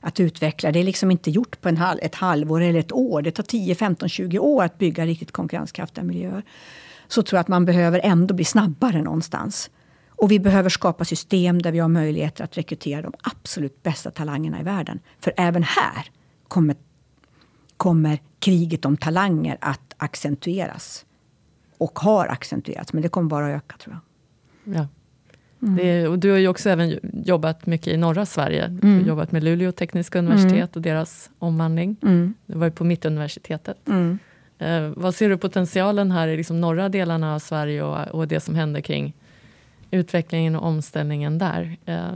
att 0.00 0.20
utveckla. 0.20 0.72
Det 0.72 0.78
är 0.78 0.84
liksom 0.84 1.10
inte 1.10 1.30
gjort 1.30 1.60
på 1.60 1.68
en 1.68 1.76
halv, 1.76 1.98
ett 2.02 2.14
halvår 2.14 2.60
eller 2.60 2.80
ett 2.80 2.92
år. 2.92 3.22
Det 3.22 3.30
tar 3.30 3.42
10, 3.42 3.74
15, 3.74 4.08
20 4.08 4.38
år 4.38 4.64
att 4.64 4.78
bygga 4.78 5.06
riktigt 5.06 5.32
konkurrenskraftiga 5.32 6.04
miljöer. 6.04 6.42
Så 7.08 7.22
tror 7.22 7.36
jag 7.36 7.40
att 7.40 7.48
man 7.48 7.64
behöver 7.64 8.00
ändå 8.04 8.34
bli 8.34 8.44
snabbare 8.44 9.02
någonstans. 9.02 9.70
Och 10.10 10.30
vi 10.30 10.40
behöver 10.40 10.70
skapa 10.70 11.04
system 11.04 11.62
där 11.62 11.72
vi 11.72 11.78
har 11.78 11.88
möjligheter 11.88 12.44
att 12.44 12.58
rekrytera 12.58 13.02
de 13.02 13.12
absolut 13.22 13.82
bästa 13.82 14.10
talangerna 14.10 14.60
i 14.60 14.62
världen. 14.62 15.00
För 15.20 15.32
även 15.36 15.62
här 15.62 16.10
kommer, 16.48 16.76
kommer 17.76 18.18
kriget 18.38 18.84
om 18.84 18.96
talanger 18.96 19.58
att 19.60 19.94
accentueras. 19.96 21.04
Och 21.78 21.98
har 21.98 22.26
accentuerats, 22.26 22.92
men 22.92 23.02
det 23.02 23.08
kommer 23.08 23.28
bara 23.28 23.46
att 23.46 23.56
öka 23.56 23.76
tror 23.76 23.94
jag. 23.94 24.00
Ja. 24.74 24.88
Mm. 25.62 25.76
Det, 25.76 26.08
och 26.08 26.18
du 26.18 26.30
har 26.30 26.38
ju 26.38 26.48
också 26.48 26.70
även 26.70 26.98
jobbat 27.24 27.66
mycket 27.66 27.86
i 27.86 27.96
norra 27.96 28.26
Sverige. 28.26 28.64
Mm. 28.64 28.80
Du 28.80 28.86
har 28.86 28.94
mm. 28.94 29.08
jobbat 29.08 29.32
med 29.32 29.44
Luleå 29.44 29.72
tekniska 29.72 30.18
universitet 30.18 30.52
mm. 30.52 30.68
och 30.72 30.82
deras 30.82 31.30
omvandling. 31.38 31.96
Mm. 32.02 32.34
Du 32.46 32.58
var 32.58 32.66
ju 32.66 32.72
på 32.72 32.84
Mittuniversitetet. 32.84 33.88
Eh, 34.58 34.88
vad 34.96 35.14
ser 35.14 35.28
du 35.28 35.36
potentialen 35.36 36.10
här 36.10 36.28
i 36.28 36.36
liksom 36.36 36.60
norra 36.60 36.88
delarna 36.88 37.34
av 37.34 37.38
Sverige 37.38 37.82
och, 37.82 38.08
och 38.08 38.28
det 38.28 38.40
som 38.40 38.54
händer 38.54 38.80
kring 38.80 39.14
utvecklingen 39.90 40.56
och 40.56 40.66
omställningen 40.66 41.38
där? 41.38 41.76
Eh. 41.86 42.10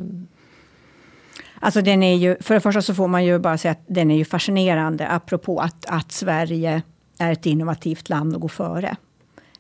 Alltså 1.61 1.83
den 1.83 2.03
är 2.03 2.17
ju, 2.17 2.37
för 2.41 2.55
det 2.55 2.61
första 2.61 2.83
så 2.83 2.95
får 2.95 3.09
man 3.09 3.25
ju 3.25 3.39
bara 3.39 3.59
säga 3.59 3.73
att 3.73 3.85
den 3.87 4.11
är 4.11 4.17
ju 4.17 4.25
fascinerande, 4.25 5.09
apropå 5.09 5.61
att, 5.61 5.87
att 5.87 6.13
Sverige 6.13 6.83
är 7.19 7.33
ett 7.33 7.47
innovativt 7.47 8.09
land 8.09 8.35
och 8.35 8.41
går 8.41 8.49
före. 8.49 8.97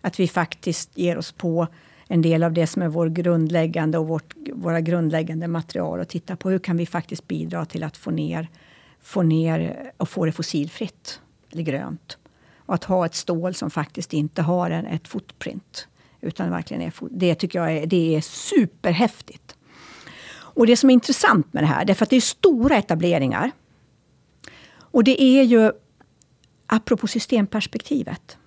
Att 0.01 0.21
vi 0.21 0.29
faktiskt 0.29 0.99
ger 0.99 1.19
oss 1.19 1.33
på 1.33 1.67
en 2.13 2.23
del 2.23 2.43
av 2.43 2.53
det 2.53 2.67
som 2.67 2.83
är 2.83 2.89
vår 2.89 3.09
grundläggande 3.09 3.99
och 3.99 4.09
vårt, 4.09 4.35
våra 4.53 4.81
grundläggande 4.81 5.49
material 5.49 6.01
och 6.01 6.09
titta 6.09 6.37
på 6.37 6.51
hur 6.51 6.59
kan 6.59 6.77
vi 6.77 6.87
faktiskt 6.87 7.29
bidra 7.29 7.65
till 7.65 7.85
att 7.85 7.97
få 7.97 8.11
ner, 8.11 8.49
få 9.01 9.23
ner 9.23 9.93
och 9.97 10.09
få 10.09 10.25
det 10.25 10.33
fossilfritt 10.33 11.21
eller 11.51 11.63
grönt. 11.63 12.19
Och 12.57 12.75
att 12.75 12.85
ha 12.85 13.07
ett 13.07 13.15
stål 13.15 13.55
som 13.55 13.71
faktiskt 13.71 14.13
inte 14.13 14.43
har 14.43 14.71
en, 14.71 14.87
ett 14.87 15.09
footprint. 15.09 15.89
Utan 16.21 16.51
verkligen 16.51 16.83
är, 16.83 16.93
det 17.11 17.35
tycker 17.35 17.59
jag 17.59 17.73
är, 17.73 17.87
det 17.87 18.17
är 18.17 18.21
superhäftigt. 18.21 19.57
Och 20.33 20.67
det 20.67 20.77
som 20.77 20.91
är 20.91 20.95
intressant 20.95 21.53
med 21.53 21.63
det 21.63 21.67
här, 21.67 21.85
det 21.85 21.93
är 21.93 21.95
för 21.95 22.05
att 22.05 22.11
det 22.11 22.17
är 22.17 22.21
stora 22.21 22.77
etableringar. 22.77 23.51
Och 24.73 25.05
det 25.05 25.23
är 25.23 25.43
ju, 25.43 25.73
apropå 26.67 27.07
systemperspektivet. 27.07 28.39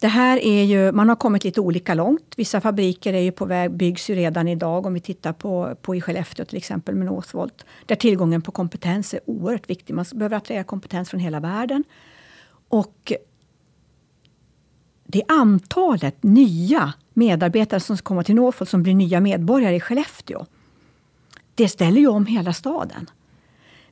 Det 0.00 0.08
här 0.08 0.44
är 0.44 0.64
ju, 0.64 0.92
man 0.92 1.08
har 1.08 1.16
kommit 1.16 1.44
lite 1.44 1.60
olika 1.60 1.94
långt. 1.94 2.34
Vissa 2.36 2.60
fabriker 2.60 3.12
är 3.12 3.20
ju 3.20 3.32
på 3.32 3.44
väg, 3.44 3.70
byggs 3.70 4.10
ju 4.10 4.14
redan 4.14 4.48
idag. 4.48 4.86
Om 4.86 4.94
vi 4.94 5.00
tittar 5.00 5.32
på, 5.32 5.76
på 5.82 5.94
i 5.94 6.00
Skellefteå 6.00 6.44
till 6.44 6.56
exempel 6.56 6.94
med 6.94 7.06
Northvolt. 7.06 7.64
Där 7.86 7.96
tillgången 7.96 8.42
på 8.42 8.52
kompetens 8.52 9.14
är 9.14 9.20
oerhört 9.24 9.70
viktig. 9.70 9.94
Man 9.94 10.04
behöver 10.14 10.36
attrahera 10.36 10.64
kompetens 10.64 11.10
från 11.10 11.20
hela 11.20 11.40
världen. 11.40 11.84
Och 12.68 13.12
det 15.04 15.22
antalet 15.28 16.22
nya 16.22 16.92
medarbetare 17.12 17.80
som 17.80 17.96
ska 17.96 18.04
komma 18.04 18.24
till 18.24 18.34
Northvolt 18.34 18.70
som 18.70 18.82
blir 18.82 18.94
nya 18.94 19.20
medborgare 19.20 19.76
i 19.76 19.80
Skellefteå. 19.80 20.46
Det 21.54 21.68
ställer 21.68 22.00
ju 22.00 22.08
om 22.08 22.26
hela 22.26 22.52
staden. 22.52 23.10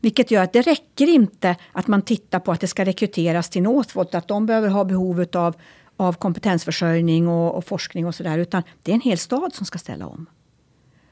Vilket 0.00 0.30
gör 0.30 0.42
att 0.42 0.52
det 0.52 0.62
räcker 0.62 1.06
inte 1.06 1.56
att 1.72 1.86
man 1.86 2.02
tittar 2.02 2.40
på 2.40 2.52
att 2.52 2.60
det 2.60 2.66
ska 2.66 2.84
rekryteras 2.84 3.50
till 3.50 3.62
Northvolt, 3.62 4.14
att 4.14 4.28
de 4.28 4.46
behöver 4.46 4.68
ha 4.68 4.84
behov 4.84 5.26
av 5.32 5.56
av 5.98 6.12
kompetensförsörjning 6.12 7.28
och, 7.28 7.54
och 7.54 7.64
forskning 7.64 8.06
och 8.06 8.14
sådär. 8.14 8.38
Utan 8.38 8.62
det 8.82 8.92
är 8.92 8.94
en 8.94 9.00
hel 9.00 9.18
stad 9.18 9.54
som 9.54 9.66
ska 9.66 9.78
ställa 9.78 10.06
om. 10.06 10.26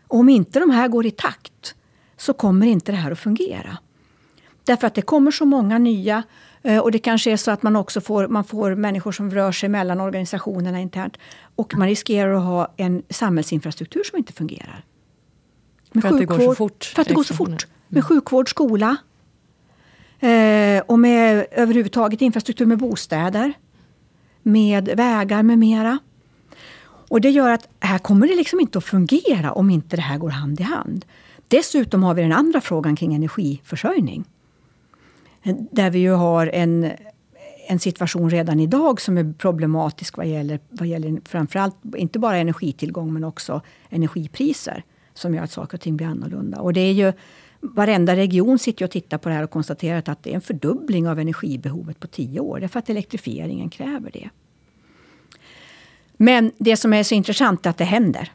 Och 0.08 0.18
om 0.18 0.28
inte 0.28 0.60
de 0.60 0.70
här 0.70 0.88
går 0.88 1.06
i 1.06 1.10
takt 1.10 1.74
så 2.16 2.32
kommer 2.32 2.66
inte 2.66 2.92
det 2.92 2.98
här 2.98 3.10
att 3.10 3.18
fungera. 3.18 3.78
Därför 4.64 4.86
att 4.86 4.94
det 4.94 5.02
kommer 5.02 5.30
så 5.30 5.44
många 5.44 5.78
nya 5.78 6.22
eh, 6.62 6.78
och 6.78 6.92
det 6.92 6.98
kanske 6.98 7.32
är 7.32 7.36
så 7.36 7.50
att 7.50 7.62
man 7.62 7.76
också 7.76 8.00
får, 8.00 8.28
man 8.28 8.44
får 8.44 8.74
människor 8.74 9.12
som 9.12 9.30
rör 9.30 9.52
sig 9.52 9.68
mellan 9.68 10.00
organisationerna 10.00 10.80
internt. 10.80 11.16
Och 11.56 11.74
man 11.76 11.88
riskerar 11.88 12.32
att 12.32 12.44
ha 12.44 12.74
en 12.76 13.02
samhällsinfrastruktur 13.10 14.02
som 14.04 14.18
inte 14.18 14.32
fungerar. 14.32 14.84
Med 15.92 16.02
för 16.02 16.08
att 16.10 16.18
det 16.18 16.24
går 16.24 16.38
så 16.38 16.54
fort? 16.54 16.84
För 16.84 17.02
att 17.02 17.08
det 17.08 17.14
går 17.14 17.22
så 17.22 17.34
fort. 17.34 17.66
Med 17.88 18.04
sjukvård, 18.04 18.50
skola. 18.50 18.96
Eh, 20.20 20.82
och 20.86 20.98
med 20.98 21.46
överhuvudtaget 21.50 22.20
infrastruktur 22.20 22.66
med 22.66 22.78
bostäder 22.78 23.52
med 24.46 24.88
vägar 24.96 25.42
med 25.42 25.58
mera. 25.58 25.98
Och 27.08 27.20
det 27.20 27.30
gör 27.30 27.50
att 27.50 27.68
här 27.80 27.98
kommer 27.98 28.26
det 28.26 28.36
liksom 28.36 28.60
inte 28.60 28.78
att 28.78 28.84
fungera 28.84 29.52
om 29.52 29.70
inte 29.70 29.96
det 29.96 30.02
här 30.02 30.18
går 30.18 30.30
hand 30.30 30.60
i 30.60 30.62
hand. 30.62 31.04
Dessutom 31.48 32.02
har 32.02 32.14
vi 32.14 32.22
den 32.22 32.32
andra 32.32 32.60
frågan 32.60 32.96
kring 32.96 33.14
energiförsörjning. 33.14 34.24
Där 35.70 35.90
vi 35.90 35.98
ju 35.98 36.12
har 36.12 36.46
en, 36.46 36.90
en 37.68 37.78
situation 37.78 38.30
redan 38.30 38.60
idag 38.60 39.00
som 39.00 39.18
är 39.18 39.32
problematisk 39.32 40.16
vad 40.16 40.26
gäller, 40.26 40.60
vad 40.68 40.88
gäller 40.88 41.20
framförallt 41.24 41.76
inte 41.96 42.18
bara 42.18 42.36
energitillgång 42.36 43.12
men 43.12 43.24
också 43.24 43.60
energipriser. 43.90 44.84
Som 45.14 45.34
gör 45.34 45.42
att 45.42 45.50
saker 45.50 45.76
och 45.76 45.80
ting 45.80 45.96
blir 45.96 46.06
annorlunda. 46.06 46.60
Och 46.60 46.72
det 46.72 46.80
är 46.80 46.92
ju, 46.92 47.12
varenda 47.74 48.16
region 48.16 48.58
sitter 48.58 48.84
och 48.84 48.90
tittar 48.90 49.18
på 49.18 49.28
det 49.28 49.34
här 49.34 49.42
och 49.42 49.50
konstaterar 49.50 50.02
att 50.06 50.22
det 50.22 50.30
är 50.30 50.34
en 50.34 50.40
fördubbling 50.40 51.08
av 51.08 51.18
energibehovet 51.18 52.00
på 52.00 52.06
tio 52.06 52.40
år. 52.40 52.60
Därför 52.60 52.78
att 52.78 52.90
elektrifieringen 52.90 53.70
kräver 53.70 54.10
det. 54.10 54.28
Men 56.16 56.52
det 56.58 56.76
som 56.76 56.92
är 56.92 57.02
så 57.02 57.14
intressant 57.14 57.66
är 57.66 57.70
att 57.70 57.78
det 57.78 57.84
händer. 57.84 58.32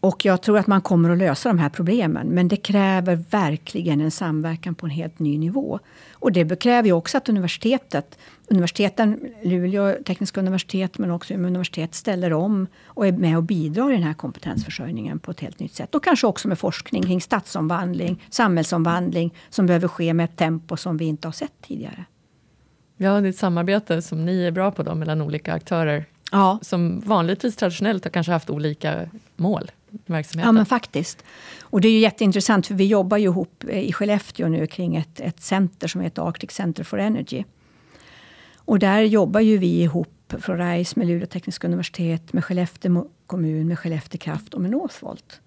Och 0.00 0.24
jag 0.24 0.42
tror 0.42 0.58
att 0.58 0.66
man 0.66 0.80
kommer 0.80 1.10
att 1.10 1.18
lösa 1.18 1.48
de 1.48 1.58
här 1.58 1.68
problemen. 1.68 2.26
Men 2.26 2.48
det 2.48 2.56
kräver 2.56 3.24
verkligen 3.30 4.00
en 4.00 4.10
samverkan 4.10 4.74
på 4.74 4.86
en 4.86 4.90
helt 4.90 5.18
ny 5.18 5.38
nivå. 5.38 5.78
Och 6.12 6.32
det 6.32 6.60
kräver 6.60 6.88
ju 6.88 6.92
också 6.92 7.18
att 7.18 7.28
universitetet, 7.28 8.18
universiteten, 8.46 9.20
Luleå 9.42 9.96
tekniska 10.06 10.40
universitet 10.40 10.98
men 10.98 11.10
också 11.10 11.34
Umeå 11.34 11.46
universitet 11.46 11.94
ställer 11.94 12.32
om 12.32 12.66
och 12.84 13.06
är 13.06 13.12
med 13.12 13.36
och 13.36 13.42
bidrar 13.42 13.90
i 13.90 13.94
den 13.94 14.02
här 14.02 14.14
kompetensförsörjningen 14.14 15.18
på 15.18 15.30
ett 15.30 15.40
helt 15.40 15.60
nytt 15.60 15.74
sätt. 15.74 15.94
Och 15.94 16.04
kanske 16.04 16.26
också 16.26 16.48
med 16.48 16.58
forskning 16.58 17.02
kring 17.02 17.20
stadsomvandling, 17.20 18.22
samhällsomvandling 18.30 19.34
som 19.50 19.66
behöver 19.66 19.88
ske 19.88 20.14
med 20.14 20.24
ett 20.24 20.36
tempo 20.36 20.76
som 20.76 20.96
vi 20.96 21.04
inte 21.04 21.28
har 21.28 21.32
sett 21.32 21.62
tidigare. 21.62 22.04
Ja, 22.96 23.20
det 23.20 23.28
är 23.28 23.30
ett 23.30 23.36
samarbete 23.36 24.02
som 24.02 24.24
ni 24.24 24.44
är 24.44 24.50
bra 24.50 24.70
på 24.70 24.82
då, 24.82 24.94
mellan 24.94 25.22
olika 25.22 25.52
aktörer 25.52 26.04
Ja. 26.32 26.58
Som 26.62 27.00
vanligtvis 27.00 27.56
traditionellt 27.56 28.04
har 28.04 28.10
kanske 28.10 28.32
haft 28.32 28.50
olika 28.50 29.08
mål. 29.36 29.70
Ja 30.46 30.52
men 30.52 30.66
faktiskt. 30.66 31.24
Och 31.60 31.80
det 31.80 31.88
är 31.88 31.92
ju 31.92 31.98
jätteintressant 31.98 32.66
för 32.66 32.74
vi 32.74 32.86
jobbar 32.86 33.16
ju 33.16 33.24
ihop 33.24 33.64
eh, 33.68 33.78
i 33.78 33.92
Skellefteå 33.92 34.48
nu 34.48 34.66
kring 34.66 34.96
ett, 34.96 35.20
ett 35.20 35.40
center 35.40 35.88
som 35.88 36.00
heter 36.00 36.28
Arctic 36.28 36.50
Center 36.50 36.84
for 36.84 36.98
Energy. 36.98 37.44
Och 38.56 38.78
där 38.78 39.00
jobbar 39.00 39.40
ju 39.40 39.58
vi 39.58 39.82
ihop 39.82 40.34
från 40.38 40.58
RISE 40.58 40.98
med 40.98 41.08
Luleå 41.08 41.26
tekniska 41.26 41.66
universitet, 41.66 42.32
med 42.32 42.44
Skellefteå 42.44 43.06
kommun, 43.26 43.68
med 43.68 43.78
Skellefteå 43.78 44.18
kraft 44.18 44.54
och 44.54 44.60
med 44.60 44.70
Northvolt. 44.70 45.40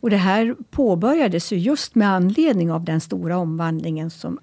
Och 0.00 0.10
det 0.10 0.16
här 0.16 0.56
påbörjades 0.70 1.52
ju 1.52 1.56
just 1.56 1.94
med 1.94 2.08
anledning 2.08 2.72
av 2.72 2.84
den 2.84 3.00
stora 3.00 3.38
omvandlingen 3.38 4.10
som, 4.10 4.38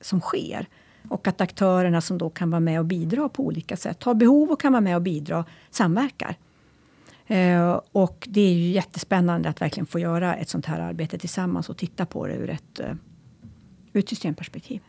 som 0.00 0.20
sker. 0.20 0.68
Och 1.08 1.28
att 1.28 1.40
aktörerna 1.40 2.00
som 2.00 2.18
då 2.18 2.30
kan 2.30 2.50
vara 2.50 2.60
med 2.60 2.78
och 2.78 2.84
bidra 2.84 3.28
på 3.28 3.46
olika 3.46 3.76
sätt, 3.76 4.02
har 4.02 4.14
behov 4.14 4.50
och 4.50 4.60
kan 4.60 4.72
vara 4.72 4.80
med 4.80 4.96
och 4.96 5.02
bidra, 5.02 5.44
samverkar. 5.70 6.36
Eh, 7.26 7.80
och 7.92 8.26
det 8.30 8.40
är 8.40 8.54
ju 8.54 8.70
jättespännande 8.70 9.48
att 9.48 9.60
verkligen 9.60 9.86
få 9.86 9.98
göra 9.98 10.36
ett 10.36 10.48
sånt 10.48 10.66
här 10.66 10.80
arbete 10.80 11.18
tillsammans 11.18 11.68
och 11.68 11.76
titta 11.76 12.06
på 12.06 12.26
det 12.26 12.34
ur 12.34 12.50
ett, 12.50 12.80
uh, 12.80 12.94
ur 13.92 13.98
ett 13.98 14.08
systemperspektiv. 14.08 14.80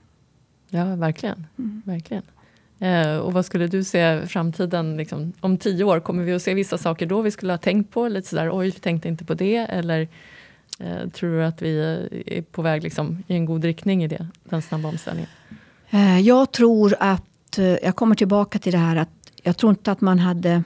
Ja, 0.70 0.96
verkligen. 0.96 1.48
Mm. 1.58 1.82
verkligen. 1.86 2.24
Eh, 2.80 3.18
och 3.18 3.34
vad 3.34 3.46
skulle 3.46 3.68
du 3.68 3.84
se 3.84 4.28
framtiden, 4.28 4.98
liksom, 4.98 5.34
om 5.40 5.58
tio 5.58 5.84
år, 5.84 6.00
kommer 6.00 6.24
vi 6.24 6.34
att 6.34 6.42
se 6.42 6.54
vissa 6.54 6.78
saker 6.78 7.06
då 7.06 7.22
vi 7.22 7.32
skulle 7.32 7.54
ha 7.54 7.58
tänkt 7.58 7.92
på? 7.92 8.08
Lite 8.08 8.28
sådär, 8.28 8.50
oj, 8.54 8.66
vi 8.66 8.80
tänkte 8.80 9.08
inte 9.08 9.26
på 9.26 9.34
det. 9.34 9.58
Eller 9.58 10.08
eh, 10.80 11.10
tror 11.10 11.30
du 11.30 11.46
att 11.46 11.62
vi 11.62 11.80
är 12.26 12.42
på 12.42 12.62
väg 12.62 12.84
liksom, 12.84 13.24
i 13.28 13.34
en 13.34 13.46
god 13.46 13.64
riktning 13.64 14.04
i 14.04 14.08
det, 14.08 14.28
den 14.44 14.62
snabba 14.62 14.90
omställningen? 14.90 15.30
Eh, 15.90 16.20
jag 16.20 16.52
tror 16.52 16.96
att, 17.00 17.58
eh, 17.58 17.66
jag 17.66 17.96
kommer 17.96 18.16
tillbaka 18.16 18.60
till 18.60 18.72
det 18.72 18.78
här 18.78 18.96
att 18.96 19.10
jag 19.44 19.58
tror 19.58 19.70
inte 19.70 19.92
att 19.92 20.02
man 20.02 20.20
hade 20.20 20.52
eh, 20.52 20.62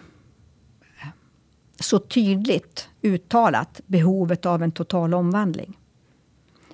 så 1.84 2.00
tydligt 2.00 2.90
uttalat 3.02 3.82
behovet 3.86 4.46
av 4.46 4.64
en 4.64 4.72
total 4.72 5.14
omvandling. 5.14 5.78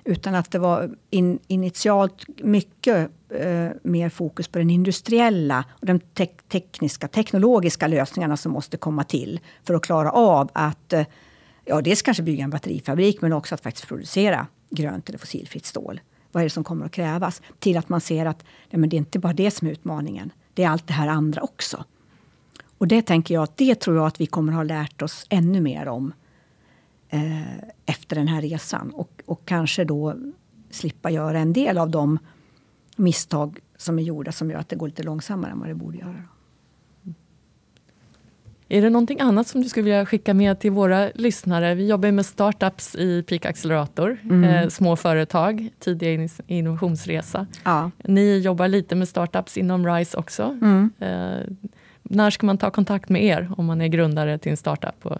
Utan 0.04 0.34
att 0.34 0.50
det 0.50 0.58
var 0.58 0.96
in, 1.10 1.38
initialt 1.46 2.24
mycket 2.42 3.10
eh, 3.28 3.68
mer 3.82 4.08
fokus 4.08 4.48
på 4.48 4.58
den 4.58 4.70
industriella 4.70 5.64
och 5.70 5.86
de 5.86 6.00
te 6.00 6.26
tekniska, 6.26 7.08
teknologiska 7.08 7.86
lösningarna 7.86 8.36
som 8.36 8.52
måste 8.52 8.76
komma 8.76 9.04
till 9.04 9.40
för 9.64 9.74
att 9.74 9.82
klara 9.82 10.10
av 10.10 10.50
att 10.52 10.92
eh, 10.92 11.06
ja, 11.64 11.80
dels 11.80 12.02
kanske 12.02 12.22
bygga 12.22 12.44
en 12.44 12.50
batterifabrik 12.50 13.20
men 13.20 13.32
också 13.32 13.54
att 13.54 13.60
faktiskt 13.60 13.88
producera 13.88 14.46
grönt 14.70 15.08
eller 15.08 15.18
fossilfritt 15.18 15.66
stål 15.66 16.00
vad 16.36 16.40
är 16.40 16.44
det 16.44 16.50
som 16.50 16.64
kommer 16.64 16.86
att 16.86 16.92
krävas? 16.92 17.42
Till 17.58 17.76
att 17.76 17.88
man 17.88 18.00
ser 18.00 18.26
att 18.26 18.44
nej, 18.70 18.80
men 18.80 18.88
det 18.88 18.96
är 18.96 18.98
inte 18.98 19.18
bara 19.18 19.32
det 19.32 19.50
som 19.50 19.68
är 19.68 19.72
utmaningen. 19.72 20.32
Det 20.54 20.62
är 20.62 20.68
allt 20.68 20.86
det 20.86 20.92
här 20.92 21.08
andra 21.08 21.42
också. 21.42 21.84
Och 22.78 22.88
det 22.88 23.02
tänker 23.02 23.34
jag 23.34 23.42
att 23.42 23.56
det 23.56 23.80
tror 23.80 23.96
jag 23.96 24.06
att 24.06 24.20
vi 24.20 24.26
kommer 24.26 24.52
ha 24.52 24.62
lärt 24.62 25.02
oss 25.02 25.26
ännu 25.28 25.60
mer 25.60 25.88
om 25.88 26.12
eh, 27.08 27.58
efter 27.86 28.16
den 28.16 28.28
här 28.28 28.42
resan. 28.42 28.90
Och, 28.90 29.22
och 29.26 29.42
kanske 29.44 29.84
då 29.84 30.14
slippa 30.70 31.10
göra 31.10 31.38
en 31.38 31.52
del 31.52 31.78
av 31.78 31.90
de 31.90 32.18
misstag 32.96 33.58
som 33.76 33.98
är 33.98 34.02
gjorda 34.02 34.32
som 34.32 34.50
gör 34.50 34.58
att 34.58 34.68
det 34.68 34.76
går 34.76 34.86
lite 34.86 35.02
långsammare 35.02 35.52
än 35.52 35.58
vad 35.58 35.68
det 35.68 35.74
borde 35.74 35.98
göra. 35.98 36.22
Är 38.68 38.82
det 38.82 38.90
någonting 38.90 39.20
annat 39.20 39.48
som 39.48 39.62
du 39.62 39.68
skulle 39.68 39.84
vilja 39.84 40.06
skicka 40.06 40.34
med 40.34 40.58
till 40.58 40.70
våra 40.70 41.10
lyssnare? 41.14 41.74
Vi 41.74 41.88
jobbar 41.88 42.10
med 42.10 42.26
startups 42.26 42.94
i 42.94 43.22
Peak 43.22 43.46
Accelerator, 43.46 44.18
mm. 44.22 44.44
eh, 44.44 44.68
små 44.68 44.96
företag, 44.96 45.70
tidig 45.78 46.30
innovationsresa. 46.46 47.46
Ja. 47.64 47.90
Ni 48.04 48.38
jobbar 48.38 48.68
lite 48.68 48.94
med 48.94 49.08
startups 49.08 49.56
inom 49.56 49.86
RISE 49.86 50.18
också. 50.18 50.42
Mm. 50.42 50.90
Eh, 50.98 51.70
när 52.10 52.30
ska 52.30 52.46
man 52.46 52.58
ta 52.58 52.70
kontakt 52.70 53.08
med 53.08 53.24
er 53.24 53.50
om 53.56 53.66
man 53.66 53.80
är 53.80 53.88
grundare 53.88 54.38
till 54.38 54.50
en 54.50 54.56
startup? 54.56 55.06
Och, 55.06 55.18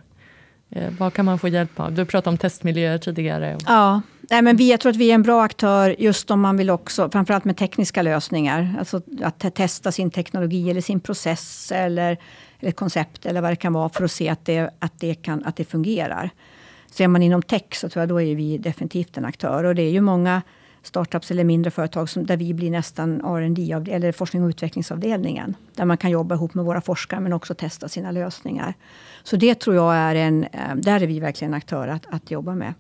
eh, 0.71 0.93
vad 0.99 1.13
kan 1.13 1.25
man 1.25 1.39
få 1.39 1.49
hjälp 1.49 1.81
av? 1.81 1.93
Du 1.93 2.05
pratade 2.05 2.31
om 2.31 2.39
testmiljöer 2.39 2.99
tidigare. 2.99 3.59
Ja, 3.67 4.01
Nej, 4.31 4.43
men 4.43 4.57
vi, 4.57 4.71
jag 4.71 4.81
tror 4.81 4.91
att 4.91 4.97
vi 4.97 5.11
är 5.11 5.15
en 5.15 5.23
bra 5.23 5.43
aktör 5.43 5.97
just 5.99 6.31
om 6.31 6.41
man 6.41 6.57
vill 6.57 6.71
också, 6.71 7.11
framförallt 7.11 7.45
med 7.45 7.57
tekniska 7.57 8.03
lösningar. 8.03 8.75
Alltså 8.79 9.01
att 9.23 9.55
testa 9.55 9.93
sin 9.93 10.11
teknologi 10.11 10.71
eller 10.71 10.81
sin 10.81 11.01
process 11.01 11.73
eller, 11.73 12.19
eller 12.61 12.73
koncept 12.73 13.27
eller 13.27 13.41
vad 13.41 13.53
det 13.53 13.57
kan 13.57 13.73
vara 13.73 13.89
för 13.89 14.05
att 14.05 14.11
se 14.11 14.29
att 14.29 14.45
det, 14.45 14.71
att 14.79 15.01
det, 15.01 15.15
kan, 15.15 15.45
att 15.45 15.57
det 15.57 15.65
fungerar. 15.65 16.31
Så 16.91 17.03
är 17.03 17.09
man 17.09 17.23
inom 17.23 17.43
tech 17.43 17.63
så 17.73 17.89
tror 17.89 18.03
jag 18.03 18.09
då 18.09 18.21
är 18.21 18.35
vi 18.35 18.59
definitivt 18.59 19.17
en 19.17 19.25
aktör. 19.25 19.65
Och 19.65 19.75
det 19.75 19.83
är 19.83 19.91
ju 19.91 20.01
många 20.01 20.43
startups 20.87 21.31
eller 21.31 21.45
mindre 21.45 21.71
företag 21.71 22.09
som, 22.09 22.27
där 22.27 22.37
vi 22.37 22.55
blir 22.55 22.71
nästan 22.71 23.21
R&D 23.21 23.93
eller 23.93 24.13
forskning 24.13 24.43
och 24.43 24.49
utvecklingsavdelningen. 24.49 25.57
Där 25.75 25.85
man 25.85 25.97
kan 25.97 26.11
jobba 26.11 26.35
ihop 26.35 26.55
med 26.55 26.65
våra 26.65 26.81
forskare 26.81 27.21
men 27.21 27.33
också 27.33 27.55
testa 27.55 27.89
sina 27.89 28.11
lösningar. 28.11 28.75
Så 29.23 29.37
det 29.37 29.55
tror 29.55 29.77
jag 29.77 29.95
är 29.95 30.15
en, 30.15 30.45
eh, 30.45 30.75
där 30.77 31.01
är 31.01 31.07
vi 31.07 31.21
verkligen 31.21 31.55
aktörer 31.55 31.89
att, 31.89 32.07
att 32.11 32.31
jobba 32.31 32.55
med. 32.55 32.75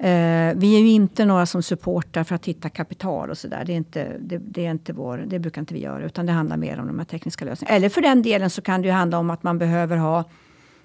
Eh, 0.00 0.54
vi 0.56 0.76
är 0.76 0.80
ju 0.80 0.88
inte 0.88 1.24
några 1.24 1.46
som 1.46 1.62
supportar 1.62 2.24
för 2.24 2.34
att 2.34 2.46
hitta 2.46 2.68
kapital 2.68 3.30
och 3.30 3.38
sådär. 3.38 3.64
Det, 3.66 3.72
är 3.72 3.76
inte, 3.76 4.16
det, 4.20 4.38
det, 4.38 4.66
är 4.66 4.70
inte 4.70 4.92
vår, 4.92 5.24
det 5.26 5.38
brukar 5.38 5.62
inte 5.62 5.74
vi 5.74 5.80
göra. 5.80 6.04
Utan 6.04 6.26
det 6.26 6.32
handlar 6.32 6.56
mer 6.56 6.80
om 6.80 6.86
de 6.86 6.98
här 6.98 7.06
tekniska 7.06 7.44
lösningarna. 7.44 7.76
Eller 7.76 7.88
för 7.88 8.00
den 8.00 8.22
delen 8.22 8.50
så 8.50 8.62
kan 8.62 8.82
det 8.82 8.88
ju 8.88 8.92
handla 8.92 9.18
om 9.18 9.30
att 9.30 9.42
man 9.42 9.58
behöver 9.58 9.96
ha, 9.96 10.24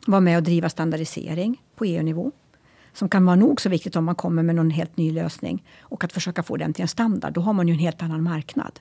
vara 0.08 0.22
med 0.22 0.38
och 0.38 0.43
driva 0.43 0.70
standardisering 0.70 1.62
på 1.76 1.86
EU-nivå. 1.86 2.32
Som 2.94 3.10
kan 3.10 3.26
vara 3.26 3.36
nog 3.36 3.62
så 3.62 3.70
viktigt 3.70 3.96
om 3.96 4.06
man 4.06 4.16
kommer 4.16 4.44
med 4.44 4.56
någon 4.56 4.70
helt 4.70 4.98
ny 4.98 5.12
lösning. 5.12 5.64
Och 5.82 6.04
att 6.04 6.14
försöka 6.14 6.44
få 6.44 6.58
den 6.58 6.74
till 6.74 6.82
en 6.82 6.88
standard. 6.88 7.34
Då 7.34 7.41
har 7.41 7.54
man 7.54 7.68
ju 7.68 7.74
en 7.74 7.80
helt 7.80 8.02
annan 8.02 8.24
marknad. 8.24 8.80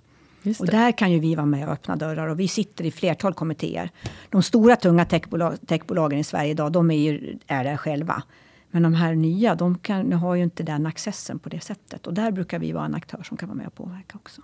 Och 0.58 0.66
där 0.66 0.92
kan 0.92 1.12
ju 1.12 1.18
vi 1.18 1.34
vara 1.34 1.46
med 1.46 1.66
och 1.66 1.72
öppna 1.72 1.96
dörrar. 1.96 2.28
Och 2.28 2.40
vi 2.40 2.48
sitter 2.48 2.84
i 2.84 2.90
flertal 2.90 3.34
kommittéer. 3.34 3.90
De 4.30 4.42
stora 4.42 4.76
tunga 4.76 5.04
techbolag, 5.04 5.56
techbolagen 5.66 6.18
i 6.18 6.24
Sverige 6.24 6.50
idag, 6.50 6.72
de 6.72 6.90
är, 6.90 6.96
ju, 6.96 7.38
är 7.46 7.64
där 7.64 7.76
själva. 7.76 8.22
Men 8.70 8.82
de 8.82 8.94
här 8.94 9.14
nya, 9.14 9.54
de 9.54 9.78
kan, 9.78 10.12
har 10.12 10.34
ju 10.34 10.42
inte 10.42 10.62
den 10.62 10.86
accessen 10.86 11.38
på 11.38 11.48
det 11.48 11.60
sättet. 11.60 12.06
Och 12.06 12.14
där 12.14 12.30
brukar 12.30 12.58
vi 12.58 12.72
vara 12.72 12.84
en 12.84 12.94
aktör 12.94 13.22
som 13.22 13.36
kan 13.36 13.48
vara 13.48 13.56
med 13.56 13.66
och 13.66 13.74
påverka 13.74 14.18
också. 14.18 14.40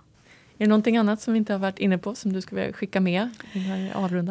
Är 0.57 0.65
det 0.65 0.69
någonting 0.69 0.97
annat 0.97 1.21
som 1.21 1.33
vi 1.33 1.37
inte 1.37 1.53
har 1.53 1.59
varit 1.59 1.79
inne 1.79 1.97
på 1.97 2.15
som 2.15 2.33
du 2.33 2.41
skulle 2.41 2.61
vilja 2.61 2.73
skicka 2.73 2.99
med? 2.99 3.29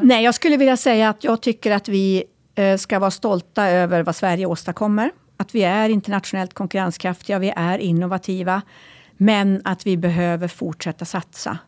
Nej, 0.02 0.24
jag 0.24 0.34
skulle 0.34 0.56
vilja 0.56 0.76
säga 0.76 1.08
att 1.08 1.24
jag 1.24 1.40
tycker 1.40 1.72
att 1.72 1.88
vi 1.88 2.24
eh, 2.54 2.76
ska 2.76 2.98
vara 2.98 3.10
stolta 3.10 3.68
över 3.68 4.02
vad 4.02 4.16
Sverige 4.16 4.46
åstadkommer. 4.46 5.10
Att 5.40 5.54
vi 5.54 5.62
är 5.62 5.88
internationellt 5.88 6.54
konkurrenskraftiga, 6.54 7.38
vi 7.38 7.52
är 7.56 7.78
innovativa. 7.78 8.62
Men 9.16 9.62
att 9.64 9.86
vi 9.86 9.96
behöver 9.96 10.48
fortsätta 10.48 11.04
satsa. 11.04 11.58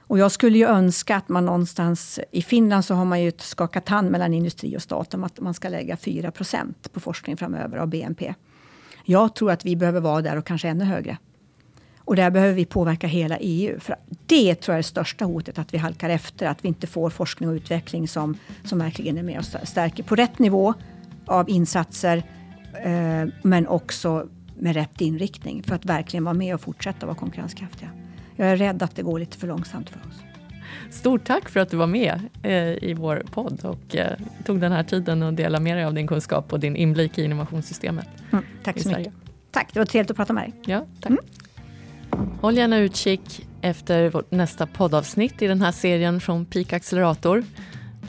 Och 0.00 0.18
jag 0.18 0.32
skulle 0.32 0.58
ju 0.58 0.66
önska 0.66 1.16
att 1.16 1.28
man 1.28 1.44
någonstans... 1.44 2.20
I 2.30 2.42
Finland 2.42 2.84
så 2.84 2.94
har 2.94 3.04
man 3.04 3.22
ju 3.22 3.32
skakat 3.38 3.88
hand 3.88 4.10
mellan 4.10 4.34
industri 4.34 4.76
och 4.76 4.82
stat 4.82 5.14
om 5.14 5.24
att 5.24 5.40
man 5.40 5.54
ska 5.54 5.68
lägga 5.68 5.94
4% 5.94 6.74
på 6.92 7.00
forskning 7.00 7.36
framöver 7.36 7.78
av 7.78 7.88
BNP. 7.88 8.34
Jag 9.04 9.34
tror 9.34 9.50
att 9.50 9.64
vi 9.64 9.76
behöver 9.76 10.00
vara 10.00 10.22
där 10.22 10.36
och 10.36 10.46
kanske 10.46 10.68
ännu 10.68 10.84
högre. 10.84 11.18
Och 11.98 12.16
där 12.16 12.30
behöver 12.30 12.54
vi 12.54 12.64
påverka 12.64 13.06
hela 13.06 13.36
EU. 13.38 13.80
För 13.80 13.96
det 14.26 14.54
tror 14.54 14.72
jag 14.72 14.78
är 14.78 14.82
det 14.82 14.88
största 14.88 15.24
hotet, 15.24 15.58
att 15.58 15.74
vi 15.74 15.78
halkar 15.78 16.10
efter. 16.10 16.46
Att 16.46 16.64
vi 16.64 16.68
inte 16.68 16.86
får 16.86 17.10
forskning 17.10 17.48
och 17.48 17.52
utveckling 17.52 18.08
som, 18.08 18.38
som 18.64 18.78
verkligen 18.78 19.18
är 19.18 19.22
med 19.22 19.38
och 19.38 19.68
stärker 19.68 20.02
på 20.02 20.14
rätt 20.14 20.38
nivå 20.38 20.74
av 21.26 21.50
insatser. 21.50 22.22
Eh, 22.84 23.28
men 23.42 23.66
också 23.66 24.28
med 24.54 24.74
rätt 24.74 25.00
inriktning 25.00 25.62
för 25.62 25.74
att 25.74 25.84
verkligen 25.84 26.24
vara 26.24 26.34
med 26.34 26.54
och 26.54 26.60
fortsätta 26.60 27.06
vara 27.06 27.16
konkurrenskraftiga 27.16 27.90
jag 28.38 28.48
är 28.48 28.56
rädd 28.56 28.82
att 28.82 28.96
det 28.96 29.02
går 29.02 29.18
lite 29.18 29.38
för 29.38 29.46
långsamt 29.46 29.90
för 29.90 30.00
oss. 30.00 30.22
Stort 30.90 31.24
tack 31.24 31.48
för 31.48 31.60
att 31.60 31.70
du 31.70 31.76
var 31.76 31.86
med 31.86 32.20
eh, 32.42 32.52
i 32.84 32.94
vår 32.98 33.22
podd 33.30 33.64
och 33.64 33.96
eh, 33.96 34.12
tog 34.44 34.60
den 34.60 34.72
här 34.72 34.82
tiden 34.82 35.22
och 35.22 35.34
delade 35.34 35.64
med 35.64 35.76
dig 35.76 35.84
av 35.84 35.94
din 35.94 36.06
kunskap 36.06 36.52
och 36.52 36.60
din 36.60 36.76
inblick 36.76 37.18
i 37.18 37.24
innovationssystemet. 37.24 38.08
Mm, 38.30 38.44
tack 38.62 38.80
så 38.80 38.88
mycket. 38.88 39.12
Tack, 39.50 39.68
det 39.72 39.78
var 39.78 39.86
trevligt 39.86 40.10
att 40.10 40.16
prata 40.16 40.32
med 40.32 40.44
dig. 40.44 40.52
Ja, 40.64 40.86
tack. 41.00 41.10
Mm. 41.10 41.24
Håll 42.40 42.56
gärna 42.56 42.78
utkik 42.78 43.46
efter 43.60 44.10
vårt 44.10 44.30
nästa 44.30 44.66
poddavsnitt 44.66 45.42
i 45.42 45.46
den 45.46 45.62
här 45.62 45.72
serien 45.72 46.20
från 46.20 46.44
Peak 46.44 46.72
Accelerator. 46.72 47.44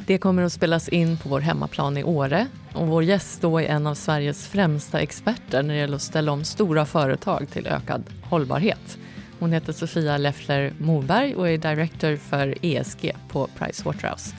Det 0.06 0.18
kommer 0.18 0.44
att 0.44 0.54
spelas 0.54 0.90
in 0.90 1.18
på 1.18 1.30
vår 1.30 1.40
hemmaplan 1.40 1.98
i 1.98 2.04
Åre 2.04 2.48
och 2.74 2.88
vår 2.88 3.04
gäst 3.04 3.42
då 3.42 3.62
är 3.62 3.68
en 3.68 3.88
av 3.88 3.96
Sveriges 3.96 4.48
främsta 4.48 5.00
experter 5.00 5.64
när 5.64 5.74
det 5.74 5.80
gäller 5.80 5.96
att 5.96 6.02
ställa 6.02 6.32
om 6.32 6.44
stora 6.44 6.86
företag 6.86 7.48
till 7.52 7.68
ökad 7.68 8.04
hållbarhet. 8.24 8.98
Hon 9.40 9.52
heter 9.52 9.74
Sofia 9.74 10.18
Leffler 10.18 10.74
Moberg 10.78 11.36
och 11.36 11.50
är 11.50 11.58
director 11.58 12.16
för 12.16 12.56
ESG 12.62 13.12
på 13.30 13.48
Pricewaterhouse. 13.58 14.36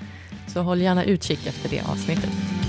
Så 0.49 0.61
håll 0.61 0.81
gärna 0.81 1.05
utkik 1.05 1.47
efter 1.47 1.69
det 1.69 1.81
avsnittet. 1.81 2.60